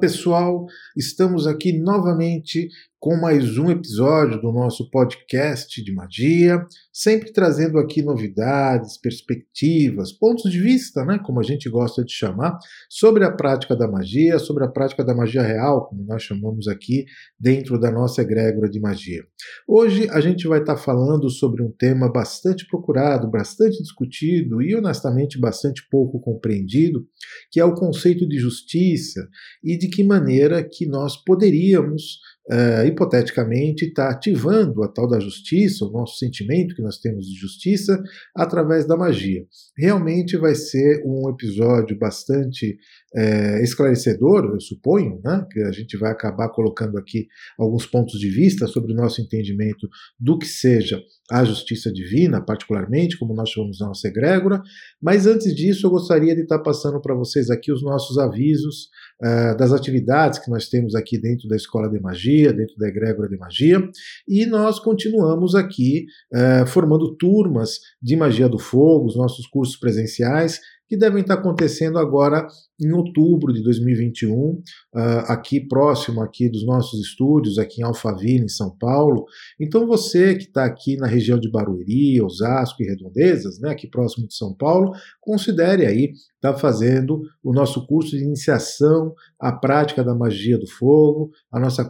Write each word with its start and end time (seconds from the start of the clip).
Pessoal, 0.00 0.64
estamos 0.96 1.46
aqui 1.46 1.78
novamente 1.78 2.70
com 3.00 3.16
mais 3.16 3.56
um 3.56 3.70
episódio 3.70 4.38
do 4.42 4.52
nosso 4.52 4.90
podcast 4.90 5.82
de 5.82 5.90
magia, 5.90 6.62
sempre 6.92 7.32
trazendo 7.32 7.78
aqui 7.78 8.02
novidades, 8.02 8.98
perspectivas, 8.98 10.12
pontos 10.12 10.52
de 10.52 10.60
vista, 10.60 11.02
né, 11.02 11.18
como 11.24 11.40
a 11.40 11.42
gente 11.42 11.66
gosta 11.70 12.04
de 12.04 12.12
chamar, 12.12 12.58
sobre 12.90 13.24
a 13.24 13.32
prática 13.32 13.74
da 13.74 13.88
magia, 13.88 14.38
sobre 14.38 14.64
a 14.64 14.68
prática 14.68 15.02
da 15.02 15.14
magia 15.14 15.40
real, 15.40 15.88
como 15.88 16.04
nós 16.04 16.22
chamamos 16.22 16.68
aqui 16.68 17.06
dentro 17.38 17.80
da 17.80 17.90
nossa 17.90 18.20
egrégora 18.20 18.68
de 18.68 18.78
magia. 18.78 19.22
Hoje 19.66 20.06
a 20.10 20.20
gente 20.20 20.46
vai 20.46 20.60
estar 20.60 20.76
falando 20.76 21.30
sobre 21.30 21.62
um 21.62 21.72
tema 21.72 22.12
bastante 22.12 22.66
procurado, 22.66 23.30
bastante 23.30 23.82
discutido 23.82 24.60
e 24.60 24.76
honestamente 24.76 25.40
bastante 25.40 25.88
pouco 25.90 26.20
compreendido, 26.20 27.06
que 27.50 27.60
é 27.60 27.64
o 27.64 27.72
conceito 27.72 28.28
de 28.28 28.36
justiça 28.36 29.26
e 29.64 29.78
de 29.78 29.88
que 29.88 30.04
maneira 30.04 30.62
que 30.62 30.84
nós 30.84 31.16
poderíamos 31.16 32.18
uh, 32.50 32.84
hipoteticamente, 32.86 33.86
está 33.86 34.10
ativando 34.10 34.82
a 34.82 34.88
tal 34.88 35.08
da 35.08 35.20
justiça, 35.20 35.84
o 35.84 35.90
nosso 35.90 36.18
sentimento 36.18 36.74
que 36.74 36.82
nós 36.82 36.98
temos 36.98 37.26
de 37.26 37.38
justiça, 37.38 38.02
através 38.34 38.86
da 38.86 38.96
magia. 38.96 39.44
Realmente 39.78 40.36
vai 40.36 40.54
ser 40.54 41.02
um 41.04 41.30
episódio 41.30 41.96
bastante 41.98 42.76
é, 43.14 43.62
esclarecedor, 43.62 44.44
eu 44.44 44.60
suponho, 44.60 45.20
né? 45.24 45.44
que 45.50 45.60
a 45.60 45.72
gente 45.72 45.96
vai 45.96 46.12
acabar 46.12 46.48
colocando 46.50 46.96
aqui 46.96 47.26
alguns 47.58 47.84
pontos 47.86 48.18
de 48.18 48.28
vista 48.30 48.66
sobre 48.66 48.92
o 48.92 48.96
nosso 48.96 49.20
entendimento 49.20 49.88
do 50.18 50.38
que 50.38 50.46
seja 50.46 51.00
a 51.30 51.44
justiça 51.44 51.92
divina, 51.92 52.40
particularmente, 52.40 53.18
como 53.18 53.34
nós 53.34 53.50
chamamos 53.50 53.78
na 53.80 53.88
nossa 53.88 54.08
egrégora. 54.08 54.62
Mas 55.00 55.26
antes 55.26 55.54
disso, 55.54 55.86
eu 55.86 55.90
gostaria 55.90 56.34
de 56.34 56.42
estar 56.42 56.58
passando 56.60 57.00
para 57.00 57.14
vocês 57.14 57.50
aqui 57.50 57.72
os 57.72 57.82
nossos 57.82 58.18
avisos 58.18 58.88
uh, 59.22 59.56
das 59.56 59.72
atividades 59.72 60.38
que 60.38 60.50
nós 60.50 60.68
temos 60.68 60.94
aqui 60.94 61.20
dentro 61.20 61.48
da 61.48 61.56
Escola 61.56 61.88
de 61.88 62.00
Magia, 62.00 62.52
dentro 62.52 62.76
da 62.76 62.88
egrégora 62.88 63.28
de 63.28 63.36
magia. 63.36 63.80
E 64.28 64.44
nós 64.46 64.78
continuamos 64.80 65.54
aqui 65.54 66.06
uh, 66.32 66.66
formando 66.66 67.14
turmas 67.16 67.78
de 68.02 68.16
magia 68.16 68.48
do 68.48 68.58
fogo, 68.58 69.06
os 69.06 69.16
nossos 69.16 69.46
cursos 69.46 69.76
presenciais 69.76 70.60
que 70.90 70.96
devem 70.96 71.22
estar 71.22 71.34
acontecendo 71.34 72.00
agora 72.00 72.48
em 72.82 72.90
outubro 72.90 73.52
de 73.52 73.62
2021, 73.62 74.34
uh, 74.34 74.62
ah, 74.92 75.34
aqui 75.34 75.60
próximo 75.60 76.20
aqui 76.20 76.48
dos 76.48 76.66
nossos 76.66 76.98
estúdios, 77.00 77.58
aqui 77.58 77.80
em 77.80 77.84
Alphaville, 77.84 78.44
em 78.44 78.48
São 78.48 78.76
Paulo. 78.76 79.24
Então 79.60 79.86
você 79.86 80.34
que 80.34 80.44
está 80.44 80.64
aqui 80.64 80.96
na 80.96 81.06
região 81.06 81.38
de 81.38 81.48
Barueri, 81.48 82.20
Osasco 82.20 82.82
e 82.82 82.86
Redondezas, 82.86 83.60
né, 83.60 83.70
aqui 83.70 83.86
próximo 83.86 84.26
de 84.26 84.34
São 84.34 84.52
Paulo, 84.52 84.90
considere 85.20 85.86
aí 85.86 86.10
estar 86.34 86.54
tá 86.54 86.58
fazendo 86.58 87.20
o 87.44 87.52
nosso 87.52 87.86
curso 87.86 88.16
de 88.16 88.24
iniciação 88.24 89.14
à 89.38 89.52
prática 89.52 90.02
da 90.02 90.14
magia 90.14 90.58
do 90.58 90.66
fogo, 90.66 91.30
a 91.52 91.60
nossa 91.60 91.88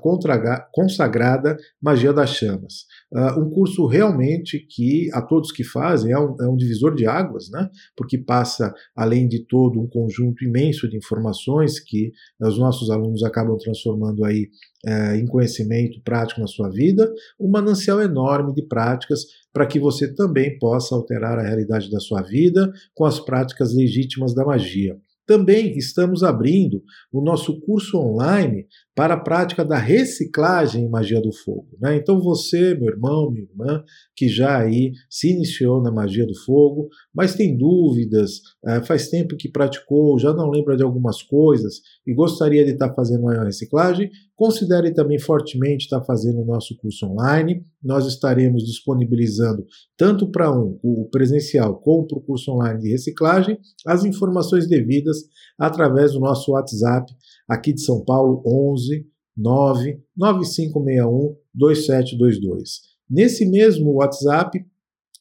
consagrada 0.74 1.56
magia 1.80 2.12
das 2.12 2.30
chamas. 2.30 2.84
Uh, 3.12 3.40
um 3.40 3.50
curso 3.50 3.86
realmente 3.86 4.58
que 4.68 5.08
a 5.14 5.22
todos 5.22 5.52
que 5.52 5.64
fazem 5.64 6.12
é 6.12 6.18
um, 6.18 6.36
é 6.40 6.48
um 6.48 6.56
divisor 6.56 6.94
de 6.94 7.06
águas, 7.06 7.48
né? 7.50 7.70
porque 7.96 8.18
passa, 8.18 8.74
além 8.96 9.28
de 9.28 9.44
todo, 9.46 9.80
um 9.80 9.86
conjunto 9.86 10.44
imenso 10.44 10.88
de 10.88 10.96
informações 10.96 11.80
que 11.80 12.12
os 12.40 12.58
nossos 12.58 12.90
alunos 12.90 13.22
acabam 13.22 13.56
transformando 13.56 14.24
aí 14.24 14.48
é, 14.86 15.16
em 15.16 15.26
conhecimento 15.26 16.00
prático 16.02 16.40
na 16.40 16.46
sua 16.46 16.68
vida, 16.70 17.12
um 17.38 17.48
manancial 17.48 18.00
enorme 18.00 18.54
de 18.54 18.62
práticas 18.62 19.24
para 19.52 19.66
que 19.66 19.78
você 19.78 20.12
também 20.14 20.58
possa 20.58 20.94
alterar 20.94 21.38
a 21.38 21.42
realidade 21.42 21.90
da 21.90 22.00
sua 22.00 22.22
vida 22.22 22.72
com 22.94 23.04
as 23.04 23.20
práticas 23.20 23.74
legítimas 23.74 24.34
da 24.34 24.44
magia. 24.44 24.96
Também 25.30 25.78
estamos 25.78 26.24
abrindo 26.24 26.82
o 27.12 27.22
nosso 27.22 27.60
curso 27.60 27.96
online 27.96 28.66
para 28.96 29.14
a 29.14 29.20
prática 29.20 29.64
da 29.64 29.78
reciclagem 29.78 30.82
em 30.82 30.90
magia 30.90 31.22
do 31.22 31.32
fogo. 31.32 31.68
Né? 31.80 31.94
Então 31.94 32.20
você, 32.20 32.74
meu 32.74 32.88
irmão, 32.88 33.30
minha 33.30 33.44
irmã, 33.44 33.84
que 34.16 34.28
já 34.28 34.58
aí 34.58 34.90
se 35.08 35.30
iniciou 35.30 35.80
na 35.80 35.92
magia 35.92 36.26
do 36.26 36.34
fogo, 36.44 36.88
mas 37.14 37.36
tem 37.36 37.56
dúvidas, 37.56 38.40
é, 38.66 38.82
faz 38.82 39.08
tempo 39.08 39.36
que 39.36 39.48
praticou, 39.48 40.18
já 40.18 40.32
não 40.34 40.50
lembra 40.50 40.76
de 40.76 40.82
algumas 40.82 41.22
coisas 41.22 41.74
e 42.04 42.12
gostaria 42.12 42.64
de 42.64 42.72
estar 42.72 42.92
fazendo 42.92 43.20
uma 43.20 43.44
reciclagem, 43.44 44.10
considere 44.40 44.90
também 44.94 45.18
fortemente 45.18 45.84
estar 45.84 46.02
fazendo 46.02 46.40
o 46.40 46.46
nosso 46.46 46.74
curso 46.78 47.04
online. 47.04 47.62
Nós 47.84 48.06
estaremos 48.06 48.64
disponibilizando 48.64 49.66
tanto 49.98 50.30
para 50.30 50.50
um, 50.50 50.78
o 50.82 51.10
presencial 51.10 51.78
como 51.78 52.06
para 52.06 52.16
o 52.16 52.22
curso 52.22 52.50
online 52.50 52.80
de 52.80 52.88
reciclagem 52.88 53.58
as 53.86 54.02
informações 54.02 54.66
devidas 54.66 55.18
através 55.58 56.14
do 56.14 56.20
nosso 56.20 56.52
WhatsApp 56.52 57.12
aqui 57.46 57.74
de 57.74 57.82
São 57.82 58.02
Paulo 58.02 58.42
11 58.46 59.06
9 59.36 60.00
9561 60.16 61.36
2722. 61.54 62.80
Nesse 63.10 63.44
mesmo 63.44 63.92
WhatsApp, 63.92 64.58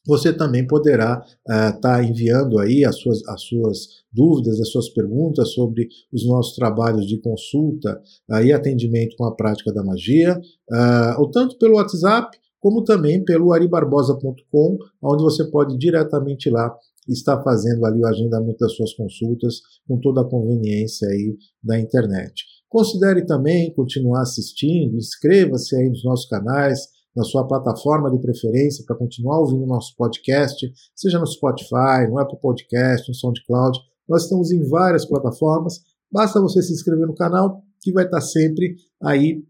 você 0.06 0.32
também 0.32 0.66
poderá 0.66 1.22
estar 1.46 1.76
uh, 1.76 1.80
tá 1.80 2.02
enviando 2.02 2.58
aí 2.58 2.84
as 2.84 2.96
suas, 2.96 3.26
as 3.28 3.42
suas 3.42 3.78
dúvidas, 4.12 4.60
as 4.60 4.70
suas 4.70 4.88
perguntas 4.88 5.52
sobre 5.52 5.88
os 6.12 6.26
nossos 6.26 6.54
trabalhos 6.54 7.06
de 7.06 7.20
consulta 7.20 8.00
uh, 8.30 8.42
e 8.42 8.52
atendimento 8.52 9.16
com 9.16 9.24
a 9.24 9.34
prática 9.34 9.72
da 9.72 9.84
magia, 9.84 10.40
uh, 10.70 11.20
ou 11.20 11.30
tanto 11.30 11.58
pelo 11.58 11.76
WhatsApp, 11.76 12.36
como 12.58 12.84
também 12.84 13.24
pelo 13.24 13.52
aribarbosa.com, 13.52 14.78
onde 15.02 15.22
você 15.22 15.44
pode 15.50 15.78
diretamente 15.78 16.50
lá 16.50 16.74
estar 17.08 17.42
fazendo 17.42 17.84
ali 17.86 18.00
o 18.00 18.06
agendamento 18.06 18.58
das 18.58 18.74
suas 18.74 18.92
consultas 18.94 19.60
com 19.88 19.98
toda 19.98 20.20
a 20.20 20.28
conveniência 20.28 21.08
aí 21.08 21.36
da 21.62 21.78
internet. 21.78 22.44
Considere 22.68 23.26
também 23.26 23.74
continuar 23.74 24.22
assistindo, 24.22 24.96
inscreva-se 24.96 25.74
aí 25.74 25.88
nos 25.88 26.04
nossos 26.04 26.28
canais, 26.28 26.86
na 27.14 27.24
sua 27.24 27.46
plataforma 27.46 28.10
de 28.10 28.18
preferência 28.20 28.84
para 28.86 28.96
continuar 28.96 29.40
ouvindo 29.40 29.64
o 29.64 29.66
nosso 29.66 29.94
podcast, 29.96 30.70
seja 30.94 31.18
no 31.18 31.26
Spotify, 31.26 32.08
no 32.08 32.18
Apple 32.18 32.38
Podcast, 32.40 33.08
no 33.08 33.14
SoundCloud. 33.14 33.78
Nós 34.08 34.24
estamos 34.24 34.50
em 34.50 34.62
várias 34.68 35.04
plataformas. 35.04 35.80
Basta 36.10 36.40
você 36.40 36.62
se 36.62 36.72
inscrever 36.72 37.06
no 37.06 37.14
canal 37.14 37.62
que 37.80 37.92
vai 37.92 38.04
estar 38.04 38.20
sempre 38.20 38.76
aí 39.02 39.42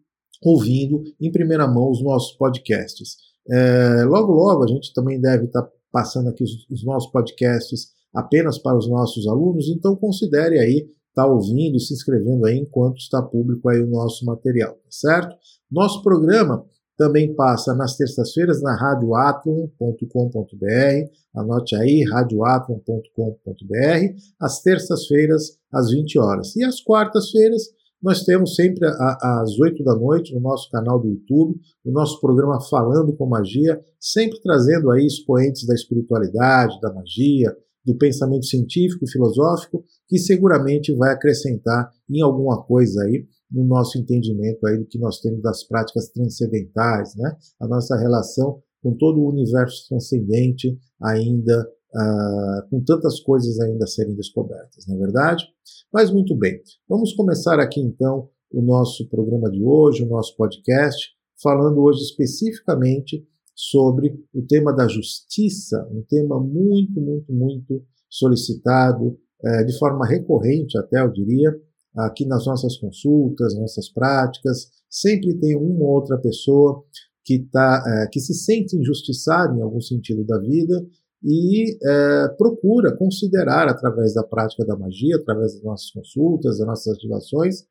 ouvindo 0.43 1.03
em 1.21 1.31
primeira 1.31 1.67
mão 1.67 1.91
os 1.91 2.03
nossos 2.03 2.37
podcasts. 2.37 3.17
É, 3.51 4.05
logo, 4.05 4.33
logo 4.33 4.65
a 4.65 4.67
gente 4.67 4.93
também 4.95 5.21
deve 5.21 5.47
estar 5.47 5.67
passando 5.91 6.29
aqui 6.29 6.45
os, 6.45 6.67
os 6.71 6.85
nossos 6.85 7.11
podcasts 7.11 7.89
apenas 8.15 8.59
para 8.59 8.77
os 8.77 8.89
nossos 8.89 9.27
alunos, 9.27 9.69
então 9.69 9.97
considere 9.97 10.59
aí 10.59 10.89
estar 11.09 11.25
tá 11.25 11.27
ouvindo 11.27 11.77
e 11.77 11.81
se 11.81 11.93
inscrevendo 11.93 12.47
aí 12.47 12.59
enquanto 12.59 12.99
está 12.99 13.23
público 13.23 13.69
aí 13.69 13.81
o 13.83 13.89
nosso 13.89 14.25
material, 14.25 14.75
tá 14.75 14.91
certo? 14.91 15.37
Nosso 15.71 16.03
programa 16.03 16.65
também 17.01 17.35
passa 17.35 17.75
nas 17.75 17.97
terças-feiras 17.97 18.61
na 18.61 18.77
radioatlon.com.br, 18.77 21.11
anote 21.35 21.75
aí, 21.75 22.05
radioatlon.com.br, 22.05 24.15
às 24.39 24.61
terças-feiras 24.61 25.59
às 25.73 25.91
20 25.91 26.19
horas. 26.19 26.55
E 26.57 26.63
às 26.63 26.83
quartas-feiras 26.83 27.63
nós 28.03 28.23
temos 28.23 28.55
sempre 28.55 28.87
às 28.87 29.59
8 29.59 29.83
da 29.83 29.95
noite 29.95 30.35
no 30.35 30.43
nosso 30.43 30.71
canal 30.71 31.01
do 31.01 31.09
YouTube, 31.09 31.59
o 31.87 31.91
nosso 31.91 32.21
programa 32.21 32.61
Falando 32.69 33.17
com 33.17 33.27
Magia, 33.27 33.81
sempre 33.99 34.39
trazendo 34.43 34.91
aí 34.91 35.07
expoentes 35.07 35.67
da 35.67 35.75
espiritualidade, 35.75 36.79
da 36.83 36.93
magia, 36.93 37.57
do 37.83 37.97
pensamento 37.97 38.45
científico 38.45 39.07
e 39.07 39.11
filosófico, 39.11 39.83
que 40.07 40.19
seguramente 40.19 40.95
vai 40.95 41.15
acrescentar 41.15 41.91
em 42.11 42.21
alguma 42.21 42.63
coisa 42.63 43.05
aí 43.05 43.27
no 43.51 43.65
nosso 43.65 43.99
entendimento 43.99 44.67
aí 44.67 44.79
do 44.79 44.87
que 44.87 44.99
nós 44.99 45.21
temos 45.21 45.43
das 45.43 45.65
práticas 45.65 46.09
transcendentais, 46.09 47.15
né? 47.17 47.37
A 47.61 47.67
nossa 47.67 47.97
relação 47.97 48.63
com 48.83 48.95
todo 48.95 49.21
o 49.21 49.29
universo 49.29 49.89
transcendente 49.89 50.79
ainda 51.03 51.69
uh, 51.95 52.69
com 52.71 52.83
tantas 52.83 53.21
coisas 53.21 53.59
ainda 53.61 53.85
a 53.85 53.89
serem 53.89 54.15
descobertas, 54.15 54.87
não 54.87 54.97
é 54.97 54.99
verdade? 54.99 55.45
Mas 55.93 56.11
muito 56.11 56.37
bem, 56.37 56.61
vamos 56.89 57.13
começar 57.15 57.59
aqui 57.59 57.81
então 57.81 58.29
o 58.53 58.63
nosso 58.63 59.09
programa 59.09 59.51
de 59.51 59.63
hoje, 59.63 60.05
o 60.05 60.09
nosso 60.09 60.37
podcast, 60.37 61.11
falando 61.43 61.81
hoje 61.81 62.03
especificamente 62.03 63.27
sobre 63.55 64.15
o 64.35 64.43
tema 64.43 64.73
da 64.75 64.89
justiça, 64.89 65.87
um 65.91 66.03
tema 66.09 66.41
muito, 66.41 67.01
muito, 67.01 67.33
muito 67.33 67.85
solicitado, 68.09 69.19
é, 69.43 69.65
de 69.65 69.79
forma 69.79 70.07
recorrente 70.07 70.79
até, 70.79 71.01
eu 71.01 71.13
diria, 71.13 71.55
aqui 71.97 72.27
nas 72.27 72.47
nossas 72.47 72.77
consultas, 72.77 73.55
nossas 73.55 73.89
práticas, 73.89 74.71
sempre 74.89 75.35
tem 75.39 75.57
uma 75.57 75.85
ou 75.85 75.95
outra 75.95 76.19
pessoa 76.19 76.85
que, 77.25 77.41
tá, 77.51 77.85
é, 77.87 78.07
que 78.09 78.21
se 78.21 78.35
sente 78.35 78.77
injustiçada 78.77 79.57
em 79.57 79.63
algum 79.63 79.81
sentido 79.81 80.25
da 80.25 80.39
vida 80.39 80.87
e 81.23 81.77
é, 81.87 82.29
procura 82.39 82.97
considerar, 82.97 83.69
através 83.69 84.15
da 84.15 84.23
prática 84.23 84.65
da 84.65 84.77
magia, 84.77 85.17
através 85.17 85.55
das 85.55 85.63
nossas 85.63 85.91
consultas, 85.91 86.59
das 86.59 86.67
nossas 86.67 86.95
ativações, 86.95 87.65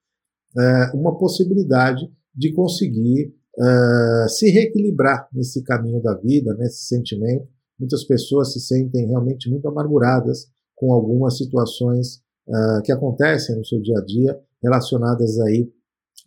é, 0.57 0.92
uma 0.95 1.18
possibilidade 1.18 2.10
de 2.36 2.54
conseguir 2.54 3.33
é, 3.60 4.27
se 4.30 4.50
reequilibrar 4.50 5.27
nesse 5.33 5.63
caminho 5.63 6.01
da 6.01 6.15
vida, 6.15 6.54
nesse 6.56 6.86
sentimento. 6.86 7.48
Muitas 7.80 8.04
pessoas 8.04 8.54
se 8.54 8.60
sentem 8.60 9.07
realmente 9.07 9.50
muito 9.50 9.68
amarguradas 9.68 10.48
com 10.75 10.94
algumas 10.94 11.38
situações 11.38 12.22
é, 12.50 12.81
que 12.84 12.92
acontecem 12.92 13.56
no 13.56 13.66
seu 13.66 13.81
dia 13.81 13.98
a 14.00 14.06
dia 14.06 14.40
relacionadas 14.62 15.40
aí 15.40 15.72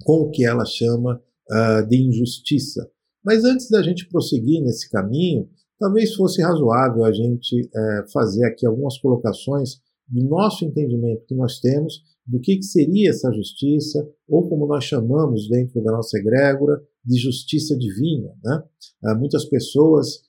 com 0.05 0.23
o 0.23 0.31
que 0.31 0.45
ela 0.45 0.65
chama 0.65 1.21
uh, 1.51 1.87
de 1.89 1.97
injustiça. 1.97 2.89
Mas 3.25 3.45
antes 3.45 3.69
da 3.71 3.83
gente 3.83 4.09
prosseguir 4.09 4.63
nesse 4.63 4.91
caminho, 4.91 5.49
talvez 5.79 6.15
fosse 6.15 6.43
razoável 6.43 7.05
a 7.05 7.13
gente 7.13 7.61
uh, 7.61 8.11
fazer 8.13 8.45
aqui 8.47 8.67
algumas 8.67 8.99
colocações 8.99 9.81
do 10.09 10.25
nosso 10.25 10.65
entendimento 10.65 11.25
que 11.27 11.35
nós 11.35 11.61
temos 11.61 12.03
do 12.27 12.41
que, 12.41 12.57
que 12.57 12.65
seria 12.65 13.11
essa 13.11 13.33
justiça, 13.33 14.09
ou 14.29 14.49
como 14.49 14.67
nós 14.67 14.85
chamamos 14.85 15.49
dentro 15.49 15.83
da 15.83 15.91
nossa 15.91 16.17
egrégora, 16.19 16.81
de 17.05 17.19
justiça 17.19 17.77
divina. 17.77 18.33
Né? 18.45 18.63
Uh, 19.05 19.19
muitas 19.19 19.45
pessoas 19.45 20.21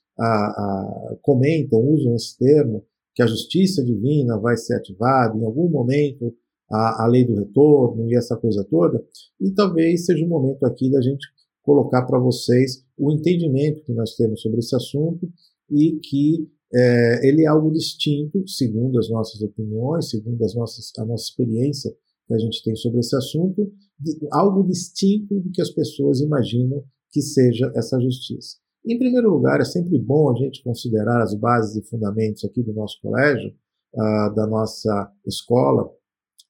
comentam, 1.22 1.80
usam 1.80 2.14
esse 2.14 2.38
termo, 2.38 2.86
que 3.14 3.22
a 3.22 3.26
justiça 3.26 3.82
divina 3.84 4.38
vai 4.38 4.56
ser 4.56 4.74
ativada 4.74 5.36
em 5.36 5.44
algum 5.44 5.68
momento, 5.68 6.34
a, 6.70 7.04
a 7.04 7.06
lei 7.06 7.24
do 7.24 7.34
retorno 7.34 8.08
e 8.10 8.16
essa 8.16 8.36
coisa 8.36 8.64
toda, 8.64 9.04
e 9.40 9.50
talvez 9.52 10.06
seja 10.06 10.24
o 10.24 10.28
momento 10.28 10.64
aqui 10.64 10.90
da 10.90 11.00
gente 11.00 11.26
colocar 11.62 12.02
para 12.02 12.18
vocês 12.18 12.84
o 12.96 13.12
entendimento 13.12 13.82
que 13.82 13.92
nós 13.92 14.14
temos 14.14 14.42
sobre 14.42 14.58
esse 14.58 14.74
assunto 14.74 15.30
e 15.70 15.98
que 16.02 16.48
é, 16.74 17.28
ele 17.28 17.42
é 17.42 17.46
algo 17.46 17.70
distinto, 17.70 18.46
segundo 18.48 18.98
as 18.98 19.08
nossas 19.08 19.40
opiniões, 19.40 20.10
segundo 20.10 20.42
as 20.44 20.54
nossas, 20.54 20.90
a 20.98 21.04
nossa 21.04 21.24
experiência 21.24 21.94
que 22.26 22.34
a 22.34 22.38
gente 22.38 22.62
tem 22.62 22.74
sobre 22.74 23.00
esse 23.00 23.14
assunto, 23.16 23.72
de, 23.98 24.18
algo 24.32 24.66
distinto 24.66 25.38
do 25.40 25.50
que 25.50 25.62
as 25.62 25.70
pessoas 25.70 26.20
imaginam 26.20 26.82
que 27.10 27.22
seja 27.22 27.70
essa 27.76 28.00
justiça. 28.00 28.56
Em 28.86 28.98
primeiro 28.98 29.30
lugar, 29.30 29.60
é 29.60 29.64
sempre 29.64 29.98
bom 29.98 30.30
a 30.30 30.34
gente 30.34 30.62
considerar 30.62 31.22
as 31.22 31.34
bases 31.34 31.76
e 31.76 31.88
fundamentos 31.88 32.44
aqui 32.44 32.62
do 32.62 32.74
nosso 32.74 33.00
colégio, 33.00 33.50
uh, 33.94 34.34
da 34.34 34.46
nossa 34.46 35.10
escola, 35.26 35.90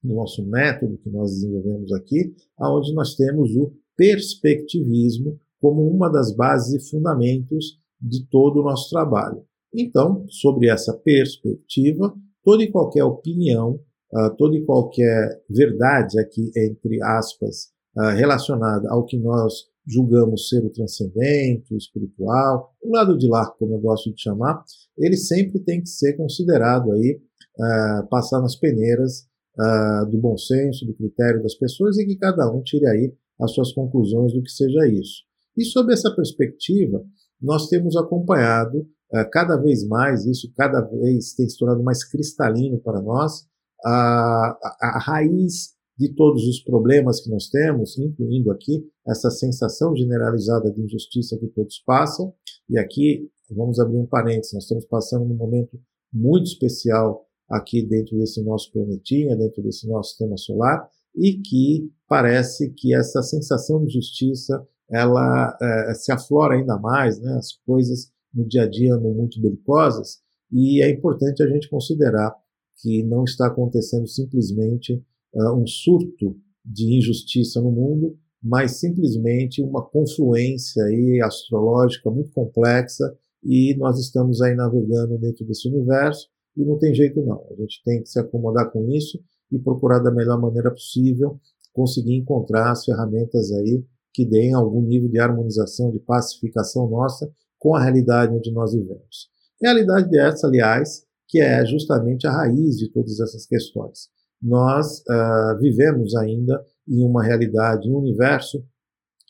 do 0.03 0.13
nosso 0.13 0.45
método 0.45 0.97
que 0.97 1.09
nós 1.09 1.31
desenvolvemos 1.31 1.93
aqui, 1.93 2.35
aonde 2.57 2.93
nós 2.93 3.15
temos 3.15 3.55
o 3.55 3.71
perspectivismo 3.95 5.39
como 5.61 5.89
uma 5.89 6.09
das 6.09 6.35
bases 6.35 6.83
e 6.83 6.89
fundamentos 6.89 7.79
de 8.01 8.27
todo 8.27 8.59
o 8.59 8.63
nosso 8.63 8.89
trabalho. 8.89 9.41
Então, 9.73 10.25
sobre 10.27 10.69
essa 10.69 10.93
perspectiva, 10.93 12.13
toda 12.43 12.63
e 12.63 12.71
qualquer 12.71 13.05
opinião, 13.05 13.79
uh, 14.13 14.35
toda 14.37 14.57
e 14.57 14.65
qualquer 14.65 15.41
verdade 15.49 16.19
aqui, 16.19 16.51
entre 16.53 17.01
aspas, 17.01 17.71
uh, 17.95 18.13
relacionada 18.13 18.89
ao 18.91 19.05
que 19.05 19.17
nós 19.17 19.73
julgamos 19.87 20.49
ser 20.49 20.65
o 20.65 20.69
transcendente, 20.69 21.73
o 21.73 21.77
espiritual, 21.77 22.73
o 22.81 22.91
lado 22.91 23.17
de 23.17 23.27
lá, 23.27 23.45
como 23.51 23.75
eu 23.75 23.79
gosto 23.79 24.13
de 24.13 24.21
chamar, 24.21 24.63
ele 24.97 25.17
sempre 25.17 25.59
tem 25.59 25.81
que 25.81 25.89
ser 25.89 26.13
considerado 26.13 26.91
aí, 26.91 27.21
uh, 27.59 28.07
passar 28.09 28.41
nas 28.41 28.55
peneiras 28.55 29.27
uh, 29.59 30.09
do 30.09 30.17
bom 30.17 30.37
senso, 30.37 30.85
do 30.85 30.93
critério 30.93 31.41
das 31.41 31.55
pessoas 31.55 31.97
e 31.97 32.05
que 32.05 32.15
cada 32.15 32.51
um 32.51 32.61
tire 32.61 32.87
aí 32.87 33.13
as 33.39 33.53
suas 33.53 33.71
conclusões 33.73 34.33
do 34.33 34.41
que 34.41 34.51
seja 34.51 34.87
isso. 34.87 35.23
E 35.57 35.63
sob 35.63 35.93
essa 35.93 36.13
perspectiva, 36.15 37.03
nós 37.41 37.67
temos 37.67 37.95
acompanhado 37.95 38.79
uh, 38.79 39.29
cada 39.31 39.55
vez 39.57 39.87
mais, 39.87 40.25
isso 40.25 40.51
cada 40.55 40.81
vez 40.81 41.33
tem 41.33 41.47
se 41.47 41.57
tornado 41.57 41.83
mais 41.83 42.03
cristalino 42.03 42.79
para 42.79 43.01
nós, 43.01 43.45
a, 43.85 44.57
a, 44.81 44.97
a 44.97 44.99
raiz 44.99 45.74
de 45.97 46.13
todos 46.13 46.45
os 46.47 46.59
problemas 46.59 47.21
que 47.21 47.29
nós 47.29 47.47
temos, 47.49 47.97
incluindo 47.97 48.51
aqui 48.51 48.85
essa 49.07 49.29
sensação 49.29 49.95
generalizada 49.95 50.71
de 50.71 50.81
injustiça 50.81 51.37
que 51.37 51.47
todos 51.47 51.79
passam. 51.85 52.33
E 52.69 52.77
aqui, 52.77 53.29
vamos 53.49 53.79
abrir 53.79 53.97
um 53.97 54.05
parênteses, 54.05 54.53
nós 54.53 54.63
estamos 54.63 54.85
passando 54.85 55.23
um 55.23 55.35
momento 55.35 55.79
muito 56.11 56.47
especial 56.47 57.25
aqui 57.49 57.85
dentro 57.85 58.17
desse 58.17 58.43
nosso 58.43 58.71
planetinha, 58.71 59.35
dentro 59.35 59.61
desse 59.61 59.87
nosso 59.87 60.09
sistema 60.09 60.37
solar, 60.37 60.89
e 61.15 61.39
que 61.39 61.89
parece 62.07 62.71
que 62.71 62.93
essa 62.93 63.21
sensação 63.21 63.85
de 63.85 63.93
justiça 63.93 64.65
ela 64.89 65.57
é, 65.61 65.93
se 65.93 66.11
aflora 66.11 66.55
ainda 66.55 66.77
mais, 66.77 67.19
né? 67.19 67.33
as 67.33 67.53
coisas 67.65 68.11
no 68.33 68.45
dia 68.45 68.63
a 68.63 68.69
dia 68.69 68.93
andam 68.93 69.13
muito 69.13 69.41
belicosas, 69.41 70.19
e 70.51 70.83
é 70.83 70.89
importante 70.89 71.41
a 71.41 71.47
gente 71.47 71.69
considerar 71.69 72.35
que 72.81 73.03
não 73.03 73.23
está 73.23 73.47
acontecendo 73.47 74.07
simplesmente 74.07 75.01
uh, 75.35 75.53
um 75.53 75.67
surto 75.67 76.35
de 76.63 76.97
injustiça 76.97 77.61
no 77.61 77.71
mundo, 77.71 78.17
mas 78.41 78.79
simplesmente 78.79 79.61
uma 79.61 79.83
confluência 79.83 80.83
aí 80.83 81.21
astrológica 81.21 82.09
muito 82.09 82.31
complexa 82.31 83.15
e 83.43 83.75
nós 83.77 83.99
estamos 83.99 84.41
aí 84.41 84.55
navegando 84.55 85.17
dentro 85.17 85.45
desse 85.45 85.67
universo 85.67 86.27
e 86.55 86.63
não 86.63 86.77
tem 86.77 86.93
jeito 86.93 87.21
não. 87.23 87.45
A 87.51 87.55
gente 87.61 87.81
tem 87.83 88.01
que 88.01 88.09
se 88.09 88.19
acomodar 88.19 88.71
com 88.71 88.89
isso 88.91 89.19
e 89.51 89.59
procurar 89.59 89.99
da 89.99 90.11
melhor 90.11 90.39
maneira 90.39 90.71
possível 90.71 91.39
conseguir 91.73 92.15
encontrar 92.15 92.71
as 92.71 92.85
ferramentas 92.85 93.51
aí 93.51 93.83
que 94.13 94.25
deem 94.25 94.53
algum 94.53 94.81
nível 94.81 95.09
de 95.09 95.19
harmonização, 95.19 95.91
de 95.91 95.99
pacificação 95.99 96.89
nossa 96.89 97.29
com 97.59 97.75
a 97.75 97.83
realidade 97.83 98.33
onde 98.33 98.51
nós 98.51 98.73
vivemos. 98.73 99.29
Realidade 99.61 100.17
essa, 100.17 100.47
aliás, 100.47 101.03
que 101.27 101.39
é 101.39 101.65
justamente 101.65 102.25
a 102.25 102.31
raiz 102.31 102.77
de 102.77 102.89
todas 102.91 103.19
essas 103.19 103.45
questões 103.45 104.09
nós 104.41 104.99
uh, 105.01 105.59
vivemos 105.59 106.15
ainda 106.15 106.63
em 106.87 107.03
uma 107.03 107.23
realidade, 107.23 107.89
um 107.89 107.97
universo 107.97 108.59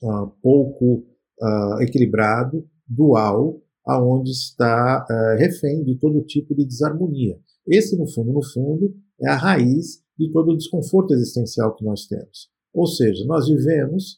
uh, 0.03 0.27
pouco 0.41 1.05
uh, 1.41 1.81
equilibrado, 1.81 2.67
dual, 2.87 3.61
aonde 3.87 4.31
está 4.31 5.05
refém 5.37 5.83
de 5.83 5.95
todo 5.99 6.25
tipo 6.25 6.55
de 6.55 6.65
desarmonia. 6.65 7.37
Esse, 7.67 7.95
no 7.95 8.07
fundo, 8.07 8.33
no 8.33 8.43
fundo, 8.43 8.91
é 9.21 9.29
a 9.29 9.35
raiz 9.35 10.01
de 10.17 10.31
todo 10.31 10.51
o 10.51 10.57
desconforto 10.57 11.13
existencial 11.13 11.75
que 11.75 11.85
nós 11.85 12.07
temos. 12.07 12.49
Ou 12.73 12.87
seja, 12.87 13.23
nós 13.25 13.47
vivemos 13.47 14.17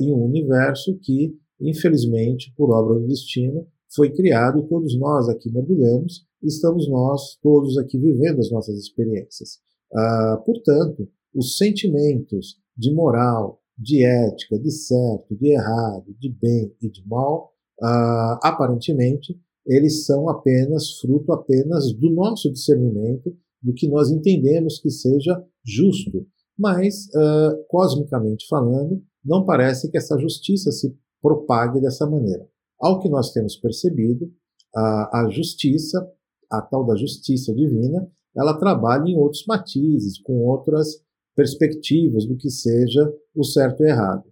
em 0.00 0.12
um 0.12 0.24
universo 0.24 0.96
que, 1.02 1.36
infelizmente, 1.60 2.52
por 2.56 2.70
obra 2.70 2.94
do 2.94 3.08
destino, 3.08 3.66
foi 3.92 4.12
criado 4.12 4.60
e 4.60 4.68
todos 4.68 4.96
nós 4.96 5.28
aqui 5.28 5.50
mergulhamos, 5.50 6.24
estamos 6.42 6.88
nós 6.88 7.36
todos 7.42 7.76
aqui 7.78 7.98
vivendo 7.98 8.38
as 8.38 8.52
nossas 8.52 8.78
experiências. 8.78 9.58
Ah, 9.94 10.42
portanto, 10.44 11.08
os 11.34 11.56
sentimentos 11.56 12.56
de 12.76 12.92
moral, 12.92 13.60
de 13.76 14.04
ética, 14.04 14.58
de 14.58 14.70
certo, 14.70 15.36
de 15.36 15.52
errado, 15.52 16.14
de 16.18 16.28
bem 16.28 16.74
e 16.82 16.90
de 16.90 17.06
mal, 17.06 17.52
ah, 17.82 18.38
aparentemente, 18.42 19.38
eles 19.66 20.06
são 20.06 20.28
apenas 20.28 20.98
fruto 21.00 21.32
apenas 21.32 21.92
do 21.92 22.10
nosso 22.10 22.50
discernimento, 22.50 23.36
do 23.62 23.74
que 23.74 23.88
nós 23.88 24.10
entendemos 24.10 24.78
que 24.80 24.90
seja 24.90 25.44
justo. 25.64 26.26
Mas, 26.58 27.08
ah, 27.14 27.56
cosmicamente 27.68 28.46
falando, 28.48 29.02
não 29.24 29.44
parece 29.44 29.90
que 29.90 29.98
essa 29.98 30.18
justiça 30.18 30.72
se 30.72 30.96
propague 31.20 31.80
dessa 31.80 32.08
maneira. 32.08 32.48
Ao 32.80 33.00
que 33.00 33.08
nós 33.08 33.32
temos 33.32 33.56
percebido, 33.56 34.32
a, 34.74 35.20
a 35.20 35.30
justiça, 35.30 36.08
a 36.50 36.62
tal 36.62 36.84
da 36.86 36.96
justiça 36.96 37.54
divina, 37.54 38.08
ela 38.38 38.58
trabalha 38.58 39.08
em 39.08 39.16
outros 39.16 39.44
matizes, 39.46 40.20
com 40.22 40.44
outras 40.44 41.02
perspectivas 41.34 42.24
do 42.24 42.36
que 42.36 42.50
seja 42.50 43.12
o 43.34 43.44
certo 43.44 43.82
e 43.82 43.86
o 43.86 43.88
errado. 43.88 44.24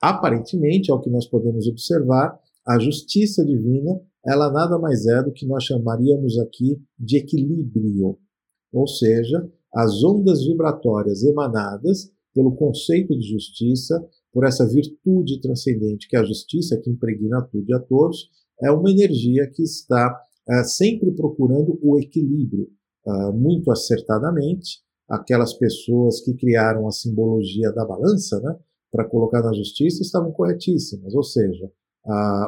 Aparentemente, 0.00 0.90
ao 0.90 1.00
que 1.00 1.10
nós 1.10 1.26
podemos 1.26 1.66
observar, 1.66 2.38
a 2.66 2.78
justiça 2.78 3.44
divina, 3.44 4.00
ela 4.24 4.50
nada 4.52 4.78
mais 4.78 5.06
é 5.06 5.22
do 5.22 5.32
que 5.32 5.46
nós 5.46 5.64
chamaríamos 5.64 6.38
aqui 6.38 6.80
de 6.98 7.18
equilíbrio, 7.18 8.18
ou 8.72 8.86
seja, 8.86 9.50
as 9.74 10.02
ondas 10.04 10.44
vibratórias 10.44 11.22
emanadas 11.24 12.10
pelo 12.34 12.54
conceito 12.54 13.16
de 13.16 13.26
justiça, 13.26 14.04
por 14.32 14.44
essa 14.44 14.68
virtude 14.68 15.40
transcendente 15.40 16.08
que 16.08 16.16
é 16.16 16.20
a 16.20 16.24
justiça 16.24 16.80
que 16.80 16.90
impregna 16.90 17.42
tudo 17.50 17.68
e 17.68 17.74
a 17.74 17.80
todos, 17.80 18.28
é 18.62 18.70
uma 18.70 18.90
energia 18.90 19.50
que 19.50 19.62
está 19.62 20.20
é, 20.48 20.62
sempre 20.64 21.10
procurando 21.12 21.78
o 21.82 21.98
equilíbrio, 21.98 22.68
uh, 23.06 23.32
muito 23.32 23.70
acertadamente 23.70 24.80
aquelas 25.08 25.54
pessoas 25.54 26.20
que 26.20 26.34
criaram 26.34 26.86
a 26.86 26.92
simbologia 26.92 27.72
da 27.72 27.84
balança, 27.84 28.40
né, 28.40 28.56
para 28.92 29.08
colocar 29.08 29.42
na 29.42 29.52
justiça, 29.52 30.02
estavam 30.02 30.32
corretíssimas. 30.32 31.14
Ou 31.14 31.22
seja, 31.22 31.70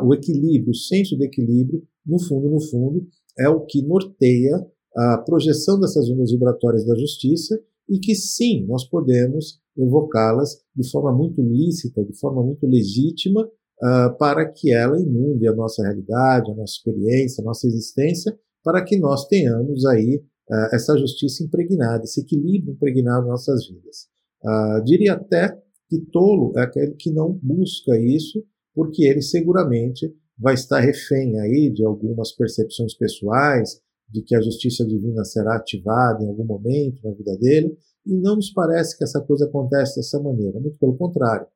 o 0.04 0.14
equilíbrio, 0.14 0.70
o 0.70 0.74
senso 0.74 1.16
de 1.16 1.24
equilíbrio, 1.24 1.82
no 2.06 2.18
fundo, 2.20 2.48
no 2.48 2.60
fundo, 2.60 3.06
é 3.38 3.48
o 3.48 3.64
que 3.66 3.82
norteia 3.82 4.64
a 4.96 5.18
projeção 5.18 5.80
dessas 5.80 6.08
ondas 6.08 6.30
vibratórias 6.30 6.84
da 6.86 6.94
justiça 6.94 7.58
e 7.88 7.98
que 7.98 8.14
sim, 8.14 8.66
nós 8.66 8.88
podemos 8.88 9.60
evocá-las 9.76 10.58
de 10.74 10.88
forma 10.90 11.12
muito 11.12 11.42
lícita, 11.42 12.04
de 12.04 12.18
forma 12.18 12.42
muito 12.42 12.66
legítima, 12.66 13.42
uh, 13.42 14.16
para 14.18 14.50
que 14.50 14.72
ela 14.72 15.00
inunde 15.00 15.48
a 15.48 15.54
nossa 15.54 15.82
realidade, 15.82 16.50
a 16.50 16.54
nossa 16.54 16.74
experiência, 16.74 17.42
a 17.42 17.44
nossa 17.44 17.66
existência, 17.66 18.38
para 18.62 18.84
que 18.84 18.98
nós 18.98 19.26
tenhamos 19.26 19.84
aí 19.86 20.22
uh, 20.50 20.74
essa 20.74 20.96
justiça 20.96 21.44
impregnada, 21.44 22.04
esse 22.04 22.20
equilíbrio 22.20 22.74
impregnado 22.74 23.26
nas 23.26 23.46
nossas 23.46 23.68
vidas. 23.68 24.08
Uh, 24.44 24.84
diria 24.84 25.14
até 25.14 25.56
que 25.88 26.00
tolo 26.10 26.52
é 26.56 26.62
aquele 26.62 26.94
que 26.94 27.10
não 27.10 27.32
busca 27.42 27.98
isso, 27.98 28.44
porque 28.74 29.04
ele 29.04 29.22
seguramente 29.22 30.12
vai 30.38 30.54
estar 30.54 30.80
refém 30.80 31.38
aí 31.40 31.70
de 31.70 31.84
algumas 31.84 32.32
percepções 32.32 32.94
pessoais, 32.94 33.80
de 34.08 34.22
que 34.22 34.34
a 34.34 34.40
justiça 34.40 34.84
divina 34.84 35.24
será 35.24 35.56
ativada 35.56 36.22
em 36.22 36.28
algum 36.28 36.44
momento 36.44 37.00
na 37.04 37.12
vida 37.12 37.36
dele, 37.38 37.76
e 38.04 38.14
não 38.16 38.36
nos 38.36 38.50
parece 38.52 38.96
que 38.98 39.04
essa 39.04 39.20
coisa 39.20 39.46
acontece 39.46 39.96
dessa 39.96 40.20
maneira. 40.20 40.58
Muito 40.58 40.78
pelo 40.78 40.96
contrário. 40.96 41.46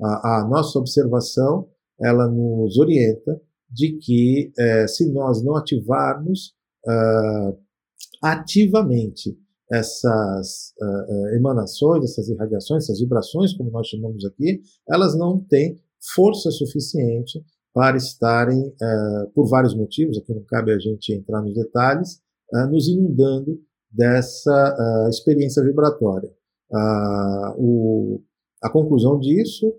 A, 0.00 0.40
a 0.40 0.48
nossa 0.48 0.78
observação 0.78 1.68
ela 2.00 2.26
nos 2.28 2.78
orienta 2.78 3.40
de 3.70 3.98
que 3.98 4.52
é, 4.58 4.86
se 4.88 5.12
nós 5.12 5.44
não 5.44 5.54
ativarmos 5.56 6.54
uh, 6.86 7.56
ativamente 8.22 9.36
essas 9.70 10.72
uh, 10.80 11.36
emanações, 11.36 12.04
essas 12.04 12.28
irradiações, 12.28 12.84
essas 12.84 13.00
vibrações, 13.00 13.56
como 13.56 13.70
nós 13.70 13.86
chamamos 13.86 14.24
aqui, 14.24 14.60
elas 14.88 15.16
não 15.16 15.38
têm 15.38 15.78
força 16.14 16.50
suficiente 16.50 17.40
para 17.72 17.96
estarem, 17.96 18.60
uh, 18.66 19.30
por 19.32 19.48
vários 19.48 19.74
motivos, 19.74 20.18
aqui 20.18 20.34
não 20.34 20.42
cabe 20.42 20.72
a 20.72 20.78
gente 20.78 21.14
entrar 21.14 21.40
nos 21.40 21.54
detalhes, 21.54 22.20
nos 22.68 22.88
inundando 22.88 23.60
dessa 23.88 25.06
experiência 25.08 25.62
vibratória. 25.62 26.28
O, 27.56 28.20
a 28.60 28.68
conclusão 28.68 29.20
disso, 29.20 29.72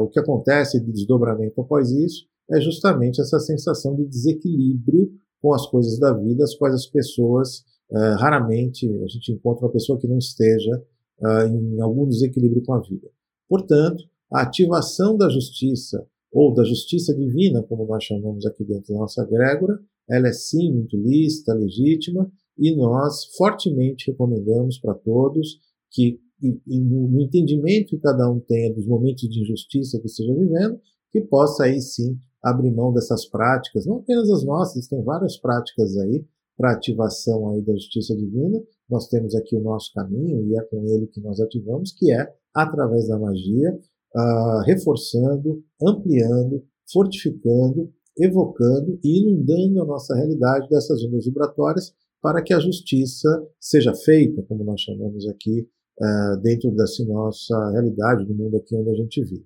o 0.00 0.08
que 0.08 0.18
acontece 0.18 0.80
de 0.80 0.90
desdobramento 0.90 1.60
após 1.60 1.92
isso, 1.92 2.26
é 2.50 2.60
justamente 2.60 3.20
essa 3.20 3.38
sensação 3.38 3.94
de 3.94 4.04
desequilíbrio 4.04 5.12
com 5.40 5.52
as 5.54 5.66
coisas 5.68 5.98
da 5.98 6.12
vida, 6.12 6.44
as 6.44 6.54
quais 6.54 6.74
as 6.74 6.86
pessoas 6.86 7.64
uh, 7.90 8.16
raramente 8.18 8.88
a 9.02 9.06
gente 9.06 9.32
encontra 9.32 9.66
uma 9.66 9.72
pessoa 9.72 9.98
que 9.98 10.08
não 10.08 10.18
esteja 10.18 10.82
uh, 11.20 11.46
em 11.46 11.80
algum 11.80 12.08
desequilíbrio 12.08 12.62
com 12.64 12.74
a 12.74 12.80
vida. 12.80 13.08
Portanto, 13.48 14.04
a 14.32 14.42
ativação 14.42 15.16
da 15.16 15.28
justiça 15.28 16.06
ou 16.32 16.52
da 16.52 16.64
justiça 16.64 17.14
divina, 17.14 17.62
como 17.62 17.86
nós 17.86 18.04
chamamos 18.04 18.44
aqui 18.44 18.64
dentro 18.64 18.92
da 18.92 19.00
nossa 19.00 19.22
egrégora, 19.22 19.78
ela 20.08 20.28
é 20.28 20.32
sim 20.32 20.72
muito 20.72 20.96
lícita, 20.96 21.54
legítima, 21.54 22.30
e 22.58 22.74
nós 22.74 23.26
fortemente 23.36 24.10
recomendamos 24.10 24.78
para 24.78 24.94
todos 24.94 25.58
que, 25.90 26.18
no 26.66 27.20
entendimento 27.20 27.90
que 27.90 27.98
cada 27.98 28.30
um 28.30 28.40
tenha 28.40 28.74
dos 28.74 28.86
momentos 28.86 29.28
de 29.28 29.40
injustiça 29.40 29.98
que 29.98 30.06
esteja 30.06 30.34
vivendo, 30.34 30.80
que 31.10 31.20
possa 31.22 31.64
aí 31.64 31.80
sim 31.80 32.18
abrir 32.46 32.70
mão 32.70 32.92
dessas 32.92 33.26
práticas, 33.26 33.86
não 33.86 33.96
apenas 33.96 34.30
as 34.30 34.44
nossas, 34.44 34.86
tem 34.86 35.02
várias 35.02 35.36
práticas 35.36 35.96
aí 35.96 36.24
para 36.56 36.72
ativação 36.72 37.50
aí 37.50 37.62
da 37.62 37.72
justiça 37.74 38.16
divina. 38.16 38.62
Nós 38.88 39.08
temos 39.08 39.34
aqui 39.34 39.56
o 39.56 39.60
nosso 39.60 39.92
caminho 39.92 40.46
e 40.46 40.56
é 40.56 40.62
com 40.62 40.82
ele 40.84 41.06
que 41.08 41.20
nós 41.20 41.40
ativamos, 41.40 41.92
que 41.92 42.12
é 42.12 42.32
através 42.54 43.08
da 43.08 43.18
magia, 43.18 43.78
uh, 44.14 44.62
reforçando, 44.64 45.62
ampliando, 45.82 46.64
fortificando, 46.90 47.92
evocando 48.18 48.98
e 49.04 49.20
inundando 49.20 49.82
a 49.82 49.84
nossa 49.84 50.14
realidade 50.14 50.68
dessas 50.68 51.02
ondas 51.04 51.26
vibratórias 51.26 51.92
para 52.22 52.42
que 52.42 52.54
a 52.54 52.60
justiça 52.60 53.28
seja 53.60 53.92
feita, 53.94 54.42
como 54.48 54.64
nós 54.64 54.80
chamamos 54.80 55.28
aqui, 55.28 55.68
uh, 56.00 56.40
dentro 56.40 56.70
dessa 56.70 57.04
nossa 57.04 57.70
realidade, 57.72 58.24
do 58.24 58.34
mundo 58.34 58.56
aqui 58.56 58.74
onde 58.74 58.90
a 58.90 58.94
gente 58.94 59.22
vive. 59.22 59.44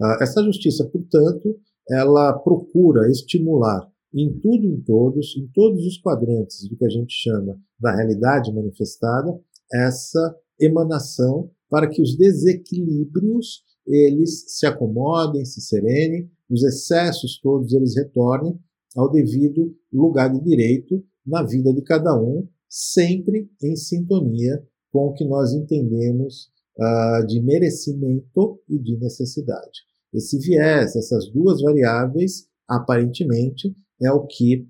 Uh, 0.00 0.22
essa 0.22 0.42
justiça, 0.42 0.84
portanto, 0.86 1.58
ela 1.90 2.32
procura 2.32 3.10
estimular 3.10 3.88
em 4.14 4.38
tudo 4.38 4.64
e 4.64 4.68
em 4.68 4.80
todos, 4.80 5.36
em 5.36 5.46
todos 5.48 5.84
os 5.86 5.98
quadrantes 5.98 6.68
do 6.68 6.76
que 6.76 6.84
a 6.84 6.88
gente 6.88 7.12
chama 7.12 7.58
da 7.78 7.94
realidade 7.94 8.52
manifestada, 8.52 9.38
essa 9.72 10.36
emanação 10.60 11.50
para 11.68 11.88
que 11.88 12.00
os 12.00 12.16
desequilíbrios 12.16 13.62
eles 13.86 14.44
se 14.48 14.66
acomodem, 14.66 15.44
se 15.44 15.60
serenem, 15.60 16.30
os 16.50 16.62
excessos 16.62 17.38
todos 17.40 17.72
eles 17.72 17.96
retornem 17.96 18.58
ao 18.96 19.10
devido 19.10 19.74
lugar 19.92 20.32
de 20.32 20.42
direito 20.42 21.02
na 21.26 21.42
vida 21.42 21.72
de 21.72 21.82
cada 21.82 22.18
um, 22.18 22.46
sempre 22.68 23.50
em 23.62 23.76
sintonia 23.76 24.62
com 24.90 25.08
o 25.08 25.12
que 25.12 25.24
nós 25.24 25.52
entendemos 25.52 26.50
uh, 26.78 27.26
de 27.26 27.40
merecimento 27.42 28.60
e 28.68 28.78
de 28.78 28.96
necessidade. 28.98 29.88
Esse 30.12 30.38
viés, 30.38 30.96
essas 30.96 31.30
duas 31.30 31.60
variáveis, 31.60 32.46
aparentemente, 32.68 33.74
é 34.02 34.10
o 34.10 34.26
que 34.26 34.66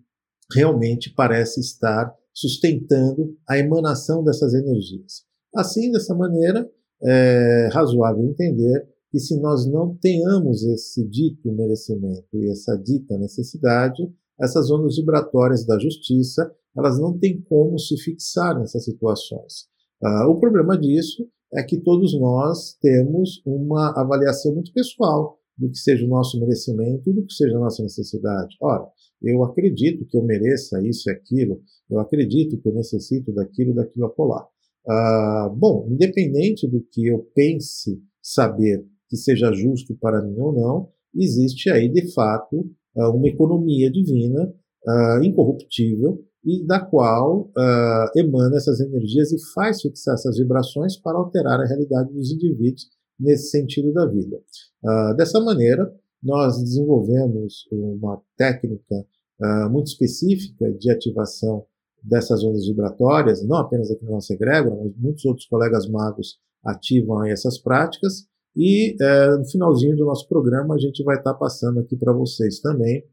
realmente 0.53 1.13
parece 1.15 1.61
estar 1.61 2.13
sustentando 2.35 3.37
a 3.49 3.59
emanação 3.59 4.23
dessas 4.23 4.55
energias. 4.55 5.25
Assim, 5.55 5.91
dessa 5.91 6.15
maneira, 6.15 6.69
é 7.03 7.69
razoável 7.73 8.25
entender 8.25 8.89
que 9.11 9.19
se 9.19 9.39
nós 9.41 9.67
não 9.67 9.97
tenhamos 9.97 10.63
esse 10.65 11.07
dito 11.09 11.51
merecimento 11.53 12.29
e 12.35 12.51
essa 12.51 12.77
dita 12.77 13.17
necessidade, 13.19 14.03
essas 14.41 14.71
ondas 14.71 14.97
vibratórias 14.97 15.65
da 15.67 15.79
justiça, 15.79 16.51
elas 16.77 16.99
não 16.99 17.19
têm 17.19 17.41
como 17.43 17.79
se 17.79 17.97
fixar 17.99 18.59
nessas 18.59 18.85
situações. 18.85 19.67
Uh, 20.03 20.31
o 20.31 20.39
problema 20.39 20.79
disso 20.79 21.29
é 21.55 21.63
que 21.63 21.79
todos 21.81 22.19
nós 22.19 22.77
temos 22.81 23.43
uma 23.47 23.91
avaliação 23.99 24.55
muito 24.55 24.73
pessoal 24.73 25.39
do 25.57 25.69
que 25.71 25.79
seja 25.79 26.05
o 26.05 26.09
nosso 26.09 26.39
merecimento 26.39 27.11
e 27.11 27.13
do 27.13 27.25
que 27.25 27.33
seja 27.33 27.57
a 27.57 27.61
nossa 27.61 27.83
necessidade. 27.83 28.57
Ora, 28.61 28.87
eu 29.23 29.43
acredito 29.43 30.07
que 30.07 30.17
eu 30.17 30.23
mereça 30.23 30.81
isso 30.87 31.11
e 31.11 31.13
aquilo, 31.13 31.61
eu 31.91 31.99
acredito 31.99 32.61
que 32.61 32.69
eu 32.69 32.75
necessito 32.75 33.33
daquilo 33.33 33.73
e 33.73 33.75
daquilo 33.75 34.07
acolá. 34.07 34.47
Ah, 34.89 35.53
bom, 35.55 35.89
independente 35.91 36.67
do 36.69 36.81
que 36.93 37.07
eu 37.07 37.29
pense 37.35 38.01
saber 38.23 38.85
que 39.09 39.17
seja 39.17 39.53
justo 39.53 39.97
para 39.97 40.23
mim 40.23 40.39
ou 40.39 40.53
não, 40.53 40.89
existe 41.15 41.71
aí 41.71 41.89
de 41.89 42.13
fato 42.13 42.71
ah, 42.97 43.11
uma 43.11 43.27
economia 43.27 43.91
divina 43.91 44.55
ah, 44.87 45.21
incorruptível 45.25 46.25
e 46.49 46.65
da 46.65 46.81
qual 46.81 47.43
uh, 47.43 48.19
emana 48.19 48.57
essas 48.57 48.81
energias 48.81 49.31
e 49.33 49.53
faz 49.53 49.83
fixar 49.83 50.15
essas 50.15 50.39
vibrações 50.39 50.97
para 50.97 51.19
alterar 51.19 51.61
a 51.61 51.67
realidade 51.67 52.11
dos 52.11 52.33
indivíduos 52.33 52.89
nesse 53.21 53.51
sentido 53.51 53.93
da 53.93 54.07
vida. 54.07 54.39
Uh, 54.83 55.15
dessa 55.15 55.39
maneira, 55.41 55.95
nós 56.23 56.59
desenvolvemos 56.59 57.69
uma 57.71 58.23
técnica 58.39 58.95
uh, 59.43 59.71
muito 59.71 59.89
específica 59.89 60.73
de 60.73 60.91
ativação 60.91 61.67
dessas 62.03 62.43
ondas 62.43 62.67
vibratórias, 62.67 63.47
não 63.47 63.59
apenas 63.59 63.91
aqui 63.91 64.07
na 64.07 64.13
nossa 64.13 64.33
egrégora, 64.33 64.75
mas 64.83 64.97
muitos 64.97 65.27
outros 65.27 65.47
colegas 65.47 65.87
magos 65.87 66.39
ativam 66.65 67.27
essas 67.27 67.59
práticas. 67.59 68.27
E 68.57 68.97
uh, 69.03 69.39
no 69.39 69.45
finalzinho 69.45 69.97
do 69.99 70.07
nosso 70.07 70.27
programa, 70.27 70.77
a 70.77 70.79
gente 70.79 71.05
vai 71.05 71.19
estar 71.19 71.35
tá 71.35 71.39
passando 71.39 71.81
aqui 71.81 71.95
para 71.95 72.15
vocês 72.15 72.59
também 72.61 73.05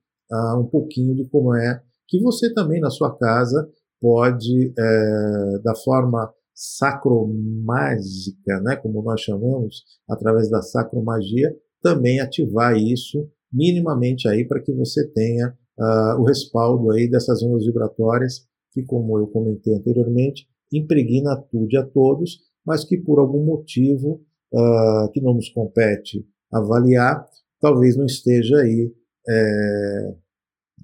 um 0.58 0.66
pouquinho 0.66 1.14
de 1.14 1.24
como 1.30 1.54
é 1.54 1.84
que 2.08 2.20
você 2.22 2.54
também 2.54 2.80
na 2.80 2.90
sua 2.90 3.16
casa 3.18 3.68
pode, 4.00 4.74
é, 4.78 5.60
da 5.64 5.76
forma 5.76 6.32
sacromágica, 6.54 8.62
né, 8.62 8.76
como 8.78 9.04
nós 9.04 9.22
chamamos, 9.22 9.84
através 10.10 10.50
da 10.50 10.62
sacromagia, 10.62 11.54
também 11.82 12.20
ativar 12.20 12.78
isso 12.78 13.28
minimamente 13.52 14.28
aí 14.28 14.48
para 14.48 14.62
que 14.62 14.74
você 14.74 15.08
tenha 15.12 15.56
uh, 15.78 16.20
o 16.20 16.26
respaldo 16.26 16.92
aí 16.92 17.10
dessas 17.10 17.44
ondas 17.44 17.66
vibratórias 17.66 18.48
que, 18.72 18.84
como 18.84 19.18
eu 19.20 19.28
comentei 19.28 19.76
anteriormente, 19.76 20.48
impregna 20.72 21.36
tudo 21.52 21.78
a 21.78 21.86
todos, 21.86 22.40
mas 22.66 22.84
que 22.84 22.98
por 22.98 23.20
algum 23.20 23.46
motivo 23.46 24.22
uh, 24.54 25.12
que 25.12 25.22
não 25.22 25.34
nos 25.34 25.50
compete 25.50 26.26
avaliar, 26.52 27.26
talvez 27.60 27.96
não 27.96 28.06
esteja 28.06 28.58
aí 28.58 28.92
é, 29.28 30.16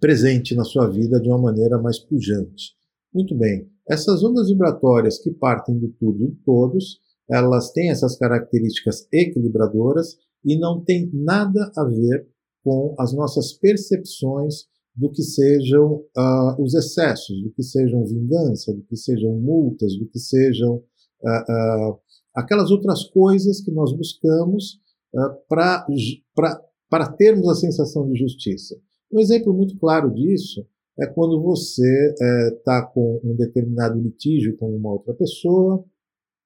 presente 0.02 0.56
na 0.56 0.64
sua 0.64 0.90
vida 0.90 1.22
de 1.22 1.30
uma 1.30 1.38
maneira 1.38 1.78
mais 1.78 2.00
pujante. 2.00 2.74
Muito 3.14 3.38
bem, 3.38 3.70
essas 3.88 4.24
ondas 4.24 4.50
vibratórias 4.50 5.20
que 5.20 5.32
partem 5.32 5.78
de 5.78 5.90
tudo 5.90 6.24
e 6.24 6.32
de 6.32 6.38
todos, 6.44 7.00
elas 7.30 7.72
têm 7.72 7.92
essas 7.92 8.18
características 8.18 9.08
equilibradoras 9.14 10.18
e 10.44 10.58
não 10.58 10.84
tem 10.84 11.10
nada 11.14 11.72
a 11.78 11.86
ver 11.86 12.28
com 12.64 12.96
as 12.98 13.14
nossas 13.14 13.54
percepções 13.54 14.66
do 14.96 15.10
que 15.12 15.22
sejam 15.22 16.04
uh, 16.18 16.62
os 16.62 16.74
excessos, 16.74 17.42
do 17.44 17.52
que 17.52 17.64
sejam 17.64 18.06
vingança, 18.06 18.74
do 18.74 18.82
que 18.84 18.96
sejam 18.96 19.34
multas, 19.40 19.96
do 19.98 20.08
que 20.08 20.20
sejam 20.20 20.76
uh, 20.76 21.92
uh, 21.92 22.00
aquelas 22.36 22.72
outras 22.72 23.04
coisas 23.10 23.62
que 23.62 23.72
nós 23.72 23.96
buscamos 23.96 24.80
para 25.50 27.14
termos 27.18 27.48
a 27.50 27.56
sensação 27.56 28.10
de 28.10 28.18
justiça. 28.18 28.76
Um 29.12 29.20
exemplo 29.20 29.54
muito 29.54 29.78
claro 29.78 30.14
disso 30.14 30.66
é 31.00 31.06
quando 31.06 31.42
você 31.42 32.14
está 32.58 32.78
é, 32.78 32.94
com 32.94 33.20
um 33.24 33.36
determinado 33.36 34.00
litígio 34.00 34.58
com 34.58 34.76
uma 34.76 34.92
outra 34.92 35.14
pessoa 35.14 35.84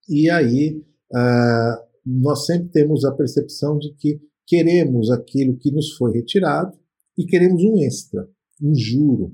e 0.07 0.29
aí 0.29 0.81
é, 1.13 1.85
nós 2.05 2.45
sempre 2.45 2.69
temos 2.69 3.03
a 3.05 3.11
percepção 3.11 3.77
de 3.77 3.93
que 3.95 4.19
queremos 4.45 5.09
aquilo 5.09 5.57
que 5.57 5.71
nos 5.71 5.91
foi 5.93 6.13
retirado 6.13 6.77
e 7.17 7.25
queremos 7.25 7.63
um 7.63 7.79
extra, 7.79 8.29
um 8.61 8.75
juro, 8.75 9.31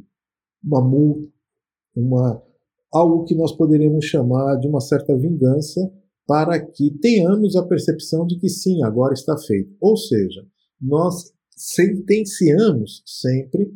uma 0.63 0.81
multa, 0.81 1.31
uma, 1.95 2.41
algo 2.93 3.25
que 3.25 3.35
nós 3.35 3.51
poderíamos 3.51 4.05
chamar 4.05 4.55
de 4.57 4.67
uma 4.67 4.79
certa 4.79 5.15
vingança 5.17 5.91
para 6.25 6.59
que 6.59 6.91
tenhamos 6.99 7.55
a 7.55 7.65
percepção 7.65 8.25
de 8.25 8.37
que 8.39 8.47
sim, 8.47 8.83
agora 8.83 9.13
está 9.13 9.37
feito. 9.37 9.75
Ou 9.81 9.97
seja, 9.97 10.45
nós 10.79 11.33
sentenciamos 11.61 13.03
sempre 13.05 13.71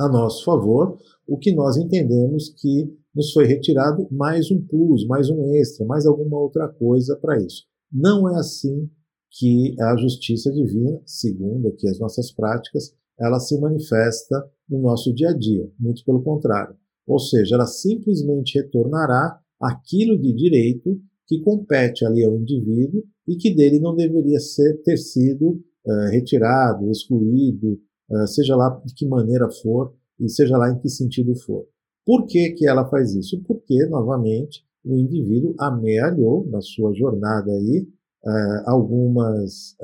a 0.00 0.08
nosso 0.08 0.44
favor 0.44 0.98
o 1.28 1.38
que 1.38 1.54
nós 1.54 1.76
entendemos 1.76 2.52
que 2.58 2.92
nos 3.14 3.32
foi 3.32 3.46
retirado 3.46 4.08
mais 4.10 4.50
um 4.50 4.60
plus, 4.60 5.06
mais 5.06 5.30
um 5.30 5.54
extra, 5.54 5.86
mais 5.86 6.06
alguma 6.06 6.40
outra 6.40 6.66
coisa 6.66 7.16
para 7.16 7.40
isso. 7.40 7.66
Não 7.92 8.28
é 8.28 8.36
assim 8.36 8.90
que 9.30 9.76
a 9.80 9.96
justiça 9.96 10.50
divina, 10.50 11.00
segundo 11.06 11.68
aqui 11.68 11.88
as 11.88 12.00
nossas 12.00 12.32
práticas, 12.32 12.92
ela 13.20 13.38
se 13.38 13.60
manifesta 13.60 14.44
no 14.68 14.80
nosso 14.80 15.14
dia 15.14 15.28
a 15.28 15.38
dia, 15.38 15.70
muito 15.78 16.04
pelo 16.04 16.20
contrário. 16.20 16.76
Ou 17.06 17.20
seja, 17.20 17.54
ela 17.54 17.66
simplesmente 17.66 18.58
retornará 18.58 19.38
aquilo 19.60 20.18
de 20.18 20.32
direito 20.32 21.00
que 21.28 21.40
compete 21.42 22.04
ali 22.04 22.24
ao 22.24 22.36
indivíduo 22.36 23.04
e 23.28 23.36
que 23.36 23.54
dele 23.54 23.78
não 23.78 23.94
deveria 23.94 24.40
ser, 24.40 24.82
ter 24.82 24.96
sido 24.96 25.62
uh, 25.86 26.10
retirado, 26.10 26.90
excluído, 26.90 27.80
uh, 28.10 28.26
seja 28.26 28.56
lá 28.56 28.80
de 28.84 28.94
que 28.94 29.06
maneira 29.06 29.48
for 29.62 29.94
e 30.18 30.28
seja 30.28 30.56
lá 30.56 30.70
em 30.70 30.78
que 30.78 30.88
sentido 30.88 31.34
for. 31.36 31.66
Por 32.06 32.26
que, 32.26 32.50
que 32.50 32.68
ela 32.68 32.88
faz 32.88 33.14
isso? 33.14 33.42
Porque, 33.44 33.86
novamente, 33.86 34.64
o 34.84 34.96
indivíduo 34.96 35.54
amealhou 35.58 36.46
na 36.50 36.60
sua 36.60 36.92
jornada 36.92 37.50
aí 37.50 37.88
uh, 38.24 38.70
algumas 38.70 39.76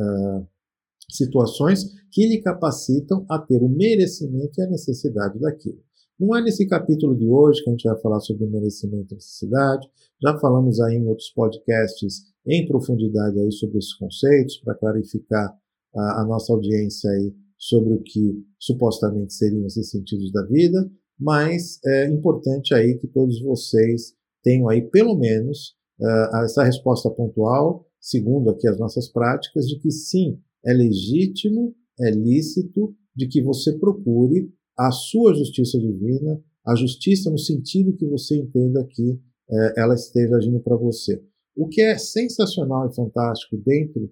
situações 1.10 1.84
que 2.12 2.26
lhe 2.28 2.40
capacitam 2.40 3.24
a 3.28 3.38
ter 3.38 3.62
o 3.62 3.68
merecimento 3.68 4.60
e 4.60 4.62
a 4.62 4.70
necessidade 4.70 5.38
daquilo. 5.40 5.78
Não 6.20 6.36
é 6.36 6.42
nesse 6.42 6.66
capítulo 6.66 7.16
de 7.16 7.26
hoje 7.26 7.64
que 7.64 7.70
a 7.70 7.72
gente 7.72 7.88
vai 7.88 7.98
falar 7.98 8.20
sobre 8.20 8.46
merecimento 8.46 9.14
e 9.14 9.14
necessidade. 9.14 9.88
Já 10.22 10.38
falamos 10.38 10.78
aí 10.78 10.96
em 10.96 11.06
outros 11.06 11.30
podcasts 11.30 12.24
em 12.46 12.66
profundidade 12.66 13.40
aí 13.40 13.50
sobre 13.52 13.78
esses 13.78 13.94
conceitos 13.94 14.58
para 14.58 14.74
clarificar 14.74 15.50
a, 15.94 16.22
a, 16.22 16.24
nossa 16.24 16.52
audiência 16.52 17.10
aí 17.10 17.34
sobre 17.58 17.94
o 17.94 18.02
que 18.02 18.44
supostamente 18.58 19.34
seriam 19.34 19.66
esses 19.66 19.90
sentidos 19.90 20.32
da 20.32 20.44
vida. 20.46 20.90
Mas 21.18 21.78
é 21.84 22.08
importante 22.08 22.74
aí 22.74 22.96
que 22.98 23.06
todos 23.06 23.40
vocês 23.42 24.14
tenham 24.42 24.68
aí 24.68 24.82
pelo 24.82 25.16
menos 25.16 25.76
uh, 26.00 26.36
essa 26.44 26.64
resposta 26.64 27.10
pontual, 27.10 27.86
segundo 28.00 28.50
aqui 28.50 28.66
as 28.66 28.78
nossas 28.78 29.08
práticas, 29.08 29.66
de 29.66 29.78
que 29.78 29.90
sim, 29.90 30.38
é 30.64 30.72
legítimo, 30.72 31.74
é 32.00 32.10
lícito 32.10 32.94
de 33.14 33.28
que 33.28 33.42
você 33.42 33.76
procure 33.78 34.50
a 34.78 34.90
sua 34.90 35.34
justiça 35.34 35.78
divina, 35.78 36.42
a 36.66 36.74
justiça 36.74 37.30
no 37.30 37.38
sentido 37.38 37.96
que 37.96 38.06
você 38.06 38.36
entenda 38.36 38.86
que 38.88 39.20
é, 39.50 39.80
ela 39.80 39.94
esteja 39.94 40.36
agindo 40.36 40.60
para 40.60 40.76
você. 40.76 41.22
O 41.54 41.68
que 41.68 41.82
é 41.82 41.98
sensacional 41.98 42.88
e 42.88 42.94
fantástico 42.94 43.56
dentro 43.58 44.10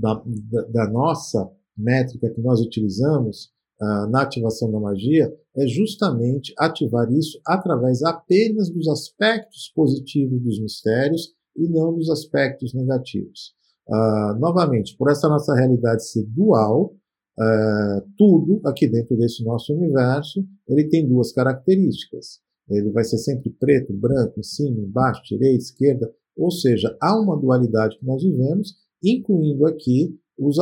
da, 0.00 0.22
da, 0.50 0.62
da 0.62 0.90
nossa 0.90 1.50
métrica 1.76 2.30
que 2.30 2.40
nós 2.40 2.60
utilizamos 2.60 3.52
uh, 3.80 4.08
na 4.10 4.22
ativação 4.22 4.70
da 4.70 4.80
magia 4.80 5.32
é 5.56 5.66
justamente 5.66 6.54
ativar 6.58 7.10
isso 7.12 7.40
através 7.46 8.02
apenas 8.02 8.70
dos 8.70 8.88
aspectos 8.88 9.70
positivos 9.74 10.40
dos 10.42 10.60
mistérios 10.60 11.34
e 11.56 11.68
não 11.68 11.94
dos 11.94 12.08
aspectos 12.08 12.72
negativos. 12.72 13.54
Uh, 13.88 14.38
novamente, 14.38 14.96
por 14.96 15.10
essa 15.10 15.28
nossa 15.28 15.54
realidade 15.54 16.06
ser 16.06 16.24
dual, 16.26 16.94
Uh, 17.32 18.06
tudo 18.18 18.60
aqui 18.66 18.86
dentro 18.86 19.16
desse 19.16 19.42
nosso 19.42 19.74
universo, 19.74 20.46
ele 20.68 20.86
tem 20.88 21.08
duas 21.08 21.32
características. 21.32 22.40
Ele 22.68 22.90
vai 22.90 23.04
ser 23.04 23.18
sempre 23.18 23.50
preto, 23.50 23.92
branco, 23.92 24.38
em 24.38 24.42
cima, 24.42 24.78
embaixo, 24.78 25.22
direita, 25.24 25.62
esquerda. 25.62 26.12
Ou 26.36 26.50
seja, 26.50 26.94
há 27.00 27.18
uma 27.18 27.38
dualidade 27.38 27.98
que 27.98 28.04
nós 28.04 28.22
vivemos, 28.22 28.74
incluindo 29.02 29.66
aqui 29.66 30.16
os, 30.38 30.56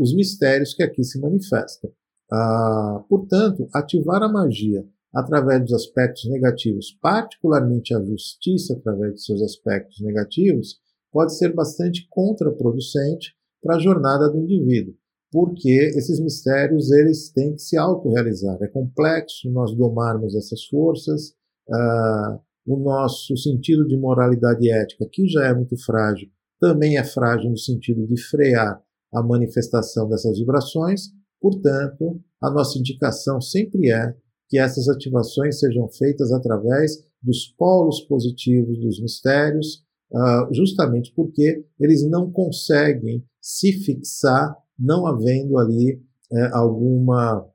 os 0.00 0.14
mistérios 0.14 0.74
que 0.74 0.82
aqui 0.82 1.02
se 1.04 1.20
manifestam. 1.20 1.90
Uh, 2.32 3.02
portanto, 3.08 3.68
ativar 3.72 4.22
a 4.22 4.28
magia 4.28 4.84
através 5.14 5.62
dos 5.62 5.72
aspectos 5.72 6.28
negativos, 6.28 6.96
particularmente 7.00 7.94
a 7.94 8.02
justiça 8.02 8.74
através 8.74 9.14
de 9.14 9.24
seus 9.24 9.40
aspectos 9.42 10.00
negativos, 10.00 10.78
pode 11.12 11.36
ser 11.36 11.54
bastante 11.54 12.06
contraproducente 12.10 13.34
para 13.62 13.76
a 13.76 13.78
jornada 13.78 14.28
do 14.28 14.38
indivíduo 14.38 14.94
porque 15.36 15.92
esses 15.94 16.20
mistérios 16.20 16.90
eles 16.90 17.30
têm 17.30 17.52
que 17.52 17.60
se 17.60 17.76
autorrealizar. 17.76 18.56
É 18.62 18.68
complexo 18.68 19.50
nós 19.50 19.74
domarmos 19.76 20.34
essas 20.34 20.64
forças, 20.64 21.34
uh, 21.68 22.40
o 22.66 22.78
nosso 22.78 23.36
sentido 23.36 23.86
de 23.86 23.98
moralidade 23.98 24.66
e 24.66 24.70
ética, 24.70 25.06
que 25.12 25.28
já 25.28 25.46
é 25.46 25.54
muito 25.54 25.76
frágil, 25.84 26.28
também 26.60 26.98
é 26.98 27.04
frágil 27.04 27.50
no 27.50 27.58
sentido 27.58 28.06
de 28.06 28.20
frear 28.20 28.80
a 29.12 29.22
manifestação 29.22 30.08
dessas 30.08 30.38
vibrações, 30.38 31.08
portanto, 31.40 32.20
a 32.42 32.50
nossa 32.50 32.78
indicação 32.78 33.40
sempre 33.40 33.90
é 33.90 34.14
que 34.48 34.58
essas 34.58 34.88
ativações 34.88 35.58
sejam 35.58 35.88
feitas 35.88 36.32
através 36.32 37.04
dos 37.22 37.48
polos 37.58 38.00
positivos 38.02 38.78
dos 38.78 39.00
mistérios, 39.00 39.84
uh, 40.12 40.54
justamente 40.54 41.12
porque 41.14 41.64
eles 41.80 42.08
não 42.08 42.30
conseguem 42.30 43.24
se 43.40 43.72
fixar 43.72 44.56
não 44.78 45.06
havendo 45.06 45.58
ali 45.58 46.00
é, 46.32 46.50
alguma 46.52 47.48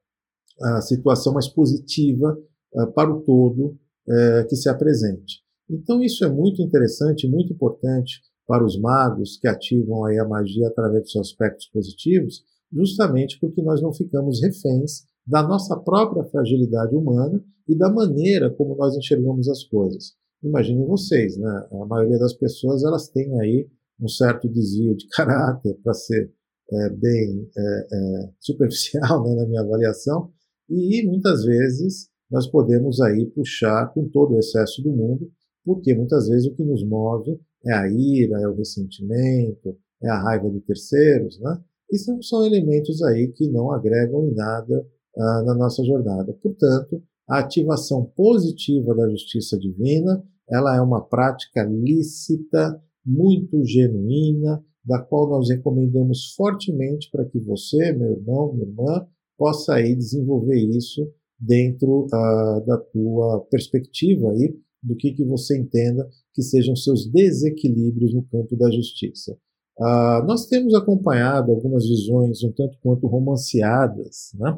situação 0.81 1.33
mais 1.33 1.47
positiva 1.47 2.37
é, 2.75 2.85
para 2.87 3.11
o 3.11 3.21
todo 3.21 3.77
é, 4.07 4.43
que 4.45 4.55
se 4.55 4.69
apresente. 4.69 5.41
Então 5.69 6.01
isso 6.01 6.23
é 6.23 6.29
muito 6.29 6.61
interessante, 6.61 7.27
muito 7.27 7.53
importante 7.53 8.21
para 8.51 8.65
os 8.65 8.77
magos 8.77 9.37
que 9.37 9.47
ativam 9.47 10.03
aí 10.03 10.19
a 10.19 10.27
magia 10.27 10.67
através 10.67 11.05
de 11.05 11.11
seus 11.11 11.29
aspectos 11.29 11.67
positivos, 11.67 12.43
justamente 12.69 13.39
porque 13.39 13.61
nós 13.61 13.81
não 13.81 13.93
ficamos 13.93 14.41
reféns 14.41 15.05
da 15.25 15.41
nossa 15.41 15.79
própria 15.79 16.25
fragilidade 16.25 16.93
humana 16.93 17.41
e 17.65 17.73
da 17.77 17.89
maneira 17.89 18.49
como 18.49 18.75
nós 18.75 18.97
enxergamos 18.97 19.47
as 19.47 19.63
coisas. 19.63 20.15
Imaginem 20.43 20.85
vocês, 20.85 21.37
né? 21.37 21.67
A 21.71 21.85
maioria 21.85 22.19
das 22.19 22.33
pessoas 22.33 22.83
elas 22.83 23.07
têm 23.07 23.39
aí 23.39 23.69
um 23.97 24.09
certo 24.09 24.49
desvio 24.49 24.97
de 24.97 25.07
caráter, 25.15 25.79
para 25.81 25.93
ser 25.93 26.29
é, 26.73 26.89
bem 26.89 27.49
é, 27.57 27.87
é, 27.89 28.29
superficial 28.37 29.23
né, 29.23 29.33
na 29.33 29.47
minha 29.47 29.61
avaliação, 29.61 30.29
e 30.69 31.07
muitas 31.07 31.45
vezes 31.45 32.09
nós 32.29 32.47
podemos 32.47 32.99
aí 32.99 33.27
puxar 33.27 33.93
com 33.93 34.09
todo 34.09 34.33
o 34.33 34.39
excesso 34.39 34.83
do 34.83 34.91
mundo, 34.91 35.31
porque 35.63 35.95
muitas 35.95 36.27
vezes 36.27 36.47
o 36.47 36.53
que 36.53 36.65
nos 36.65 36.85
move 36.85 37.39
é 37.65 37.73
a 37.73 37.87
ira, 37.89 38.41
é 38.41 38.47
o 38.47 38.55
ressentimento, 38.55 39.77
é 40.01 40.09
a 40.09 40.21
raiva 40.21 40.49
de 40.49 40.59
terceiros, 40.61 41.39
né? 41.39 41.61
E 41.91 41.97
são, 41.97 42.21
são 42.21 42.45
elementos 42.45 43.01
aí 43.03 43.27
que 43.27 43.49
não 43.49 43.71
agregam 43.71 44.27
em 44.27 44.33
nada 44.33 44.85
ah, 45.17 45.43
na 45.45 45.53
nossa 45.53 45.83
jornada. 45.83 46.33
Portanto, 46.41 47.03
a 47.29 47.39
ativação 47.39 48.05
positiva 48.15 48.95
da 48.95 49.09
justiça 49.09 49.57
divina, 49.57 50.23
ela 50.49 50.75
é 50.75 50.81
uma 50.81 51.01
prática 51.01 51.63
lícita, 51.63 52.81
muito 53.05 53.63
genuína, 53.65 54.63
da 54.83 54.99
qual 54.99 55.29
nós 55.29 55.49
recomendamos 55.49 56.33
fortemente 56.35 57.09
para 57.11 57.25
que 57.25 57.39
você, 57.39 57.91
meu 57.93 58.11
irmão, 58.11 58.53
minha 58.53 58.67
irmã, 58.67 59.07
possa 59.37 59.75
aí 59.75 59.95
desenvolver 59.95 60.57
isso 60.57 61.11
dentro 61.39 62.05
uh, 62.05 62.65
da 62.65 62.77
tua 62.77 63.41
perspectiva 63.49 64.31
aí, 64.31 64.55
do 64.83 64.95
que, 64.95 65.11
que 65.11 65.23
você 65.23 65.57
entenda 65.57 66.07
que 66.33 66.41
sejam 66.41 66.75
seus 66.75 67.09
desequilíbrios 67.09 68.13
no 68.13 68.23
campo 68.23 68.55
da 68.55 68.69
justiça. 68.71 69.37
Uh, 69.79 70.23
nós 70.25 70.45
temos 70.45 70.73
acompanhado 70.75 71.51
algumas 71.51 71.87
visões 71.87 72.43
um 72.43 72.51
tanto 72.51 72.77
quanto 72.81 73.07
romanceadas, 73.07 74.31
né? 74.35 74.57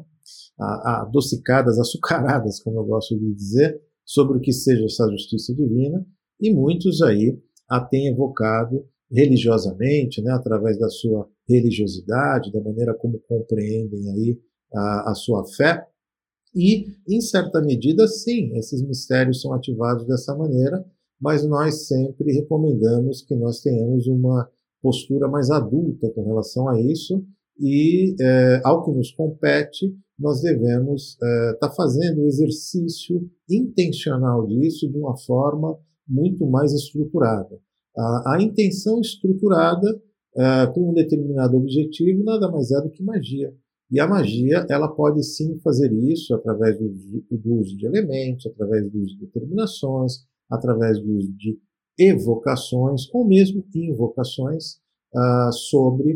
adocicadas, 0.60 1.80
açucaradas, 1.80 2.62
como 2.62 2.80
eu 2.80 2.86
gosto 2.86 3.18
de 3.18 3.34
dizer, 3.34 3.82
sobre 4.06 4.38
o 4.38 4.42
que 4.42 4.52
seja 4.52 4.86
essa 4.86 5.10
justiça 5.10 5.54
divina, 5.54 6.06
e 6.40 6.54
muitos 6.54 7.02
aí 7.02 7.40
a 7.70 7.80
têm 7.80 8.08
evocado 8.08 8.86
religiosamente, 9.10 10.22
né, 10.22 10.32
através 10.32 10.78
da 10.80 10.90
sua 10.90 11.30
religiosidade, 11.48 12.52
da 12.52 12.62
maneira 12.62 12.94
como 12.96 13.20
compreendem 13.20 14.10
aí 14.12 14.40
a, 14.74 15.12
a 15.12 15.16
sua 15.16 15.46
fé. 15.56 15.86
E, 16.56 16.88
em 17.08 17.22
certa 17.22 17.62
medida, 17.62 18.08
sim, 18.08 18.56
esses 18.58 18.82
mistérios 18.82 19.42
são 19.42 19.54
ativados 19.54 20.06
dessa 20.06 20.36
maneira, 20.36 20.84
mas 21.24 21.48
nós 21.48 21.88
sempre 21.88 22.34
recomendamos 22.34 23.22
que 23.22 23.34
nós 23.34 23.62
tenhamos 23.62 24.08
uma 24.08 24.46
postura 24.82 25.30
mais 25.30 25.50
adulta 25.50 26.12
com 26.14 26.26
relação 26.26 26.68
a 26.68 26.82
isso 26.82 27.24
e, 27.58 28.14
é, 28.20 28.62
ao 28.62 28.84
que 28.84 28.92
nos 28.92 29.10
compete, 29.14 29.96
nós 30.20 30.42
devemos 30.42 31.14
estar 31.14 31.26
é, 31.26 31.54
tá 31.62 31.72
fazendo 31.72 32.22
o 32.22 32.28
exercício 32.28 33.26
intencional 33.50 34.46
disso 34.46 34.90
de 34.92 34.98
uma 34.98 35.16
forma 35.18 35.80
muito 36.06 36.46
mais 36.46 36.74
estruturada. 36.74 37.58
A, 37.98 38.34
a 38.36 38.42
intenção 38.42 39.00
estruturada 39.00 39.96
uh, 40.36 40.74
com 40.74 40.90
um 40.90 40.94
determinado 40.94 41.56
objetivo 41.56 42.22
nada 42.24 42.52
mais 42.52 42.70
é 42.70 42.82
do 42.82 42.90
que 42.90 43.02
magia. 43.02 43.54
E 43.90 43.98
a 43.98 44.08
magia 44.08 44.66
ela 44.70 44.90
pode 44.90 45.24
sim 45.24 45.58
fazer 45.60 45.94
isso 45.94 46.34
através 46.36 46.78
do, 46.78 46.90
do 47.32 47.54
uso 47.60 47.78
de 47.78 47.86
elementos, 47.86 48.46
através 48.48 48.92
do 48.92 49.00
uso 49.00 49.16
de 49.16 49.26
determinações, 49.26 50.26
através 50.50 51.00
do 51.00 51.18
uso 51.18 51.32
de 51.34 51.60
evocações 51.98 53.04
ou 53.14 53.28
mesmo 53.28 53.64
invocações 53.76 54.76
uh, 55.14 55.52
sobre 55.52 56.14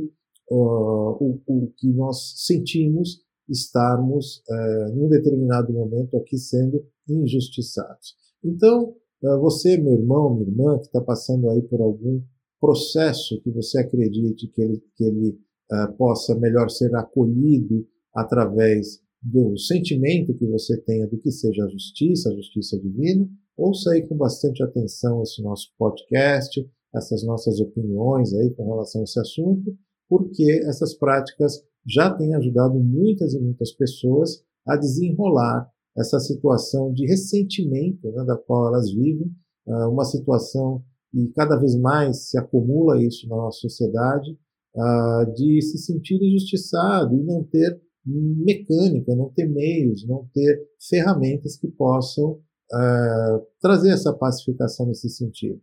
uh, 0.50 1.18
o, 1.20 1.42
o, 1.46 1.74
que 1.78 1.92
nós 1.94 2.34
sentimos 2.46 3.24
estarmos 3.48 4.44
uh, 4.50 4.94
em 4.94 5.04
um 5.04 5.10
determinado 5.10 5.72
momento 5.72 6.18
aqui 6.18 6.38
sendo 6.38 6.84
injustiçados. 7.08 8.16
Então, 8.44 8.94
você, 9.42 9.78
meu 9.78 9.94
irmão, 9.94 10.36
minha 10.36 10.48
irmã, 10.48 10.78
que 10.78 10.86
está 10.86 11.02
passando 11.02 11.50
aí 11.50 11.62
por 11.64 11.82
algum 11.82 12.22
processo 12.60 13.42
que 13.42 13.52
você 13.52 13.80
acredite 13.80 14.48
que 14.48 14.62
ele, 14.62 14.84
que 14.96 15.04
ele 15.04 15.40
uh, 15.72 15.94
possa 15.98 16.36
melhor 16.36 16.70
ser 16.70 16.94
acolhido 16.96 17.88
através 18.14 19.02
do 19.22 19.58
sentimento 19.58 20.34
que 20.34 20.46
você 20.46 20.80
tenha 20.82 21.08
do 21.08 21.18
que 21.18 21.32
seja 21.32 21.64
a 21.64 21.70
justiça, 21.70 22.30
a 22.30 22.36
justiça 22.36 22.80
divina, 22.80 23.28
ouça 23.58 23.92
aí 23.92 24.08
com 24.08 24.16
bastante 24.16 24.64
atenção 24.64 25.24
esse 25.24 25.42
nosso 25.42 25.74
podcast, 25.78 26.64
essas 26.96 27.24
nossas 27.24 27.60
opiniões 27.60 28.34
aí 28.34 28.54
com 28.54 28.66
relação 28.66 29.02
a 29.02 29.04
esse 29.04 29.20
assunto, 29.20 29.76
porque 30.08 30.62
essas 30.66 30.94
práticas 30.94 31.64
já 31.86 32.14
têm 32.14 32.36
ajudado 32.36 32.80
muitas 32.80 33.34
e 33.34 33.40
muitas 33.40 33.72
pessoas 33.72 34.44
a 34.66 34.76
desenrolar 34.76 35.70
essa 35.98 36.20
situação 36.20 36.94
de 36.94 37.08
ressentimento 37.08 38.12
né, 38.12 38.24
da 38.24 38.38
qual 38.38 38.68
elas 38.68 38.92
vivem, 38.92 39.32
uh, 39.68 39.90
uma 39.90 40.06
situação 40.06 40.84
e 41.14 41.28
cada 41.30 41.56
vez 41.56 41.76
mais 41.76 42.30
se 42.30 42.38
acumula 42.38 43.02
isso 43.02 43.28
na 43.28 43.36
nossa 43.36 43.60
sociedade, 43.60 44.38
uh, 44.76 45.34
de 45.34 45.62
se 45.62 45.78
sentir 45.80 46.22
injustiçado 46.22 47.16
e 47.16 47.24
não 47.24 47.44
ter 47.44 47.82
mecânica, 48.06 49.16
não 49.16 49.30
ter 49.30 49.48
meios, 49.48 50.08
não 50.08 50.30
ter 50.34 50.66
ferramentas 50.90 51.58
que 51.58 51.68
possam 51.68 52.40
uh, 52.74 53.46
trazer 53.62 53.92
essa 53.92 54.14
pacificação 54.14 54.88
nesse 54.88 55.10
sentido. 55.10 55.62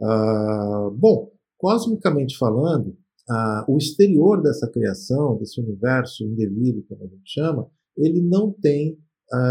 Uh, 0.00 0.90
bom, 0.92 1.30
cosmicamente 1.58 2.36
falando, 2.36 2.96
o 3.68 3.78
exterior 3.78 4.42
dessa 4.42 4.68
criação, 4.68 5.38
desse 5.38 5.58
universo 5.58 6.24
indevido, 6.24 6.84
como 6.86 7.04
a 7.04 7.06
gente 7.06 7.22
chama, 7.24 7.66
ele 7.96 8.20
não 8.20 8.52
tem, 8.52 8.98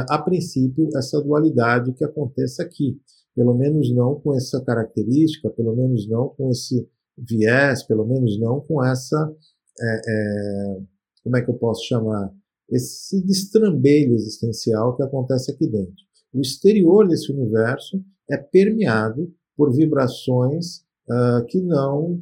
a 0.08 0.20
princípio, 0.20 0.90
essa 0.96 1.20
dualidade 1.20 1.94
que 1.94 2.04
acontece 2.04 2.62
aqui 2.62 3.00
pelo 3.36 3.54
menos 3.54 3.94
não 3.94 4.20
com 4.20 4.36
essa 4.36 4.62
característica, 4.64 5.50
pelo 5.50 5.76
menos 5.76 6.08
não 6.08 6.30
com 6.30 6.50
esse 6.50 6.88
viés, 7.18 7.84
pelo 7.84 8.06
menos 8.06 8.40
não 8.40 8.62
com 8.62 8.84
essa, 8.84 9.34
é, 9.80 10.02
é, 10.08 10.82
como 11.24 11.38
é 11.38 11.42
que 11.42 11.50
eu 11.50 11.56
posso 11.56 11.86
chamar, 11.86 12.32
esse 12.70 13.22
destrambelho 13.26 14.14
existencial 14.14 14.96
que 14.96 15.04
acontece 15.04 15.52
aqui 15.52 15.68
dentro. 15.68 15.96
O 16.34 16.40
exterior 16.40 17.08
desse 17.08 17.32
universo 17.32 18.04
é 18.30 18.38
permeado 18.38 19.34
por 19.56 19.74
vibrações 19.74 20.78
uh, 21.10 21.46
que 21.48 21.62
não 21.62 22.14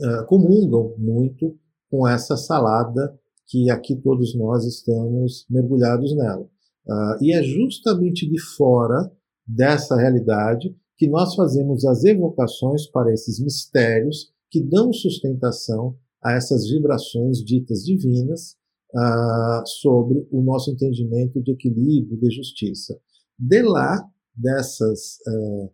uh, 0.00 0.26
comungam 0.26 0.94
muito 0.98 1.58
com 1.90 2.06
essa 2.06 2.36
salada 2.36 3.18
que 3.46 3.68
aqui 3.70 3.96
todos 3.96 4.34
nós 4.34 4.64
estamos 4.64 5.44
mergulhados 5.50 6.14
nela. 6.14 6.48
Uh, 6.86 7.22
e 7.22 7.34
é 7.34 7.42
justamente 7.42 8.28
de 8.28 8.40
fora 8.56 9.10
dessa 9.46 9.96
realidade 9.96 10.74
que 10.96 11.08
nós 11.08 11.34
fazemos 11.34 11.84
as 11.84 12.04
evocações 12.04 12.86
para 12.86 13.12
esses 13.12 13.40
mistérios 13.40 14.30
que 14.50 14.62
dão 14.62 14.92
sustentação 14.92 15.96
a 16.22 16.32
essas 16.32 16.68
vibrações 16.68 17.38
ditas 17.38 17.82
divinas 17.82 18.56
uh, 18.94 19.66
sobre 19.66 20.26
o 20.30 20.42
nosso 20.42 20.70
entendimento 20.70 21.40
de 21.42 21.52
equilíbrio, 21.52 22.18
de 22.18 22.30
justiça. 22.30 23.00
De 23.40 23.62
lá, 23.62 24.06
dessas 24.36 25.18
uh, 25.26 25.72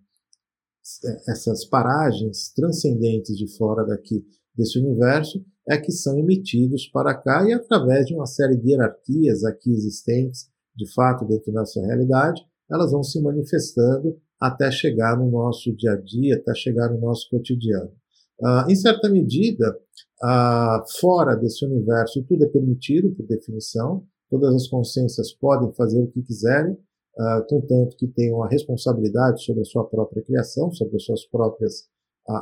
essas 1.28 1.64
paragens 1.64 2.52
transcendentes 2.54 3.36
de 3.36 3.48
fora 3.56 3.84
daqui 3.84 4.24
desse 4.56 4.78
universo, 4.78 5.44
é 5.68 5.76
que 5.76 5.90
são 5.90 6.16
emitidos 6.16 6.86
para 6.86 7.14
cá 7.14 7.44
e 7.46 7.52
através 7.52 8.06
de 8.06 8.14
uma 8.14 8.26
série 8.26 8.56
de 8.56 8.70
hierarquias 8.70 9.44
aqui 9.44 9.72
existentes, 9.72 10.48
de 10.76 10.90
fato, 10.94 11.24
dentro 11.26 11.52
da 11.52 11.60
nossa 11.60 11.84
realidade, 11.84 12.40
elas 12.70 12.92
vão 12.92 13.02
se 13.02 13.20
manifestando 13.20 14.16
até 14.40 14.70
chegar 14.70 15.18
no 15.18 15.30
nosso 15.30 15.74
dia 15.74 15.92
a 15.92 15.96
dia, 15.96 16.36
até 16.36 16.54
chegar 16.54 16.90
no 16.90 17.00
nosso 17.00 17.28
cotidiano. 17.30 17.90
Uh, 18.38 18.70
em 18.70 18.76
certa 18.76 19.08
medida, 19.08 19.76
uh, 20.22 21.00
fora 21.00 21.34
desse 21.34 21.64
universo, 21.64 22.22
tudo 22.28 22.44
é 22.44 22.48
permitido 22.48 23.14
por 23.14 23.26
definição, 23.26 24.04
todas 24.30 24.54
as 24.54 24.68
consciências 24.68 25.32
podem 25.32 25.72
fazer 25.74 26.00
o 26.00 26.08
que 26.08 26.22
quiserem, 26.22 26.76
uh, 27.18 27.46
contanto 27.48 27.96
que 27.96 28.06
tenham 28.08 28.42
a 28.42 28.48
responsabilidade 28.48 29.44
sobre 29.44 29.62
a 29.62 29.64
sua 29.64 29.84
própria 29.84 30.22
criação, 30.22 30.70
sobre 30.72 30.96
as 30.96 31.04
suas 31.04 31.26
próprias 31.26 31.88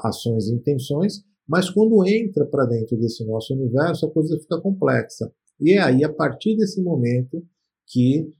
ações 0.02 0.48
e 0.48 0.54
intenções, 0.54 1.22
mas 1.46 1.68
quando 1.68 2.06
entra 2.08 2.46
para 2.46 2.64
dentro 2.64 2.96
desse 2.96 3.22
nosso 3.26 3.52
universo, 3.52 4.06
a 4.06 4.10
coisa 4.10 4.38
fica 4.40 4.58
complexa. 4.58 5.30
E 5.60 5.74
é 5.74 5.78
aí, 5.78 6.02
a 6.02 6.10
partir 6.10 6.56
desse 6.56 6.82
momento, 6.82 7.44
que 7.86 8.32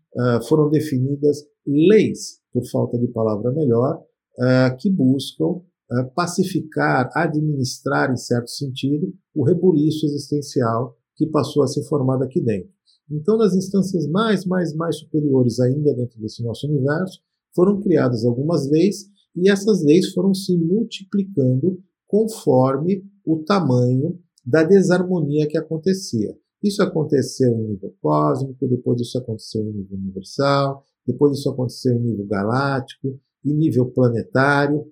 foram 0.49 0.71
definidas 0.71 1.45
leis, 1.67 2.41
por 2.51 2.65
falta 2.71 2.99
de 2.99 3.09
palavra 3.09 3.53
melhor, 3.53 4.03
uh, 4.39 4.77
que 4.79 4.91
buscam 4.91 5.45
uh, 5.47 6.11
pacificar, 6.15 7.11
administrar, 7.15 8.13
em 8.13 8.17
certo 8.17 8.51
sentido, 8.51 9.13
o 9.35 9.45
rebuliço 9.45 10.07
existencial 10.07 10.97
que 11.17 11.27
passou 11.27 11.63
a 11.63 11.67
ser 11.67 11.85
formado 11.85 12.25
aqui 12.25 12.41
dentro. 12.41 12.74
Então, 13.11 13.37
nas 13.37 13.55
instâncias 13.55 14.07
mais, 14.07 14.45
mais, 14.45 14.75
mais 14.75 14.99
superiores 14.99 15.61
ainda 15.61 15.95
dentro 15.95 16.21
desse 16.21 16.43
nosso 16.43 16.67
universo, 16.67 17.21
foram 17.55 17.81
criadas 17.81 18.25
algumas 18.25 18.69
leis 18.69 19.07
e 19.37 19.51
essas 19.51 19.83
leis 19.83 20.13
foram 20.13 20.33
se 20.33 20.57
multiplicando 20.57 21.79
conforme 22.07 23.05
o 23.25 23.39
tamanho 23.45 24.19
da 24.45 24.63
desarmonia 24.63 25.49
que 25.49 25.59
acontecia. 25.59 26.37
Isso 26.63 26.83
aconteceu 26.83 27.53
em 27.53 27.69
nível 27.69 27.95
cósmico, 28.01 28.67
depois 28.67 29.01
isso 29.01 29.19
aconteceu 29.19 29.63
em 29.63 29.73
nível 29.73 29.99
universal, 29.99 30.83
depois 31.07 31.39
isso 31.39 31.51
aconteceu 31.51 31.95
em 31.95 32.03
nível 32.03 32.27
galáctico, 32.27 33.21
em 33.45 33.55
nível 33.55 33.87
planetário, 33.91 34.87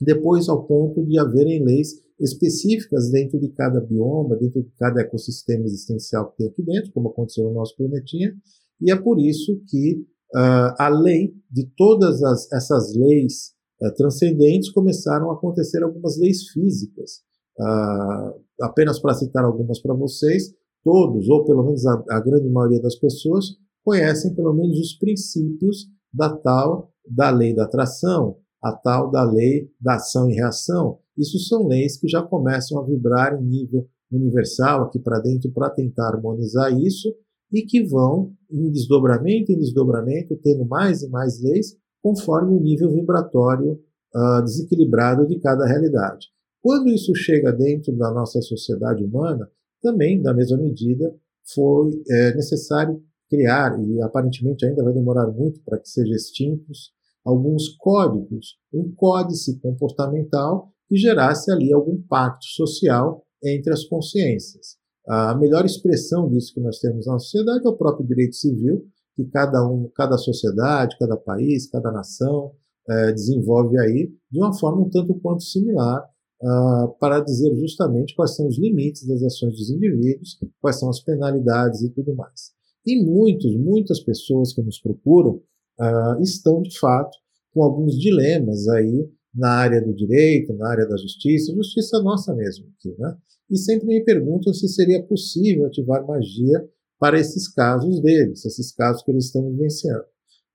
depois 0.00 0.48
ao 0.48 0.64
ponto 0.64 1.04
de 1.04 1.18
haverem 1.18 1.64
leis 1.64 2.01
específicas 2.22 3.10
dentro 3.10 3.38
de 3.38 3.48
cada 3.50 3.80
bioma, 3.80 4.36
dentro 4.36 4.62
de 4.62 4.70
cada 4.78 5.00
ecossistema 5.00 5.64
existencial 5.64 6.30
que 6.30 6.36
tem 6.38 6.48
aqui 6.48 6.62
dentro, 6.62 6.92
como 6.92 7.08
aconteceu 7.08 7.44
no 7.44 7.54
nosso 7.54 7.76
planetinha, 7.76 8.32
e 8.80 8.90
é 8.90 8.96
por 8.96 9.18
isso 9.20 9.60
que 9.68 10.06
uh, 10.34 10.74
a 10.78 10.88
lei 10.88 11.34
de 11.50 11.68
todas 11.76 12.22
as, 12.22 12.50
essas 12.52 12.94
leis 12.94 13.52
uh, 13.82 13.94
transcendentes 13.94 14.70
começaram 14.70 15.30
a 15.30 15.34
acontecer 15.34 15.82
algumas 15.82 16.18
leis 16.18 16.48
físicas. 16.48 17.20
Uh, 17.58 18.40
apenas 18.62 18.98
para 18.98 19.14
citar 19.14 19.44
algumas 19.44 19.80
para 19.80 19.94
vocês, 19.94 20.54
todos, 20.82 21.28
ou 21.28 21.44
pelo 21.44 21.64
menos 21.64 21.84
a, 21.86 22.02
a 22.10 22.20
grande 22.20 22.48
maioria 22.48 22.80
das 22.80 22.96
pessoas, 22.96 23.56
conhecem 23.84 24.34
pelo 24.34 24.54
menos 24.54 24.78
os 24.78 24.94
princípios 24.94 25.88
da 26.12 26.36
tal 26.36 26.90
da 27.08 27.30
lei 27.30 27.54
da 27.54 27.64
atração, 27.64 28.36
a 28.62 28.72
tal 28.72 29.10
da 29.10 29.24
lei 29.24 29.68
da 29.80 29.94
ação 29.94 30.30
e 30.30 30.34
reação. 30.34 30.98
Isso 31.16 31.38
são 31.38 31.66
leis 31.66 31.98
que 31.98 32.08
já 32.08 32.22
começam 32.22 32.78
a 32.78 32.86
vibrar 32.86 33.40
em 33.40 33.44
nível 33.44 33.86
universal 34.10 34.84
aqui 34.84 34.98
para 34.98 35.20
dentro 35.20 35.50
para 35.52 35.70
tentar 35.70 36.08
harmonizar 36.08 36.72
isso 36.78 37.14
e 37.52 37.62
que 37.62 37.84
vão 37.84 38.32
em 38.50 38.70
desdobramento 38.70 39.52
em 39.52 39.58
desdobramento, 39.58 40.36
tendo 40.42 40.66
mais 40.66 41.02
e 41.02 41.08
mais 41.08 41.42
leis 41.42 41.76
conforme 42.02 42.54
o 42.54 42.60
nível 42.60 42.90
vibratório 42.90 43.78
uh, 44.14 44.42
desequilibrado 44.42 45.26
de 45.26 45.38
cada 45.38 45.66
realidade. 45.66 46.28
Quando 46.60 46.88
isso 46.88 47.14
chega 47.14 47.52
dentro 47.52 47.96
da 47.96 48.10
nossa 48.12 48.40
sociedade 48.40 49.04
humana, 49.04 49.48
também, 49.82 50.22
da 50.22 50.32
mesma 50.32 50.56
medida, 50.56 51.12
foi 51.52 52.02
é, 52.08 52.34
necessário 52.34 53.02
criar, 53.28 53.76
e 53.82 54.00
aparentemente 54.00 54.64
ainda 54.64 54.84
vai 54.84 54.92
demorar 54.92 55.26
muito 55.26 55.60
para 55.64 55.78
que 55.78 55.88
sejam 55.88 56.14
extintos, 56.14 56.92
alguns 57.24 57.68
códigos, 57.78 58.58
um 58.72 58.92
códice 58.94 59.58
comportamental 59.60 60.72
que 60.92 60.98
gerasse 60.98 61.50
ali 61.50 61.72
algum 61.72 62.02
pacto 62.02 62.44
social 62.44 63.24
entre 63.42 63.72
as 63.72 63.82
consciências. 63.84 64.76
A 65.08 65.34
melhor 65.34 65.64
expressão 65.64 66.28
disso 66.28 66.52
que 66.52 66.60
nós 66.60 66.78
temos 66.80 67.06
na 67.06 67.18
sociedade 67.18 67.66
é 67.66 67.68
o 67.70 67.76
próprio 67.76 68.06
direito 68.06 68.36
civil, 68.36 68.84
que 69.16 69.24
cada 69.24 69.66
um, 69.66 69.90
cada 69.96 70.18
sociedade, 70.18 70.98
cada 70.98 71.16
país, 71.16 71.66
cada 71.70 71.90
nação 71.90 72.52
é, 72.90 73.10
desenvolve 73.10 73.78
aí 73.78 74.12
de 74.30 74.38
uma 74.38 74.52
forma 74.52 74.82
um 74.82 74.90
tanto 74.90 75.14
quanto 75.20 75.42
similar 75.42 76.04
uh, 76.42 76.88
para 77.00 77.20
dizer 77.20 77.54
justamente 77.56 78.14
quais 78.14 78.36
são 78.36 78.46
os 78.46 78.58
limites 78.58 79.06
das 79.06 79.22
ações 79.22 79.54
dos 79.54 79.70
indivíduos, 79.70 80.38
quais 80.60 80.78
são 80.78 80.90
as 80.90 81.00
penalidades 81.00 81.80
e 81.80 81.88
tudo 81.88 82.14
mais. 82.14 82.52
E 82.84 83.02
muitos, 83.02 83.56
muitas 83.56 84.00
pessoas 84.00 84.52
que 84.52 84.60
nos 84.60 84.78
procuram 84.78 85.40
uh, 85.80 86.20
estão, 86.20 86.60
de 86.60 86.78
fato, 86.78 87.16
com 87.54 87.62
alguns 87.62 87.98
dilemas 87.98 88.68
aí 88.68 89.08
na 89.34 89.50
área 89.50 89.80
do 89.80 89.94
direito, 89.94 90.52
na 90.54 90.70
área 90.70 90.86
da 90.86 90.96
justiça, 90.96 91.54
justiça 91.54 92.02
nossa 92.02 92.34
mesmo 92.34 92.66
aqui, 92.78 92.94
né? 92.98 93.16
E 93.50 93.56
sempre 93.56 93.86
me 93.86 94.04
perguntam 94.04 94.52
se 94.52 94.68
seria 94.68 95.02
possível 95.02 95.66
ativar 95.66 96.06
magia 96.06 96.66
para 96.98 97.18
esses 97.18 97.48
casos 97.48 98.00
deles, 98.00 98.44
esses 98.44 98.72
casos 98.72 99.02
que 99.02 99.10
eles 99.10 99.26
estão 99.26 99.50
vivenciando. 99.50 100.04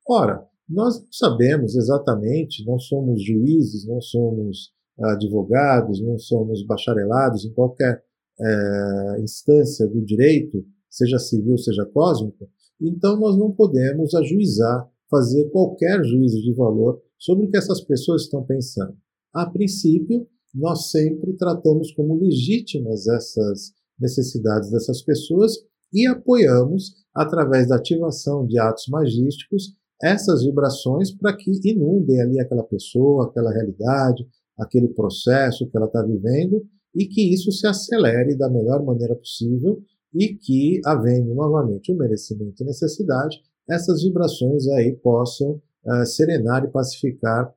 Ora, 0.08 0.44
nós 0.68 1.00
não 1.00 1.08
sabemos 1.12 1.76
exatamente, 1.76 2.66
não 2.66 2.80
somos 2.80 3.24
juízes, 3.24 3.86
não 3.86 4.02
somos 4.02 4.72
advogados, 5.00 6.02
não 6.02 6.18
somos 6.18 6.66
bacharelados 6.66 7.46
em 7.46 7.54
qualquer 7.54 8.04
é, 8.40 9.22
instância 9.22 9.88
do 9.88 10.04
direito, 10.04 10.66
seja 10.90 11.20
civil, 11.20 11.58
seja 11.58 11.86
cósmico, 11.86 12.50
então 12.82 13.20
nós 13.20 13.38
não 13.38 13.52
podemos 13.52 14.14
ajuizar, 14.16 14.90
fazer 15.10 15.50
qualquer 15.50 16.04
juízo 16.04 16.42
de 16.42 16.54
valor 16.54 17.02
sobre 17.18 17.46
o 17.46 17.50
que 17.50 17.58
essas 17.58 17.82
pessoas 17.82 18.24
estão 18.24 18.44
pensando. 18.44 18.96
A 19.34 19.46
princípio, 19.46 20.28
nós 20.54 20.90
sempre 20.90 21.34
tratamos 21.34 21.92
como 21.92 22.20
legítimas 22.20 23.08
essas 23.08 23.74
necessidades 24.00 24.72
dessas 24.72 25.02
pessoas 25.02 25.54
e 25.94 26.06
apoiamos, 26.08 26.94
através 27.14 27.68
da 27.68 27.76
ativação 27.76 28.46
de 28.46 28.60
atos 28.60 28.88
magísticos, 28.90 29.74
essas 30.02 30.44
vibrações 30.44 31.12
para 31.12 31.36
que 31.36 31.52
inundem 31.64 32.22
ali 32.22 32.40
aquela 32.40 32.64
pessoa, 32.64 33.28
aquela 33.28 33.52
realidade, 33.52 34.28
aquele 34.58 34.90
processo 34.90 35.68
que 35.70 35.78
ela 35.78 35.88
está 35.88 36.04
vivendo 36.04 36.64
e 36.96 37.06
que 37.06 37.34
isso 37.34 37.52
se 37.52 37.68
acelere 37.68 38.36
da 38.36 38.50
melhor 38.50 38.84
maneira 38.84 39.16
possível 39.16 39.82
e 40.14 40.36
que, 40.36 40.82
havendo 40.86 41.34
novamente 41.34 41.92
o 41.92 41.98
merecimento 41.98 42.64
e 42.64 42.66
necessidade, 42.66 43.38
essas 43.70 44.04
vibrações 44.04 44.68
aí 44.70 44.96
possam 44.96 45.62
serenar 46.06 46.64
e 46.66 46.72
pacificar 46.72 47.54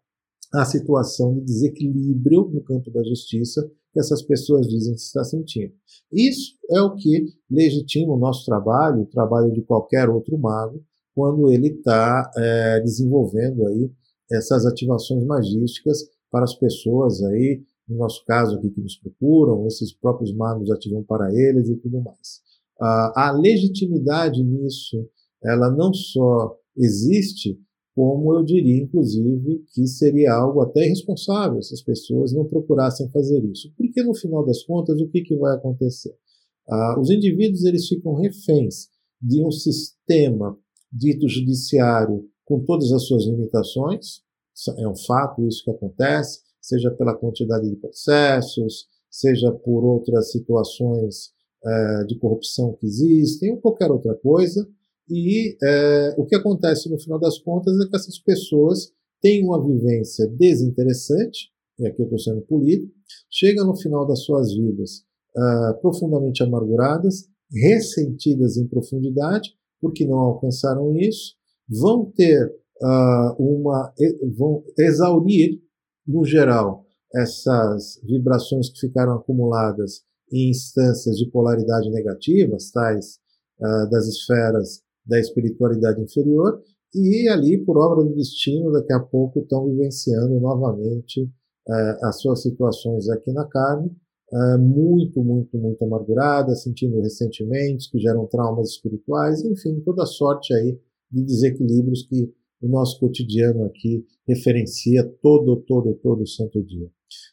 a 0.52 0.64
situação 0.64 1.34
de 1.34 1.42
desequilíbrio 1.42 2.50
no 2.52 2.62
campo 2.62 2.90
da 2.90 3.02
justiça 3.04 3.70
que 3.92 4.00
essas 4.00 4.22
pessoas 4.22 4.68
dizem 4.68 4.94
que 4.94 5.00
está 5.00 5.24
sentindo. 5.24 5.72
Isso 6.12 6.56
é 6.70 6.80
o 6.80 6.94
que 6.94 7.26
legitima 7.50 8.14
o 8.14 8.18
nosso 8.18 8.44
trabalho, 8.44 9.02
o 9.02 9.06
trabalho 9.06 9.52
de 9.52 9.62
qualquer 9.62 10.08
outro 10.08 10.38
mago, 10.38 10.82
quando 11.14 11.50
ele 11.50 11.68
está 11.68 12.30
é, 12.36 12.80
desenvolvendo 12.80 13.66
aí 13.66 13.90
essas 14.30 14.64
ativações 14.64 15.24
magísticas 15.24 16.04
para 16.30 16.44
as 16.44 16.54
pessoas 16.54 17.22
aí, 17.22 17.62
no 17.88 17.96
nosso 17.98 18.24
caso 18.24 18.56
aqui 18.56 18.70
que 18.70 18.80
nos 18.80 18.96
procuram, 18.96 19.66
esses 19.66 19.92
próprios 19.92 20.32
magos 20.32 20.70
ativam 20.70 21.02
para 21.02 21.28
eles 21.34 21.68
e 21.68 21.76
tudo 21.76 22.00
mais. 22.00 22.40
A 22.80 23.32
legitimidade 23.32 24.42
nisso, 24.42 25.06
ela 25.44 25.70
não 25.70 25.92
só 25.92 26.56
existe, 26.76 27.60
como 28.00 28.34
eu 28.34 28.42
diria, 28.42 28.82
inclusive, 28.82 29.62
que 29.74 29.86
seria 29.86 30.32
algo 30.32 30.62
até 30.62 30.86
irresponsável 30.86 31.60
se 31.60 31.74
as 31.74 31.82
pessoas 31.82 32.32
não 32.32 32.46
procurassem 32.46 33.10
fazer 33.10 33.44
isso. 33.44 33.70
Porque, 33.76 34.02
no 34.02 34.14
final 34.14 34.42
das 34.42 34.62
contas, 34.62 34.98
o 35.02 35.08
que, 35.08 35.20
que 35.20 35.36
vai 35.36 35.54
acontecer? 35.54 36.16
Ah, 36.66 36.98
os 36.98 37.10
indivíduos 37.10 37.62
eles 37.66 37.86
ficam 37.86 38.14
reféns 38.14 38.88
de 39.20 39.44
um 39.44 39.50
sistema 39.50 40.58
dito 40.90 41.28
judiciário 41.28 42.26
com 42.46 42.64
todas 42.64 42.90
as 42.90 43.06
suas 43.06 43.26
limitações, 43.26 44.22
é 44.78 44.88
um 44.88 44.96
fato 44.96 45.46
isso 45.46 45.62
que 45.62 45.70
acontece, 45.70 46.40
seja 46.58 46.90
pela 46.92 47.14
quantidade 47.14 47.68
de 47.68 47.76
processos, 47.76 48.86
seja 49.10 49.52
por 49.52 49.84
outras 49.84 50.32
situações 50.32 51.32
é, 51.62 52.04
de 52.04 52.18
corrupção 52.18 52.72
que 52.80 52.86
existem, 52.86 53.52
ou 53.52 53.60
qualquer 53.60 53.90
outra 53.90 54.14
coisa, 54.14 54.66
e 55.10 55.56
é, 55.62 56.14
o 56.16 56.24
que 56.24 56.36
acontece 56.36 56.88
no 56.88 56.98
final 57.00 57.18
das 57.18 57.38
contas 57.38 57.74
é 57.80 57.88
que 57.88 57.96
essas 57.96 58.18
pessoas 58.20 58.92
têm 59.20 59.44
uma 59.44 59.62
vivência 59.64 60.26
desinteressante, 60.28 61.50
e 61.78 61.86
aqui 61.86 62.00
eu 62.00 62.04
estou 62.04 62.18
sendo 62.18 62.42
polido, 62.42 62.88
chegam 63.30 63.66
no 63.66 63.76
final 63.76 64.06
das 64.06 64.22
suas 64.24 64.54
vidas 64.54 65.04
uh, 65.36 65.80
profundamente 65.80 66.42
amarguradas, 66.42 67.28
ressentidas 67.52 68.56
em 68.56 68.66
profundidade, 68.66 69.50
porque 69.80 70.06
não 70.06 70.18
alcançaram 70.18 70.96
isso, 70.96 71.34
vão 71.68 72.10
ter 72.10 72.46
uh, 72.46 73.34
uma. 73.38 73.92
vão 74.36 74.62
exaurir, 74.78 75.60
no 76.06 76.24
geral, 76.24 76.84
essas 77.14 78.00
vibrações 78.04 78.68
que 78.70 78.80
ficaram 78.80 79.14
acumuladas 79.14 80.02
em 80.32 80.50
instâncias 80.50 81.16
de 81.16 81.28
polaridade 81.30 81.90
negativas, 81.90 82.70
tais 82.70 83.18
uh, 83.60 83.90
das 83.90 84.06
esferas 84.06 84.82
da 85.10 85.18
espiritualidade 85.18 86.00
inferior, 86.00 86.62
e 86.94 87.28
ali, 87.28 87.58
por 87.58 87.76
obra 87.76 88.04
do 88.04 88.14
destino, 88.14 88.72
daqui 88.72 88.92
a 88.92 89.00
pouco 89.00 89.40
estão 89.40 89.66
vivenciando 89.66 90.40
novamente 90.40 91.22
uh, 91.22 92.06
as 92.06 92.20
suas 92.20 92.42
situações 92.42 93.08
aqui 93.08 93.32
na 93.32 93.46
carne, 93.46 93.90
uh, 94.32 94.58
muito, 94.58 95.22
muito, 95.22 95.56
muito 95.58 95.84
amarguradas, 95.84 96.62
sentindo 96.62 97.00
ressentimentos 97.00 97.88
que 97.88 97.98
geram 97.98 98.26
traumas 98.26 98.70
espirituais, 98.70 99.44
enfim, 99.44 99.80
toda 99.84 100.06
sorte 100.06 100.54
aí 100.54 100.78
de 101.10 101.22
desequilíbrios 101.22 102.06
que 102.06 102.32
o 102.62 102.68
nosso 102.68 102.98
cotidiano 103.00 103.64
aqui 103.64 104.04
referencia 104.26 105.04
todo, 105.22 105.56
todo, 105.66 105.94
todo 105.94 106.26
santo 106.26 106.62
dia. 106.62 106.86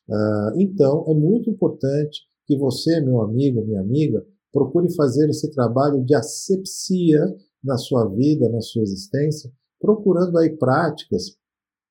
Uh, 0.08 0.62
então, 0.62 1.06
é 1.08 1.14
muito 1.14 1.50
importante 1.50 2.22
que 2.46 2.58
você, 2.58 3.02
meu 3.02 3.22
amigo, 3.22 3.66
minha 3.66 3.82
amiga, 3.82 4.26
procure 4.54 4.94
fazer 4.96 5.30
esse 5.30 5.52
trabalho 5.52 6.04
de 6.04 6.16
asepsia 6.16 7.20
na 7.64 7.78
sua 7.78 8.08
vida, 8.08 8.50
na 8.50 8.62
sua 8.62 8.84
existência, 8.84 9.52
procurando 9.80 10.38
aí 10.38 10.56
práticas 10.58 11.38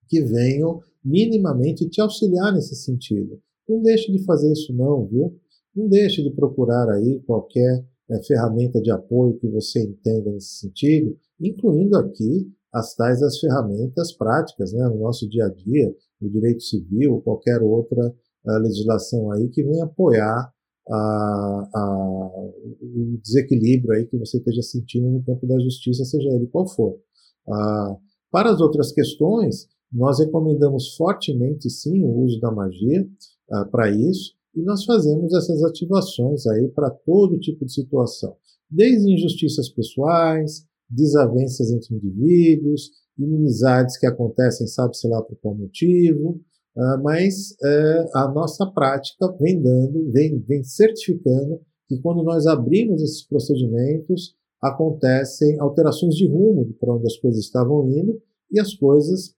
que 0.08 0.22
venham 0.22 0.80
minimamente 1.04 1.88
te 1.88 2.00
auxiliar 2.00 2.52
nesse 2.52 2.74
sentido. 2.76 3.40
Não 3.68 3.82
deixe 3.82 4.10
de 4.12 4.24
fazer 4.24 4.52
isso 4.52 4.72
não, 4.72 5.06
viu? 5.06 5.38
Não 5.74 5.88
deixe 5.88 6.22
de 6.22 6.30
procurar 6.30 6.88
aí 6.90 7.20
qualquer 7.26 7.84
é, 8.10 8.22
ferramenta 8.22 8.80
de 8.80 8.90
apoio 8.90 9.38
que 9.38 9.48
você 9.48 9.82
entenda 9.82 10.30
nesse 10.30 10.60
sentido, 10.60 11.16
incluindo 11.40 11.96
aqui 11.96 12.50
as 12.72 12.94
tais 12.94 13.22
as 13.22 13.38
ferramentas 13.38 14.12
práticas, 14.12 14.72
né, 14.72 14.86
no 14.88 14.98
nosso 14.98 15.28
dia 15.28 15.46
a 15.46 15.48
dia, 15.48 15.94
o 16.20 16.28
direito 16.28 16.62
civil, 16.62 17.20
qualquer 17.22 17.62
outra 17.62 18.06
uh, 18.08 18.58
legislação 18.58 19.30
aí 19.32 19.48
que 19.48 19.62
venha 19.62 19.84
apoiar 19.84 20.52
a, 20.88 21.68
a, 21.74 22.50
o 22.80 23.18
desequilíbrio 23.22 23.92
aí 23.92 24.06
que 24.06 24.16
você 24.16 24.38
esteja 24.38 24.62
sentindo 24.62 25.10
no 25.10 25.22
campo 25.22 25.46
da 25.46 25.58
justiça, 25.58 26.04
seja 26.04 26.28
ele 26.30 26.46
qual 26.46 26.66
for. 26.68 26.98
Uh, 27.46 27.96
para 28.30 28.50
as 28.50 28.60
outras 28.60 28.92
questões, 28.92 29.68
nós 29.92 30.18
recomendamos 30.18 30.94
fortemente 30.96 31.70
sim 31.70 32.02
o 32.02 32.24
uso 32.24 32.40
da 32.40 32.50
magia 32.50 33.02
uh, 33.02 33.70
para 33.70 33.90
isso, 33.90 34.34
e 34.54 34.62
nós 34.62 34.84
fazemos 34.84 35.34
essas 35.34 35.62
ativações 35.62 36.46
aí 36.46 36.68
para 36.68 36.90
todo 36.90 37.38
tipo 37.38 37.64
de 37.64 37.72
situação, 37.72 38.36
desde 38.70 39.12
injustiças 39.12 39.68
pessoais, 39.68 40.64
desavenças 40.88 41.70
entre 41.70 41.94
indivíduos, 41.94 42.90
inimizades 43.18 43.98
que 43.98 44.06
acontecem, 44.06 44.66
sabe-se 44.66 45.08
lá 45.08 45.22
por 45.22 45.36
qual 45.36 45.54
motivo, 45.54 46.40
uh, 46.76 47.02
mas 47.02 47.52
uh, 47.52 48.18
a 48.18 48.32
nossa 48.32 48.66
prática 48.66 49.32
vem 49.40 49.60
dando, 49.60 50.10
vem, 50.12 50.38
vem 50.40 50.62
certificando 50.62 51.60
que 51.88 51.98
quando 52.00 52.22
nós 52.22 52.46
abrimos 52.46 53.02
esses 53.02 53.26
procedimentos, 53.26 54.34
acontecem 54.60 55.58
alterações 55.60 56.14
de 56.14 56.26
rumo 56.26 56.74
para 56.80 56.94
onde 56.94 57.06
as 57.06 57.16
coisas 57.16 57.40
estavam 57.40 57.88
indo 57.88 58.20
e 58.50 58.58
as 58.58 58.74
coisas 58.74 59.34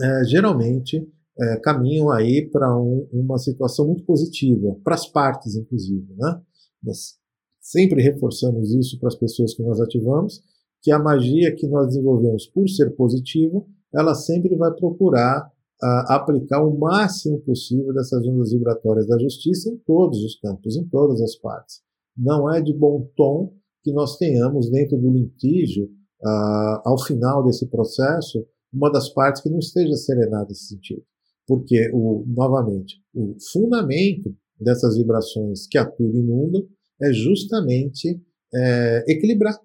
é, 0.00 0.24
geralmente 0.24 1.06
é, 1.40 1.56
caminham 1.60 2.10
aí 2.10 2.48
para 2.50 2.76
um, 2.76 3.08
uma 3.12 3.38
situação 3.38 3.86
muito 3.86 4.04
positiva, 4.04 4.76
para 4.82 4.94
as 4.94 5.06
partes, 5.06 5.54
inclusive. 5.54 6.12
Né? 6.16 6.40
Nós 6.82 7.16
sempre 7.60 8.02
reforçamos 8.02 8.74
isso 8.74 8.98
para 8.98 9.08
as 9.08 9.14
pessoas 9.14 9.54
que 9.54 9.62
nós 9.62 9.80
ativamos, 9.80 10.42
que 10.82 10.90
a 10.90 10.98
magia 10.98 11.54
que 11.54 11.66
nós 11.66 11.88
desenvolvemos 11.88 12.46
por 12.46 12.68
ser 12.68 12.90
positiva, 12.96 13.64
ela 13.94 14.14
sempre 14.14 14.56
vai 14.56 14.72
procurar 14.74 15.50
uh, 15.82 16.12
aplicar 16.12 16.62
o 16.62 16.78
máximo 16.78 17.40
possível 17.40 17.92
dessas 17.92 18.26
ondas 18.26 18.52
vibratórias 18.52 19.06
da 19.06 19.18
justiça 19.18 19.70
em 19.70 19.76
todos 19.78 20.22
os 20.22 20.38
campos, 20.40 20.76
em 20.76 20.86
todas 20.88 21.20
as 21.20 21.36
partes. 21.36 21.80
Não 22.16 22.52
é 22.52 22.60
de 22.60 22.72
bom 22.72 23.08
tom 23.16 23.54
que 23.82 23.92
nós 23.92 24.16
tenhamos 24.16 24.70
dentro 24.70 24.98
do 24.98 25.10
litígio, 25.10 25.84
uh, 26.22 26.80
ao 26.84 26.98
final 27.02 27.44
desse 27.44 27.66
processo, 27.66 28.46
uma 28.72 28.90
das 28.90 29.08
partes 29.08 29.42
que 29.42 29.50
não 29.50 29.58
esteja 29.58 29.94
serenada 29.94 30.46
nesse 30.48 30.68
sentido. 30.68 31.02
Porque, 31.46 31.90
o, 31.94 32.24
novamente, 32.26 32.96
o 33.14 33.34
fundamento 33.52 34.34
dessas 34.60 34.96
vibrações 34.96 35.66
que 35.66 35.78
atuam 35.78 36.10
e 36.10 36.18
inundam 36.18 36.68
é 37.00 37.12
justamente 37.12 38.20
é, 38.54 39.04
equilibrar, 39.08 39.58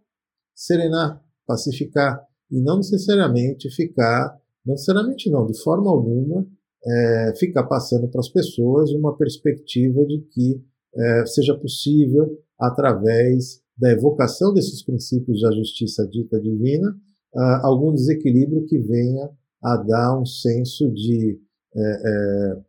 serenar, 0.56 1.22
pacificar, 1.46 2.26
e 2.52 2.62
não 2.62 2.78
necessariamente 2.78 3.70
ficar, 3.72 4.40
não 4.66 4.74
necessariamente 4.74 5.30
não, 5.30 5.46
de 5.46 5.62
forma 5.62 5.90
alguma, 5.90 6.46
é, 6.86 7.34
ficar 7.38 7.64
passando 7.64 8.08
para 8.10 8.20
as 8.20 8.30
pessoas 8.30 8.92
uma 8.92 9.16
perspectiva 9.18 10.06
de 10.06 10.20
que 10.32 10.62
é, 10.96 11.26
seja 11.26 11.58
possível, 11.58 12.38
através 12.60 13.62
da 13.78 13.92
evocação 13.92 14.54
desses 14.54 14.84
princípios 14.84 15.42
da 15.42 15.52
justiça 15.52 16.08
dita 16.08 16.40
divina, 16.40 16.90
uh, 17.34 17.66
algum 17.66 17.92
desequilíbrio 17.94 18.66
que 18.66 18.78
venha 18.78 19.30
a 19.64 19.78
dar 19.78 20.20
um 20.20 20.26
senso 20.26 20.92
de, 20.92 21.40
é, 21.76 21.82
é, 21.82 22.62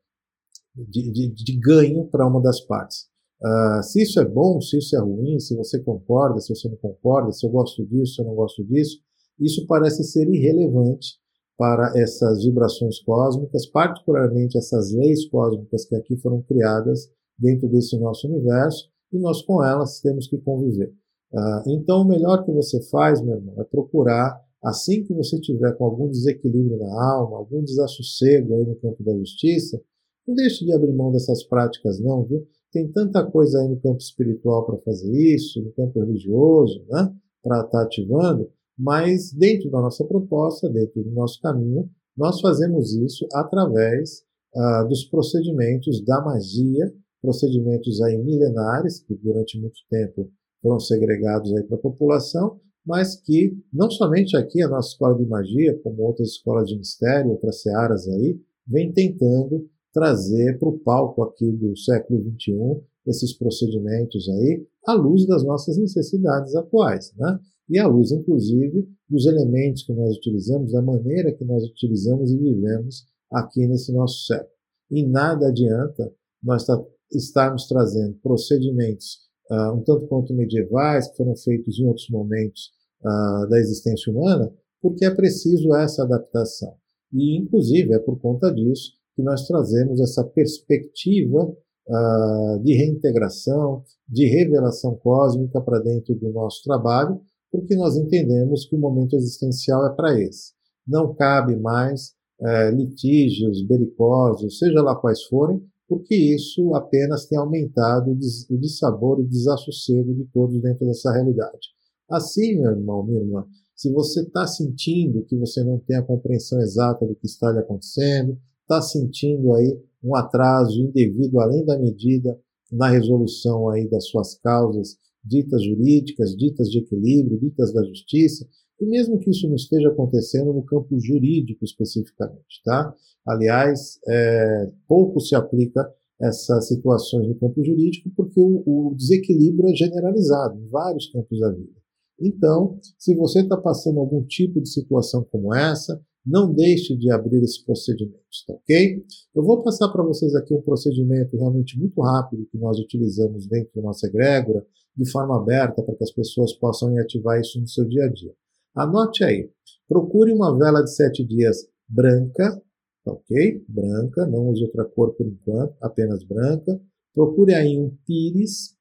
de, 0.77 1.13
de, 1.13 1.29
de, 1.35 1.61
ganho 1.61 2.07
para 2.07 2.27
uma 2.27 2.41
das 2.41 2.61
partes. 2.61 3.09
Uh, 3.43 3.83
se 3.83 4.03
isso 4.03 4.19
é 4.19 4.25
bom, 4.25 4.61
se 4.61 4.79
isso 4.79 4.97
é 4.97 5.01
ruim, 5.01 5.39
se 5.39 5.55
você 5.55 5.79
concorda, 5.81 6.41
se 6.41 6.55
você 6.55 6.69
não 6.69 6.77
concorda, 6.77 7.31
se 7.33 7.47
eu 7.47 7.51
gosto 7.51 7.85
disso, 7.85 8.15
se 8.15 8.23
eu 8.23 8.27
não 8.27 8.35
gosto 8.35 8.65
disso, 8.65 8.99
isso 9.39 9.67
parece 9.67 10.03
ser 10.05 10.27
irrelevante 10.29 11.19
para 11.57 11.93
essas 11.97 12.45
vibrações 12.45 13.01
cósmicas, 13.01 13.67
particularmente 13.67 14.59
essas 14.59 14.93
leis 14.93 15.29
cósmicas 15.29 15.85
que 15.85 15.95
aqui 15.95 16.17
foram 16.17 16.43
criadas 16.43 17.11
dentro 17.39 17.69
desse 17.69 17.99
nosso 17.99 18.29
universo, 18.29 18.89
e 19.13 19.19
nós 19.19 19.43
com 19.43 19.65
elas 19.65 20.01
temos 20.01 20.27
que 20.27 20.39
conviver. 20.39 20.93
Uh, 21.33 21.71
então, 21.71 22.03
o 22.03 22.05
melhor 22.05 22.45
que 22.45 22.53
você 22.53 22.81
faz, 22.91 23.21
meu 23.21 23.37
irmão, 23.37 23.55
é 23.59 23.65
procurar 23.65 24.45
Assim 24.65 25.05
que 25.05 25.13
você 25.13 25.39
tiver 25.39 25.77
com 25.77 25.85
algum 25.85 26.09
desequilíbrio 26.09 26.79
na 26.79 27.13
alma, 27.13 27.37
algum 27.37 27.63
desassossego 27.63 28.55
aí 28.55 28.65
no 28.65 28.75
campo 28.77 29.05
da 29.05 29.15
justiça, 29.15 29.79
não 30.27 30.35
deixe 30.35 30.65
de 30.65 30.73
abrir 30.73 30.95
mão 30.95 31.13
dessas 31.13 31.45
práticas, 31.45 32.01
não, 32.01 32.25
viu? 32.25 32.47
Tem 32.73 32.91
tanta 32.91 33.23
coisa 33.31 33.61
aí 33.61 33.69
no 33.69 33.79
campo 33.79 33.99
espiritual 33.99 34.65
para 34.65 34.79
fazer 34.79 35.13
isso, 35.13 35.63
no 35.63 35.71
campo 35.73 36.01
religioso, 36.01 36.83
né? 36.89 37.15
Para 37.43 37.59
estar 37.59 37.71
tá 37.79 37.83
ativando, 37.83 38.51
mas 38.79 39.33
dentro 39.33 39.71
da 39.71 39.81
nossa 39.81 40.05
proposta, 40.05 40.69
dentro 40.69 41.03
do 41.03 41.11
nosso 41.11 41.41
caminho, 41.41 41.89
nós 42.17 42.41
fazemos 42.41 42.95
isso 42.95 43.27
através 43.33 44.25
ah, 44.55 44.85
dos 44.85 45.05
procedimentos 45.05 46.05
da 46.05 46.21
magia, 46.23 46.93
procedimentos 47.21 48.01
aí 48.03 48.17
milenares, 48.19 49.01
que 49.01 49.15
durante 49.15 49.59
muito 49.61 49.79
tempo 49.91 50.31
foram 50.63 50.79
segregados 50.79 51.53
aí 51.55 51.63
para 51.65 51.77
a 51.77 51.81
população, 51.81 52.61
mas 52.87 53.17
que 53.17 53.57
não 53.73 53.91
somente 53.91 54.37
aqui 54.37 54.63
a 54.63 54.69
nossa 54.69 54.91
escola 54.91 55.17
de 55.17 55.27
magia, 55.27 55.79
como 55.83 56.03
outras 56.03 56.29
escolas 56.31 56.69
de 56.69 56.77
mistério, 56.77 57.31
outras 57.31 57.63
searas 57.63 58.07
aí, 58.09 58.39
vem 58.67 58.93
tentando 58.93 59.69
trazer 59.93 60.59
para 60.59 60.69
o 60.69 60.79
palco 60.79 61.23
aqui 61.23 61.51
do 61.51 61.77
século 61.77 62.21
XXI 62.21 62.83
esses 63.07 63.37
procedimentos 63.37 64.29
aí, 64.29 64.67
à 64.87 64.95
luz 64.95 65.27
das 65.27 65.45
nossas 65.45 65.77
necessidades 65.79 66.55
atuais, 66.55 67.13
né? 67.17 67.39
E 67.69 67.79
à 67.79 67.87
luz, 67.87 68.13
inclusive, 68.13 68.89
dos 69.09 69.27
elementos 69.27 69.85
que 69.85 69.93
nós 69.93 70.17
utilizamos, 70.17 70.73
da 70.73 70.83
maneira 70.83 71.33
que 71.33 71.45
nós 71.45 71.65
utilizamos 71.65 72.31
e 72.31 72.39
vivemos 72.39 73.07
aqui 73.33 73.67
nesse 73.67 73.93
nosso 73.93 74.27
século. 74.27 74.51
E 74.91 75.07
nada 75.07 75.49
adianta 75.49 76.13
nós 76.43 76.67
estarmos 77.11 77.67
trazendo 77.67 78.15
procedimentos 78.23 79.19
uh, 79.51 79.73
um 79.73 79.83
tanto 79.83 80.07
quanto 80.07 80.35
medievais, 80.35 81.09
que 81.09 81.17
foram 81.17 81.35
feitos 81.37 81.79
em 81.79 81.87
outros 81.87 82.09
momentos 82.11 82.71
uh, 83.03 83.49
da 83.49 83.59
existência 83.59 84.13
humana, 84.13 84.53
porque 84.81 85.05
é 85.05 85.15
preciso 85.15 85.75
essa 85.75 86.03
adaptação. 86.03 86.75
E, 87.13 87.39
inclusive, 87.39 87.95
é 87.95 87.99
por 87.99 88.21
conta 88.21 88.53
disso 88.53 88.93
que 89.17 89.23
nós 89.23 89.47
trazemos 89.47 90.01
essa 90.01 90.25
perspectiva 90.25 91.45
uh, 91.45 92.63
de 92.63 92.75
reintegração, 92.75 93.85
de 94.09 94.27
revelação 94.27 94.97
cósmica 94.97 95.61
para 95.61 95.79
dentro 95.79 96.15
do 96.15 96.31
nosso 96.31 96.63
trabalho, 96.65 97.21
porque 97.55 97.77
nós 97.77 97.97
entendemos 97.97 98.67
que 98.67 98.75
o 98.75 98.81
momento 98.81 99.15
existencial 99.15 99.87
é 99.87 99.95
para 99.95 100.21
esse. 100.21 100.53
Não 100.85 101.15
cabe 101.15 101.55
mais 101.55 102.13
uh, 102.41 102.75
litígios 102.75 103.65
belicosos, 103.65 104.59
seja 104.59 104.83
lá 104.83 104.97
quais 104.97 105.23
forem, 105.23 105.63
porque 105.89 106.17
isso 106.17 106.75
apenas 106.75 107.27
tem 107.27 107.39
aumentado 107.39 108.11
o 108.11 108.59
dissabor 108.59 109.21
e 109.21 109.23
o 109.23 109.29
desassossego 109.29 110.13
de 110.15 110.25
todos 110.33 110.61
dentro 110.61 110.85
dessa 110.85 111.13
realidade. 111.13 111.69
Assim, 112.11 112.61
meu 112.61 112.73
irmão, 112.73 113.07
minha 113.07 113.21
irmã, 113.21 113.47
se 113.77 113.89
você 113.93 114.23
está 114.23 114.49
sentindo 114.49 115.25
que 115.25 115.37
você 115.37 115.63
não 115.63 115.79
tem 115.79 115.97
a 115.97 116.03
compreensão 116.03 116.61
exata 116.61 117.07
do 117.07 117.15
que 117.15 117.27
está 117.27 117.53
lhe 117.53 117.61
acontecendo, 117.61 118.37
está 118.63 118.83
sentindo 118.83 119.55
aí 119.55 119.81
um 120.03 120.17
atraso 120.17 120.81
indevido 120.81 121.39
além 121.39 121.65
da 121.65 121.79
medida 121.79 122.37
na 122.73 122.89
resolução 122.89 123.69
aí 123.69 123.89
das 123.89 124.09
suas 124.09 124.35
causas 124.41 124.99
ditas 125.25 125.65
jurídicas, 125.65 126.37
ditas 126.37 126.69
de 126.69 126.79
equilíbrio, 126.79 127.39
ditas 127.39 127.73
da 127.73 127.83
justiça, 127.85 128.47
e 128.81 128.87
mesmo 128.87 129.19
que 129.19 129.31
isso 129.31 129.49
não 129.49 129.55
esteja 129.55 129.89
acontecendo 129.89 130.53
no 130.53 130.65
campo 130.65 130.99
jurídico 131.01 131.65
especificamente, 131.65 132.61
tá? 132.65 132.95
Aliás, 133.27 133.99
é, 134.07 134.71
pouco 134.87 135.21
se 135.21 135.35
aplica 135.35 135.89
essas 136.21 136.69
situações 136.69 137.29
no 137.29 137.35
campo 137.37 137.65
jurídico 137.65 138.11
porque 138.17 138.41
o, 138.41 138.63
o 138.67 138.95
desequilíbrio 138.95 139.71
é 139.71 139.75
generalizado 139.75 140.61
em 140.61 140.69
vários 140.69 141.11
campos 141.11 141.39
da 141.39 141.51
vida. 141.51 141.73
Então, 142.21 142.79
se 142.99 143.15
você 143.15 143.41
está 143.41 143.57
passando 143.57 143.99
algum 143.99 144.23
tipo 144.25 144.61
de 144.61 144.69
situação 144.69 145.27
como 145.31 145.55
essa, 145.55 146.01
não 146.25 146.53
deixe 146.53 146.97
de 146.97 147.11
abrir 147.11 147.43
esses 147.43 147.59
procedimentos, 147.59 148.45
tá 148.47 148.55
ok? 148.55 149.05
Eu 149.35 149.43
vou 149.43 149.63
passar 149.63 149.89
para 149.91 150.03
vocês 150.03 150.35
aqui 150.35 150.55
um 150.55 150.63
procedimento 150.63 151.37
realmente 151.37 151.79
muito 151.79 152.01
rápido 152.01 152.47
que 152.51 152.57
nós 152.57 152.79
utilizamos 152.79 153.47
dentro 153.47 153.71
da 153.75 153.83
nossa 153.83 154.07
egrégora, 154.07 154.65
de 154.97 155.11
forma 155.11 155.37
aberta, 155.37 155.83
para 155.83 155.95
que 155.95 156.05
as 156.05 156.13
pessoas 156.13 156.53
possam 156.55 156.97
ativar 156.99 157.41
isso 157.41 157.61
no 157.61 157.67
seu 157.67 157.85
dia 157.85 158.05
a 158.05 158.09
dia. 158.09 158.33
Anote 158.75 159.25
aí, 159.25 159.51
procure 159.89 160.33
uma 160.33 160.57
vela 160.57 160.83
de 160.83 160.95
sete 160.95 161.25
dias 161.25 161.69
branca, 161.89 162.61
tá 163.05 163.13
ok? 163.13 163.65
Branca, 163.69 164.27
não 164.27 164.49
use 164.49 164.65
outra 164.65 164.85
cor 164.85 165.15
por 165.15 165.27
enquanto, 165.27 165.77
apenas 165.83 166.25
branca. 166.25 166.81
Procure 167.15 167.55
aí 167.55 167.79
um 167.79 167.97
pires 168.07 168.75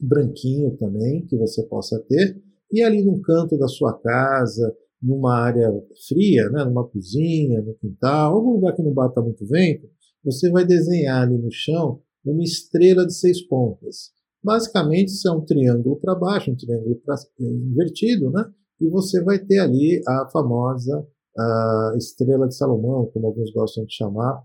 branquinho 0.00 0.76
também, 0.76 1.26
que 1.26 1.36
você 1.36 1.62
possa 1.64 1.98
ter, 2.08 2.40
e 2.72 2.82
ali 2.82 3.02
no 3.04 3.20
canto 3.20 3.56
da 3.58 3.68
sua 3.68 3.98
casa, 3.98 4.74
numa 5.00 5.38
área 5.38 5.70
fria, 6.08 6.48
né, 6.50 6.64
numa 6.64 6.86
cozinha, 6.86 7.62
no 7.62 7.74
quintal, 7.74 8.34
algum 8.34 8.52
lugar 8.52 8.74
que 8.74 8.82
não 8.82 8.92
bata 8.92 9.20
muito 9.20 9.46
vento, 9.46 9.88
você 10.24 10.50
vai 10.50 10.64
desenhar 10.64 11.22
ali 11.22 11.38
no 11.38 11.50
chão 11.50 12.00
uma 12.24 12.42
estrela 12.42 13.06
de 13.06 13.14
seis 13.14 13.46
pontas. 13.46 14.10
Basicamente, 14.46 15.10
é 15.26 15.32
um 15.32 15.44
triângulo 15.44 15.96
para 15.96 16.14
baixo, 16.14 16.52
um 16.52 16.56
triângulo 16.56 16.94
pra, 17.04 17.16
invertido, 17.40 18.30
né? 18.30 18.44
E 18.80 18.88
você 18.88 19.20
vai 19.24 19.40
ter 19.40 19.58
ali 19.58 20.00
a 20.06 20.28
famosa 20.30 21.04
a 21.36 21.94
estrela 21.98 22.46
de 22.46 22.56
Salomão, 22.56 23.10
como 23.12 23.26
alguns 23.26 23.52
gostam 23.52 23.84
de 23.84 23.92
chamar, 23.92 24.40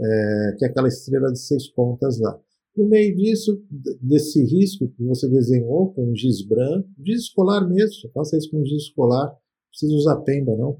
é, 0.00 0.56
que 0.58 0.64
é 0.64 0.68
aquela 0.68 0.88
estrela 0.88 1.30
de 1.30 1.38
seis 1.38 1.70
pontas 1.70 2.18
lá. 2.18 2.36
No 2.74 2.88
meio 2.88 3.14
disso, 3.14 3.62
desse 4.00 4.42
risco 4.42 4.88
que 4.88 5.04
você 5.04 5.28
desenhou 5.28 5.92
com 5.92 6.14
giz 6.14 6.48
branco, 6.48 6.88
giz 7.04 7.24
escolar 7.24 7.68
mesmo, 7.68 8.10
faça 8.14 8.38
isso 8.38 8.50
com 8.50 8.64
giz 8.64 8.84
escolar, 8.84 9.36
precisa 9.68 9.94
usar 9.94 10.16
pemba, 10.22 10.56
não. 10.56 10.78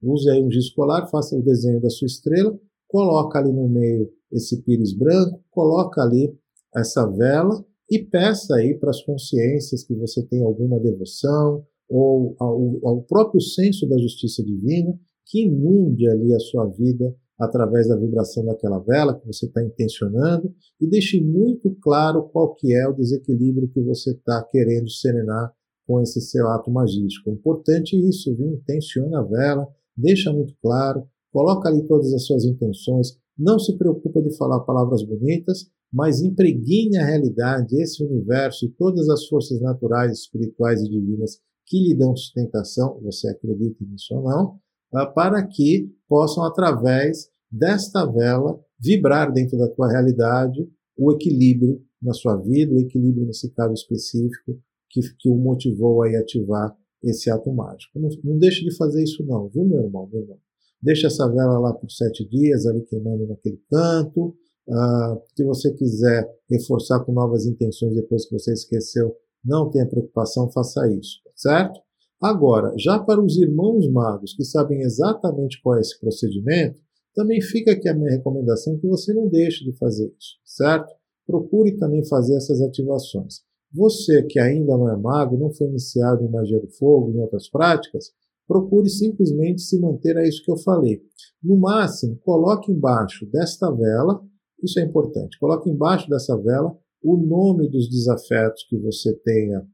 Use 0.00 0.30
aí 0.30 0.40
um 0.40 0.50
giz 0.50 0.66
escolar, 0.66 1.08
faça 1.08 1.36
o 1.36 1.42
desenho 1.42 1.80
da 1.80 1.90
sua 1.90 2.06
estrela, 2.06 2.56
coloca 2.86 3.40
ali 3.40 3.52
no 3.52 3.68
meio 3.68 4.08
esse 4.30 4.62
pires 4.62 4.96
branco, 4.96 5.42
coloca 5.50 6.00
ali 6.00 6.32
essa 6.74 7.04
vela 7.06 7.64
e 7.94 8.02
peça 8.06 8.56
aí 8.56 8.74
para 8.78 8.88
as 8.88 9.02
consciências 9.02 9.84
que 9.84 9.94
você 9.94 10.26
tem 10.26 10.42
alguma 10.42 10.80
devoção 10.80 11.62
ou 11.90 12.34
ao, 12.40 12.78
ao 12.88 13.02
próprio 13.02 13.38
senso 13.38 13.86
da 13.86 13.98
justiça 13.98 14.42
divina 14.42 14.98
que 15.26 15.44
inunde 15.44 16.08
ali 16.08 16.34
a 16.34 16.40
sua 16.40 16.66
vida 16.68 17.14
através 17.38 17.88
da 17.88 17.96
vibração 17.96 18.46
daquela 18.46 18.78
vela 18.78 19.18
que 19.18 19.26
você 19.26 19.44
está 19.44 19.62
intencionando 19.62 20.54
e 20.80 20.88
deixe 20.88 21.20
muito 21.20 21.70
claro 21.82 22.30
qual 22.32 22.54
que 22.54 22.74
é 22.74 22.88
o 22.88 22.94
desequilíbrio 22.94 23.68
que 23.68 23.82
você 23.82 24.12
está 24.12 24.42
querendo 24.44 24.88
serenar 24.88 25.52
com 25.86 26.00
esse 26.00 26.20
seu 26.22 26.48
ato 26.48 26.70
magístico. 26.70 27.28
É 27.28 27.32
importante 27.34 27.94
isso, 28.08 28.34
viu? 28.34 28.54
Intenciona 28.54 29.20
a 29.20 29.22
vela, 29.22 29.68
deixa 29.94 30.32
muito 30.32 30.54
claro, 30.62 31.04
coloca 31.30 31.68
ali 31.68 31.86
todas 31.86 32.14
as 32.14 32.24
suas 32.24 32.44
intenções, 32.44 33.18
não 33.36 33.58
se 33.58 33.76
preocupa 33.76 34.22
de 34.22 34.34
falar 34.36 34.60
palavras 34.60 35.02
bonitas, 35.02 35.66
mas 35.92 36.22
impregne 36.22 36.96
a 36.96 37.04
realidade, 37.04 37.80
esse 37.80 38.02
universo 38.02 38.64
e 38.64 38.70
todas 38.70 39.08
as 39.08 39.26
forças 39.26 39.60
naturais, 39.60 40.20
espirituais 40.20 40.80
e 40.80 40.88
divinas 40.88 41.38
que 41.66 41.78
lhe 41.78 41.94
dão 41.94 42.16
sustentação, 42.16 42.98
você 43.02 43.28
acredita 43.28 43.84
nisso 43.84 44.14
ou 44.14 44.22
não, 44.22 44.58
ah, 44.94 45.06
para 45.06 45.46
que 45.46 45.90
possam, 46.08 46.44
através 46.44 47.28
desta 47.50 48.04
vela, 48.06 48.58
vibrar 48.80 49.32
dentro 49.32 49.58
da 49.58 49.68
tua 49.68 49.90
realidade 49.90 50.66
o 50.96 51.12
equilíbrio 51.12 51.82
na 52.00 52.12
sua 52.12 52.36
vida, 52.36 52.74
o 52.74 52.80
equilíbrio 52.80 53.26
nesse 53.26 53.50
caso 53.50 53.74
específico, 53.74 54.58
que, 54.90 55.00
que 55.18 55.28
o 55.28 55.36
motivou 55.36 56.02
a 56.02 56.08
ativar 56.18 56.76
esse 57.02 57.30
ato 57.30 57.52
mágico. 57.52 57.98
Não, 57.98 58.08
não 58.24 58.38
deixe 58.38 58.64
de 58.64 58.76
fazer 58.76 59.02
isso 59.02 59.24
não, 59.24 59.48
viu, 59.48 59.64
meu 59.64 59.82
irmão, 59.82 60.08
meu 60.10 60.22
irmão? 60.22 60.38
Deixa 60.80 61.06
essa 61.06 61.28
vela 61.28 61.58
lá 61.58 61.72
por 61.72 61.90
sete 61.90 62.28
dias, 62.28 62.66
ali 62.66 62.82
queimando 62.82 63.26
naquele 63.26 63.60
canto. 63.70 64.36
Ah, 64.70 65.18
se 65.34 65.44
você 65.44 65.72
quiser 65.72 66.28
reforçar 66.48 67.00
com 67.04 67.12
novas 67.12 67.46
intenções 67.46 67.94
depois 67.94 68.26
que 68.26 68.38
você 68.38 68.52
esqueceu, 68.52 69.14
não 69.44 69.70
tenha 69.70 69.88
preocupação, 69.88 70.50
faça 70.50 70.88
isso, 70.88 71.20
certo? 71.34 71.80
Agora, 72.22 72.72
já 72.78 73.00
para 73.00 73.20
os 73.20 73.36
irmãos 73.36 73.90
magos 73.90 74.34
que 74.34 74.44
sabem 74.44 74.82
exatamente 74.82 75.60
qual 75.60 75.76
é 75.76 75.80
esse 75.80 75.98
procedimento, 75.98 76.80
também 77.14 77.40
fica 77.40 77.72
aqui 77.72 77.88
a 77.88 77.94
minha 77.94 78.10
recomendação 78.10 78.78
que 78.78 78.86
você 78.86 79.12
não 79.12 79.28
deixe 79.28 79.64
de 79.64 79.76
fazer 79.76 80.06
isso, 80.06 80.36
certo? 80.44 80.94
Procure 81.26 81.76
também 81.76 82.06
fazer 82.06 82.36
essas 82.36 82.60
ativações. 82.62 83.40
Você 83.74 84.22
que 84.22 84.38
ainda 84.38 84.76
não 84.76 84.88
é 84.88 84.96
mago, 84.96 85.36
não 85.36 85.52
foi 85.52 85.66
iniciado 85.66 86.24
em 86.24 86.30
magia 86.30 86.60
do 86.60 86.68
fogo, 86.68 87.10
em 87.10 87.20
outras 87.20 87.48
práticas, 87.48 88.12
procure 88.46 88.88
simplesmente 88.88 89.62
se 89.62 89.80
manter 89.80 90.16
a 90.16 90.26
isso 90.26 90.42
que 90.44 90.50
eu 90.50 90.58
falei. 90.58 91.00
No 91.42 91.56
máximo, 91.56 92.18
coloque 92.22 92.70
embaixo 92.70 93.26
desta 93.26 93.70
vela, 93.70 94.22
isso 94.62 94.78
é 94.78 94.82
importante, 94.82 95.38
coloque 95.38 95.68
embaixo 95.68 96.08
dessa 96.08 96.36
vela 96.36 96.76
o 97.02 97.16
nome 97.16 97.68
dos 97.68 97.88
desafetos 97.90 98.64
que 98.68 98.78
você 98.78 99.12
tenha, 99.24 99.66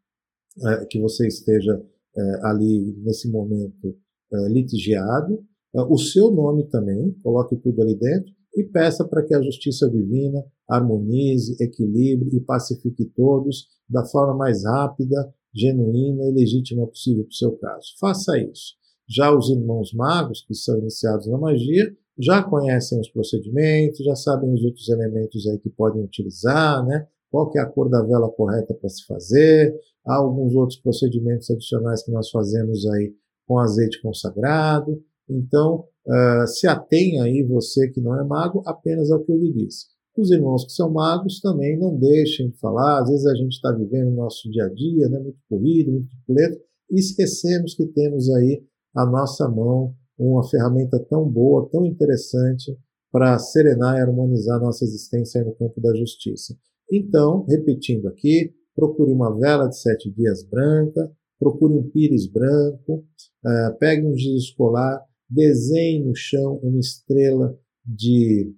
é, 0.64 0.86
que 0.86 1.01
você 1.01 1.26
esteja 1.26 1.80
é, 2.16 2.47
ali 2.47 2.97
nesse 3.05 3.30
momento 3.30 3.97
é, 4.32 4.49
litigiado, 4.49 5.45
o 5.74 5.99
seu 5.99 6.30
nome 6.30 6.66
também, 6.70 7.12
coloque 7.22 7.55
tudo 7.57 7.82
ali 7.82 7.95
dentro, 7.95 8.32
e 8.57 8.64
peça 8.64 9.07
para 9.07 9.24
que 9.24 9.34
a 9.34 9.43
justiça 9.43 9.89
divina 9.89 10.43
harmonize, 10.68 11.57
equilibre 11.61 12.36
e 12.36 12.41
pacifique 12.41 13.05
todos 13.14 13.68
da 13.89 14.05
forma 14.07 14.34
mais 14.34 14.64
rápida, 14.64 15.32
genuína 15.55 16.24
e 16.24 16.32
legítima 16.32 16.86
possível 16.86 17.24
para 17.24 17.30
o 17.30 17.34
seu 17.34 17.53
caso. 17.59 17.86
Faça 18.01 18.39
isso. 18.39 18.74
Já 19.09 19.34
os 19.34 19.49
irmãos 19.51 19.93
magos, 19.93 20.45
que 20.47 20.55
são 20.55 20.78
iniciados 20.78 21.26
na 21.26 21.39
magia, 21.39 21.95
já 22.19 22.43
conhecem 22.43 23.01
os 23.01 23.09
procedimentos, 23.09 24.05
já 24.05 24.16
sabem 24.16 24.53
os 24.53 24.64
outros 24.64 24.89
elementos 24.89 25.47
aí 25.47 25.59
que 25.59 25.71
podem 25.71 26.03
utilizar, 26.03 26.85
né? 26.85 27.07
Qual 27.31 27.51
que 27.51 27.59
é 27.59 27.62
a 27.62 27.66
cor 27.66 27.89
da 27.89 28.03
vela 28.03 28.31
correta 28.31 28.75
para 28.75 28.89
se 28.89 29.05
fazer, 29.07 29.75
há 30.07 30.16
alguns 30.16 30.55
outros 30.55 30.79
procedimentos 30.81 31.51
adicionais 31.51 32.03
que 32.03 32.11
nós 32.11 32.31
fazemos 32.31 32.87
aí 32.87 33.14
com 33.47 33.59
azeite 33.59 34.01
consagrado. 34.01 35.03
Então, 35.29 35.85
uh, 36.07 36.47
se 36.47 36.66
atenha 36.66 37.25
aí 37.25 37.43
você 37.43 37.89
que 37.91 38.01
não 38.01 38.19
é 38.19 38.25
mago 38.25 38.62
apenas 38.66 39.11
ao 39.11 39.23
que 39.23 39.31
eu 39.31 39.37
lhe 39.37 39.53
disse. 39.53 39.87
Os 40.16 40.31
irmãos 40.33 40.64
que 40.64 40.73
são 40.73 40.91
magos 40.91 41.41
também 41.41 41.79
não 41.79 41.97
deixem 41.97 42.51
de 42.51 42.59
falar. 42.59 43.03
Às 43.03 43.09
vezes 43.09 43.27
a 43.27 43.35
gente 43.37 43.53
está 43.53 43.71
vivendo 43.71 44.09
o 44.09 44.16
nosso 44.16 44.51
dia 44.51 44.64
a 44.64 44.69
dia, 44.69 45.09
né, 45.09 45.21
muito 45.21 45.39
corrido, 45.49 45.93
muito 45.93 46.16
puleto, 46.27 46.59
e 46.91 46.99
esquecemos 46.99 47.75
que 47.75 47.87
temos 47.87 48.29
aí 48.31 48.62
a 48.97 49.07
nossa 49.07 49.49
mão 49.49 49.95
uma 50.19 50.47
ferramenta 50.49 50.99
tão 51.09 51.29
boa, 51.29 51.69
tão 51.71 51.85
interessante 51.87 52.77
para 53.11 53.39
serenar 53.39 53.97
e 53.97 54.03
harmonizar 54.03 54.61
nossa 54.61 54.85
existência 54.85 55.45
no 55.45 55.55
campo 55.55 55.81
da 55.81 55.95
justiça. 55.95 56.57
Então, 56.91 57.45
repetindo 57.49 58.09
aqui, 58.09 58.53
procure 58.75 59.12
uma 59.12 59.37
vela 59.37 59.69
de 59.69 59.79
sete 59.79 60.11
dias 60.11 60.43
branca, 60.43 61.11
procure 61.39 61.75
um 61.75 61.89
pires 61.91 62.27
branco, 62.27 63.05
uh, 63.45 63.79
pegue 63.79 64.07
um 64.07 64.16
giz 64.16 64.45
escolar, 64.45 65.01
desenhe 65.29 66.05
no 66.05 66.14
chão 66.14 66.59
uma 66.62 66.79
estrela 66.79 67.57
de, 67.85 68.55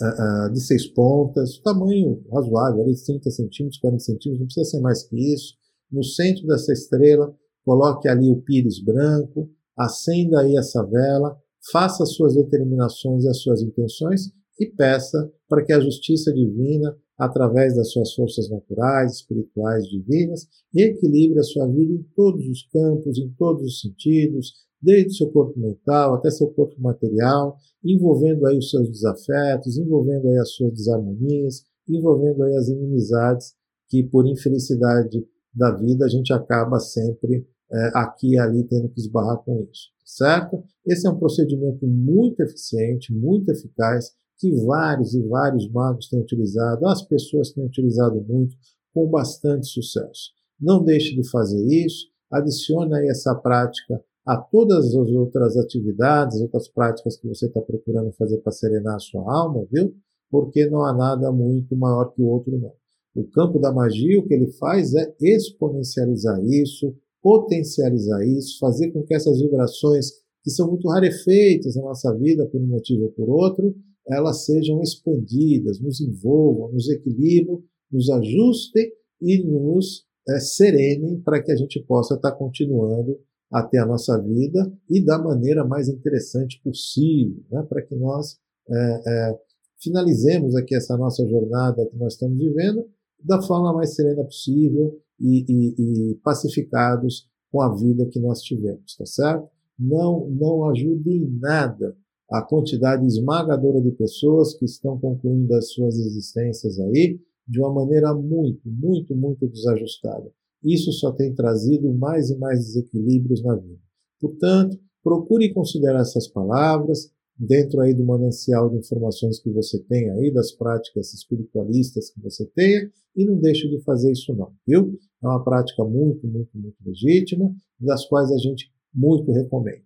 uh, 0.00 0.48
uh, 0.48 0.52
de 0.52 0.60
seis 0.60 0.86
pontas, 0.86 1.58
tamanho 1.58 2.22
razoável, 2.32 2.82
ali 2.82 2.94
30 2.94 3.30
centímetros, 3.30 3.80
40 3.80 4.00
centímetros, 4.00 4.40
não 4.40 4.46
precisa 4.46 4.70
ser 4.70 4.80
mais 4.80 5.02
que 5.02 5.16
isso. 5.34 5.54
No 5.90 6.02
centro 6.02 6.46
dessa 6.46 6.72
estrela, 6.72 7.34
coloque 7.64 8.08
ali 8.08 8.30
o 8.30 8.42
pires 8.42 8.82
branco, 8.82 9.50
acenda 9.76 10.40
aí 10.40 10.56
essa 10.56 10.82
vela, 10.84 11.36
faça 11.70 12.02
as 12.02 12.14
suas 12.14 12.34
determinações 12.34 13.24
e 13.24 13.28
as 13.28 13.40
suas 13.40 13.62
intenções 13.62 14.32
e 14.58 14.66
peça 14.66 15.30
para 15.48 15.64
que 15.64 15.72
a 15.72 15.80
justiça 15.80 16.32
divina, 16.32 16.96
através 17.18 17.74
das 17.76 17.90
suas 17.90 18.14
forças 18.14 18.48
naturais, 18.50 19.16
espirituais, 19.16 19.86
divinas, 19.86 20.46
equilibre 20.74 21.38
a 21.38 21.42
sua 21.42 21.66
vida 21.66 21.92
em 21.92 22.02
todos 22.14 22.46
os 22.46 22.66
campos, 22.68 23.18
em 23.18 23.32
todos 23.38 23.62
os 23.62 23.80
sentidos, 23.80 24.52
desde 24.80 25.16
seu 25.16 25.30
corpo 25.30 25.58
mental 25.58 26.14
até 26.14 26.30
seu 26.30 26.48
corpo 26.48 26.80
material, 26.80 27.56
envolvendo 27.84 28.46
aí 28.46 28.58
os 28.58 28.70
seus 28.70 28.88
desafetos, 28.90 29.78
envolvendo 29.78 30.28
aí 30.28 30.38
as 30.38 30.54
suas 30.54 30.72
desarmonias, 30.72 31.64
envolvendo 31.88 32.42
aí 32.42 32.56
as 32.56 32.68
inimizades 32.68 33.54
que 33.88 34.02
por 34.04 34.26
infelicidade 34.26 35.24
da 35.54 35.74
vida 35.74 36.04
a 36.04 36.08
gente 36.08 36.32
acaba 36.32 36.78
sempre 36.78 37.46
é, 37.72 37.90
aqui 37.94 38.34
e 38.34 38.38
ali 38.38 38.64
tendo 38.64 38.88
que 38.88 39.00
esbarrar 39.00 39.38
com 39.38 39.66
isso, 39.70 39.90
certo? 40.04 40.62
Esse 40.86 41.06
é 41.06 41.10
um 41.10 41.18
procedimento 41.18 41.86
muito 41.86 42.40
eficiente, 42.40 43.12
muito 43.12 43.50
eficaz, 43.50 44.12
que 44.38 44.52
vários 44.64 45.14
e 45.14 45.22
vários 45.26 45.70
magos 45.70 46.08
têm 46.08 46.20
utilizado, 46.20 46.86
as 46.86 47.02
pessoas 47.02 47.50
têm 47.52 47.64
utilizado 47.64 48.22
muito, 48.22 48.54
com 48.94 49.08
bastante 49.08 49.66
sucesso. 49.66 50.30
Não 50.60 50.82
deixe 50.82 51.14
de 51.14 51.28
fazer 51.28 51.64
isso, 51.66 52.06
adicione 52.30 52.94
aí 52.94 53.08
essa 53.08 53.34
prática 53.34 54.02
a 54.26 54.36
todas 54.36 54.86
as 54.86 55.08
outras 55.10 55.56
atividades, 55.56 56.40
outras 56.40 56.68
práticas 56.68 57.16
que 57.16 57.28
você 57.28 57.46
está 57.46 57.60
procurando 57.60 58.12
fazer 58.12 58.38
para 58.38 58.52
serenar 58.52 58.96
a 58.96 59.00
sua 59.00 59.22
alma, 59.32 59.64
viu? 59.70 59.94
Porque 60.30 60.68
não 60.68 60.84
há 60.84 60.92
nada 60.92 61.30
muito 61.30 61.76
maior 61.76 62.12
que 62.12 62.20
o 62.20 62.26
outro, 62.26 62.58
não. 62.58 62.72
O 63.14 63.24
campo 63.30 63.58
da 63.58 63.72
magia, 63.72 64.18
o 64.18 64.26
que 64.26 64.34
ele 64.34 64.50
faz 64.52 64.94
é 64.94 65.14
exponencializar 65.20 66.42
isso, 66.44 66.94
potencializar 67.26 68.24
isso, 68.24 68.56
fazer 68.60 68.92
com 68.92 69.02
que 69.02 69.12
essas 69.12 69.40
vibrações, 69.40 70.12
que 70.44 70.50
são 70.52 70.68
muito 70.68 70.88
rarefeitas 70.88 71.74
na 71.74 71.82
nossa 71.82 72.16
vida 72.16 72.46
por 72.46 72.60
um 72.60 72.68
motivo 72.68 73.06
ou 73.06 73.10
por 73.10 73.28
outro, 73.28 73.74
elas 74.08 74.44
sejam 74.44 74.80
expandidas, 74.80 75.80
nos 75.80 76.00
envolvam, 76.00 76.70
nos 76.70 76.88
equilibram, 76.88 77.60
nos 77.90 78.08
ajustem 78.10 78.92
e 79.20 79.42
nos 79.42 80.04
é, 80.28 80.38
serenem 80.38 81.20
para 81.20 81.42
que 81.42 81.50
a 81.50 81.56
gente 81.56 81.82
possa 81.82 82.14
estar 82.14 82.30
continuando 82.30 83.18
até 83.50 83.78
a 83.78 83.86
nossa 83.86 84.16
vida 84.22 84.72
e 84.88 85.04
da 85.04 85.18
maneira 85.18 85.64
mais 85.64 85.88
interessante 85.88 86.60
possível, 86.62 87.42
né, 87.50 87.66
para 87.68 87.82
que 87.82 87.96
nós 87.96 88.36
é, 88.70 89.00
é, 89.04 89.38
finalizemos 89.82 90.54
aqui 90.54 90.76
essa 90.76 90.96
nossa 90.96 91.26
jornada 91.26 91.88
que 91.90 91.96
nós 91.96 92.12
estamos 92.12 92.38
vivendo 92.38 92.88
da 93.20 93.42
forma 93.42 93.72
mais 93.72 93.96
serena 93.96 94.22
possível 94.22 94.96
e, 95.20 95.44
e, 95.48 96.12
e 96.12 96.14
pacificados 96.16 97.28
com 97.50 97.62
a 97.62 97.74
vida 97.74 98.06
que 98.06 98.20
nós 98.20 98.40
tivemos, 98.42 98.96
tá 98.96 99.06
certo? 99.06 99.48
Não, 99.78 100.28
não 100.30 100.68
ajude 100.70 101.10
em 101.10 101.38
nada 101.38 101.96
a 102.30 102.42
quantidade 102.42 103.06
esmagadora 103.06 103.80
de 103.80 103.92
pessoas 103.92 104.54
que 104.54 104.64
estão 104.64 104.98
concluindo 104.98 105.54
as 105.54 105.72
suas 105.72 105.96
existências 105.98 106.78
aí 106.80 107.20
de 107.46 107.60
uma 107.60 107.72
maneira 107.72 108.12
muito, 108.12 108.68
muito, 108.68 109.14
muito 109.14 109.46
desajustada. 109.46 110.30
Isso 110.62 110.90
só 110.92 111.12
tem 111.12 111.34
trazido 111.34 111.92
mais 111.94 112.30
e 112.30 112.38
mais 112.38 112.60
desequilíbrios 112.60 113.42
na 113.42 113.54
vida. 113.54 113.78
Portanto, 114.20 114.76
procure 115.02 115.52
considerar 115.52 116.00
essas 116.00 116.26
palavras 116.26 117.12
dentro 117.38 117.80
aí 117.80 117.92
do 117.92 118.04
manancial 118.04 118.70
de 118.70 118.78
informações 118.78 119.38
que 119.38 119.50
você 119.50 119.78
tem 119.82 120.10
aí, 120.10 120.32
das 120.32 120.52
práticas 120.52 121.12
espiritualistas 121.12 122.10
que 122.10 122.20
você 122.20 122.46
tenha, 122.46 122.90
e 123.14 123.24
não 123.24 123.36
deixe 123.38 123.68
de 123.68 123.80
fazer 123.82 124.12
isso 124.12 124.34
não, 124.34 124.52
viu? 124.66 124.98
É 125.22 125.26
uma 125.26 125.42
prática 125.42 125.84
muito, 125.84 126.26
muito, 126.26 126.56
muito 126.56 126.76
legítima, 126.84 127.54
das 127.80 128.06
quais 128.06 128.30
a 128.32 128.38
gente 128.38 128.70
muito 128.94 129.30
recomenda. 129.32 129.82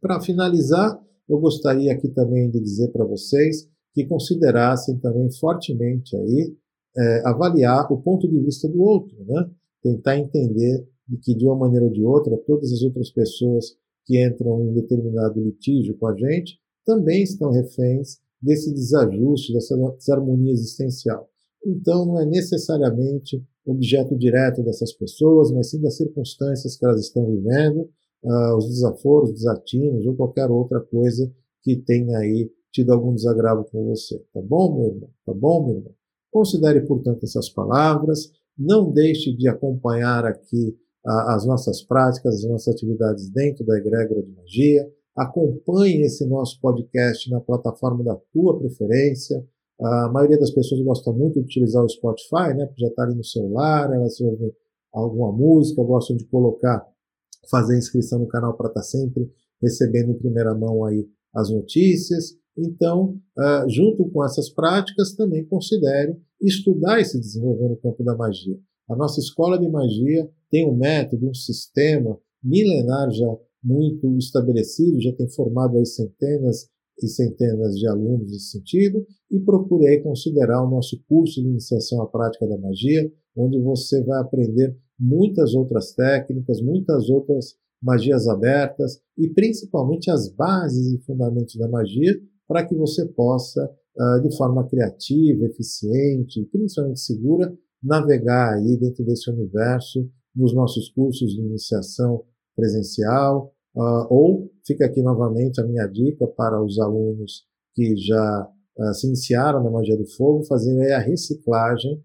Para 0.00 0.20
finalizar, 0.20 1.00
eu 1.28 1.38
gostaria 1.38 1.92
aqui 1.92 2.08
também 2.08 2.50
de 2.50 2.60
dizer 2.60 2.88
para 2.92 3.04
vocês 3.04 3.68
que 3.94 4.04
considerassem 4.06 4.98
também 4.98 5.30
fortemente 5.32 6.14
aí 6.16 6.54
é, 6.96 7.22
avaliar 7.26 7.90
o 7.90 8.00
ponto 8.00 8.28
de 8.28 8.38
vista 8.40 8.68
do 8.68 8.80
outro, 8.82 9.16
né? 9.24 9.50
tentar 9.82 10.18
entender 10.18 10.86
de 11.08 11.16
que, 11.18 11.34
de 11.34 11.44
uma 11.46 11.56
maneira 11.56 11.86
ou 11.86 11.92
de 11.92 12.02
outra, 12.02 12.36
todas 12.46 12.72
as 12.72 12.82
outras 12.82 13.10
pessoas 13.10 13.76
que 14.04 14.24
entram 14.24 14.62
em 14.62 14.74
determinado 14.74 15.40
litígio 15.40 15.96
com 15.96 16.06
a 16.06 16.14
gente 16.14 16.58
também 16.86 17.22
estão 17.22 17.50
reféns 17.50 18.18
desse 18.40 18.72
desajuste, 18.72 19.52
dessa 19.52 19.76
desarmonia 19.98 20.52
existencial. 20.52 21.28
Então, 21.66 22.06
não 22.06 22.20
é 22.20 22.24
necessariamente 22.24 23.44
objeto 23.66 24.16
direto 24.16 24.62
dessas 24.62 24.92
pessoas, 24.92 25.50
mas 25.50 25.70
sim 25.70 25.80
das 25.80 25.96
circunstâncias 25.96 26.76
que 26.76 26.86
elas 26.86 27.00
estão 27.00 27.26
vivendo, 27.26 27.88
uh, 28.22 28.56
os 28.56 28.68
desaforos, 28.68 29.32
desatinos 29.32 30.06
ou 30.06 30.14
qualquer 30.14 30.48
outra 30.48 30.80
coisa 30.80 31.30
que 31.62 31.76
tenha 31.76 32.18
aí 32.18 32.48
tido 32.72 32.92
algum 32.92 33.14
desagravo 33.14 33.64
com 33.64 33.84
você. 33.86 34.22
Tá 34.32 34.40
bom, 34.40 34.76
meu 34.76 34.86
irmão? 34.86 35.10
Tá 35.24 35.34
bom, 35.34 35.66
meu 35.66 35.76
irmão? 35.78 35.94
Considere, 36.30 36.82
portanto, 36.82 37.24
essas 37.24 37.48
palavras, 37.48 38.30
não 38.56 38.92
deixe 38.92 39.34
de 39.34 39.48
acompanhar 39.48 40.24
aqui 40.24 40.76
as 41.04 41.46
nossas 41.46 41.82
práticas, 41.82 42.36
as 42.36 42.44
nossas 42.44 42.74
atividades 42.74 43.30
dentro 43.30 43.64
da 43.64 43.78
egrégora 43.78 44.22
de 44.22 44.30
magia. 44.32 44.90
Acompanhe 45.16 46.02
esse 46.02 46.26
nosso 46.26 46.60
podcast 46.60 47.30
na 47.30 47.40
plataforma 47.40 48.04
da 48.04 48.16
tua 48.32 48.58
preferência. 48.58 49.42
A 49.80 50.10
maioria 50.12 50.38
das 50.38 50.50
pessoas 50.50 50.82
gosta 50.82 51.10
muito 51.10 51.40
de 51.40 51.46
utilizar 51.46 51.82
o 51.82 51.88
Spotify, 51.88 52.54
né? 52.54 52.66
Porque 52.66 52.82
já 52.82 52.88
está 52.88 53.02
ali 53.04 53.14
no 53.14 53.24
celular, 53.24 53.90
elas 53.94 54.20
ouvem 54.20 54.52
alguma 54.92 55.32
música, 55.32 55.82
gostam 55.82 56.16
de 56.16 56.26
colocar, 56.26 56.86
fazer 57.50 57.78
inscrição 57.78 58.18
no 58.18 58.28
canal 58.28 58.56
para 58.56 58.68
estar 58.68 58.80
tá 58.80 58.86
sempre 58.86 59.30
recebendo 59.62 60.10
em 60.10 60.18
primeira 60.18 60.54
mão 60.54 60.84
aí 60.84 61.08
as 61.34 61.50
notícias. 61.50 62.34
Então, 62.56 63.18
junto 63.68 64.10
com 64.10 64.22
essas 64.22 64.50
práticas, 64.50 65.14
também 65.14 65.46
considere 65.46 66.16
estudar 66.40 67.00
e 67.00 67.04
se 67.04 67.18
desenvolver 67.18 67.68
no 67.68 67.76
campo 67.76 68.04
da 68.04 68.14
magia. 68.14 68.58
A 68.88 68.94
nossa 68.94 69.18
escola 69.20 69.58
de 69.58 69.68
magia 69.68 70.28
tem 70.50 70.68
um 70.68 70.76
método, 70.76 71.28
um 71.28 71.34
sistema 71.34 72.18
milenar 72.42 73.10
já 73.10 73.26
muito 73.66 74.16
estabelecido, 74.16 75.02
já 75.02 75.12
tem 75.12 75.28
formado 75.28 75.76
aí 75.76 75.84
centenas 75.84 76.68
e 77.02 77.08
centenas 77.08 77.74
de 77.74 77.86
alunos 77.88 78.30
nesse 78.30 78.52
sentido, 78.52 79.04
e 79.30 79.40
procure 79.40 79.88
aí 79.88 80.00
considerar 80.00 80.62
o 80.64 80.70
nosso 80.70 81.02
curso 81.08 81.42
de 81.42 81.48
iniciação 81.48 82.00
à 82.00 82.06
prática 82.06 82.46
da 82.46 82.56
magia, 82.56 83.12
onde 83.36 83.60
você 83.60 84.02
vai 84.04 84.20
aprender 84.20 84.74
muitas 84.98 85.52
outras 85.54 85.92
técnicas, 85.92 86.62
muitas 86.62 87.10
outras 87.10 87.56
magias 87.82 88.26
abertas 88.28 89.00
e 89.18 89.28
principalmente 89.28 90.10
as 90.10 90.32
bases 90.32 90.94
e 90.94 91.04
fundamentos 91.04 91.56
da 91.56 91.68
magia 91.68 92.14
para 92.48 92.64
que 92.64 92.74
você 92.74 93.04
possa, 93.04 93.62
uh, 93.98 94.22
de 94.22 94.34
forma 94.36 94.66
criativa, 94.66 95.44
eficiente 95.44 96.40
e 96.40 96.46
principalmente 96.46 97.00
segura, 97.00 97.52
navegar 97.82 98.54
aí 98.54 98.78
dentro 98.78 99.04
desse 99.04 99.30
universo 99.30 100.08
nos 100.34 100.54
nossos 100.54 100.88
cursos 100.90 101.34
de 101.34 101.40
iniciação 101.40 102.24
presencial, 102.54 103.52
uh, 103.76 104.06
ou 104.10 104.50
fica 104.66 104.86
aqui 104.86 105.02
novamente 105.02 105.60
a 105.60 105.64
minha 105.64 105.86
dica 105.86 106.26
para 106.26 106.62
os 106.62 106.78
alunos 106.78 107.44
que 107.74 107.96
já 107.96 108.48
uh, 108.78 108.94
se 108.94 109.06
iniciaram 109.06 109.62
na 109.62 109.70
magia 109.70 109.96
do 109.96 110.06
fogo, 110.06 110.44
fazer 110.44 110.92
a 110.92 110.98
reciclagem 110.98 112.02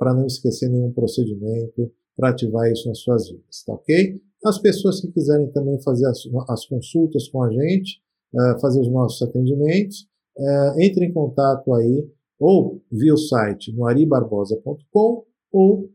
para 0.00 0.12
não 0.12 0.26
esquecer 0.26 0.68
nenhum 0.68 0.92
procedimento, 0.92 1.92
para 2.16 2.30
ativar 2.30 2.70
isso 2.70 2.88
nas 2.88 2.98
suas 2.98 3.28
vidas, 3.28 3.62
tá 3.64 3.72
ok? 3.72 4.20
As 4.44 4.58
pessoas 4.58 5.00
que 5.00 5.12
quiserem 5.12 5.50
também 5.52 5.80
fazer 5.82 6.06
as, 6.06 6.22
as 6.48 6.66
consultas 6.66 7.28
com 7.28 7.42
a 7.42 7.50
gente, 7.50 8.00
uh, 8.34 8.60
fazer 8.60 8.80
os 8.80 8.90
nossos 8.90 9.20
atendimentos, 9.22 10.08
uh, 10.36 10.80
entre 10.80 11.06
em 11.06 11.12
contato 11.12 11.72
aí, 11.74 12.08
ou 12.38 12.82
via 12.90 13.12
o 13.12 13.18
site 13.18 13.72
no 13.72 13.86
aribarbosa.com 13.86 15.24
ou 15.52 15.90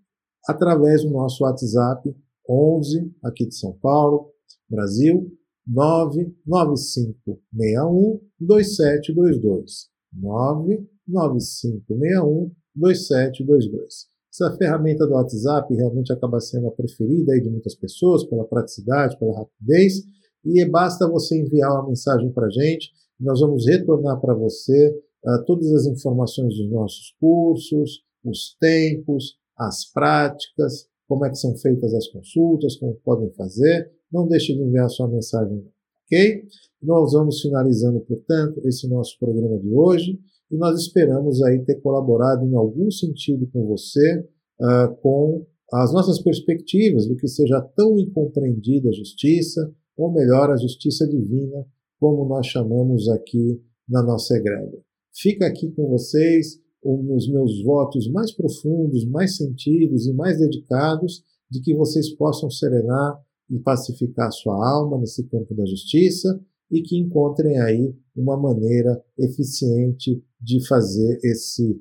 através 0.47 1.03
do 1.03 1.09
nosso 1.09 1.43
WhatsApp 1.43 2.16
11, 2.47 3.11
aqui 3.24 3.47
de 3.47 3.55
São 3.55 3.74
Paulo, 3.82 4.32
Brasil, 4.70 5.32
99561 5.68 8.22
2722. 8.39 9.89
99561 10.13 12.51
2722. 12.76 14.07
Essa 14.34 14.55
ferramenta 14.57 15.05
do 15.07 15.13
WhatsApp 15.13 15.74
realmente 15.74 16.11
acaba 16.11 16.41
sendo 16.41 16.68
a 16.68 16.72
preferida 16.72 17.32
aí 17.32 17.41
de 17.41 17.49
muitas 17.49 17.74
pessoas 17.76 18.26
pela 18.26 18.45
praticidade, 18.45 19.18
pela 19.18 19.38
rapidez, 19.38 20.03
e 20.43 20.66
basta 20.66 21.09
você 21.09 21.39
enviar 21.39 21.72
uma 21.72 21.88
mensagem 21.88 22.30
para 22.32 22.47
a 22.47 22.49
gente, 22.49 22.91
nós 23.20 23.39
vamos 23.39 23.66
retornar 23.66 24.20
para 24.20 24.34
você 24.34 24.89
uh, 25.26 25.45
todas 25.45 25.72
as 25.74 25.86
informações 25.86 26.55
dos 26.55 26.70
nossos 26.70 27.16
cursos, 27.20 28.03
os 28.24 28.55
tempos, 28.59 29.38
as 29.57 29.91
práticas, 29.91 30.88
como 31.07 31.26
é 31.26 31.30
que 31.30 31.38
são 31.38 31.55
feitas 31.57 31.93
as 31.93 32.07
consultas, 32.09 32.76
como 32.76 32.99
podem 33.03 33.32
fazer. 33.32 33.89
Não 34.16 34.26
deixe 34.26 34.55
de 34.55 34.61
enviar 34.61 34.89
sua 34.89 35.09
mensagem, 35.09 35.61
ok? 36.05 36.43
Nós 36.82 37.11
vamos 37.11 37.41
finalizando, 37.41 37.99
portanto, 37.99 38.61
esse 38.63 38.88
nosso 38.88 39.20
programa 39.20 39.59
de 39.59 39.70
hoje 39.74 40.18
e 40.49 40.55
nós 40.55 40.80
esperamos 40.80 41.43
aí 41.43 41.59
ter 41.66 41.82
colaborado 41.82 42.45
em 42.45 42.55
algum 42.55 42.89
sentido 42.89 43.45
com 43.51 43.68
você, 43.68 44.26
uh, 44.61 44.95
com 45.01 45.45
as 45.74 45.91
nossas 45.91 46.22
perspectivas 46.22 47.05
do 47.07 47.18
que 47.18 47.28
seja 47.28 47.59
tão 47.76 47.99
incompreendida 47.99 48.88
a 48.88 48.93
justiça, 48.93 49.70
ou 49.97 50.13
melhor, 50.13 50.49
a 50.49 50.55
justiça 50.55 51.05
divina, 51.05 51.66
como 51.99 52.26
nós 52.26 52.47
chamamos 52.47 53.09
aqui 53.09 53.61
na 53.89 54.01
nossa 54.01 54.34
egrégora. 54.38 54.82
Fica 55.13 55.45
aqui 55.45 55.72
com 55.72 55.89
vocês 55.89 56.57
os 56.82 57.28
meus 57.30 57.61
votos 57.63 58.09
mais 58.09 58.32
profundos, 58.32 59.05
mais 59.05 59.36
sentidos 59.36 60.07
e 60.07 60.13
mais 60.13 60.39
dedicados 60.39 61.22
de 61.51 61.59
que 61.59 61.76
vocês 61.76 62.16
possam 62.16 62.49
serenar 62.49 63.24
e 63.49 63.59
pacificar 63.59 64.31
sua 64.31 64.55
alma 64.55 64.97
nesse 64.97 65.23
campo 65.27 65.53
da 65.53 65.65
justiça 65.65 66.39
e 66.71 66.81
que 66.81 66.97
encontrem 66.97 67.59
aí 67.59 67.95
uma 68.15 68.37
maneira 68.37 69.03
eficiente 69.17 70.23
de 70.41 70.65
fazer 70.67 71.19
esse 71.23 71.79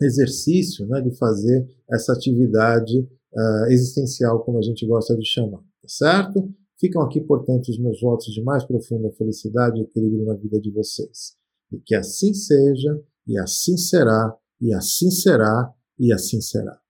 exercício, 0.00 0.86
né, 0.86 1.00
de 1.00 1.16
fazer 1.16 1.66
essa 1.90 2.12
atividade 2.12 2.98
uh, 2.98 3.70
existencial, 3.70 4.44
como 4.44 4.58
a 4.58 4.62
gente 4.62 4.86
gosta 4.86 5.16
de 5.16 5.26
chamar, 5.26 5.58
tá 5.58 5.88
certo? 5.88 6.52
Ficam 6.78 7.02
aqui, 7.02 7.20
portanto, 7.20 7.68
os 7.68 7.78
meus 7.78 8.00
votos 8.00 8.32
de 8.32 8.42
mais 8.42 8.64
profunda 8.64 9.10
felicidade 9.12 9.80
e 9.80 9.82
equilíbrio 9.82 10.24
na 10.24 10.34
vida 10.34 10.60
de 10.60 10.70
vocês. 10.70 11.36
E 11.72 11.78
que 11.80 11.94
assim 11.94 12.32
seja, 12.32 13.02
e 13.26 13.36
assim 13.38 13.76
será, 13.76 14.36
e 14.60 14.72
assim 14.72 15.10
será, 15.10 15.74
e 15.98 16.12
assim 16.12 16.40
será. 16.40 16.80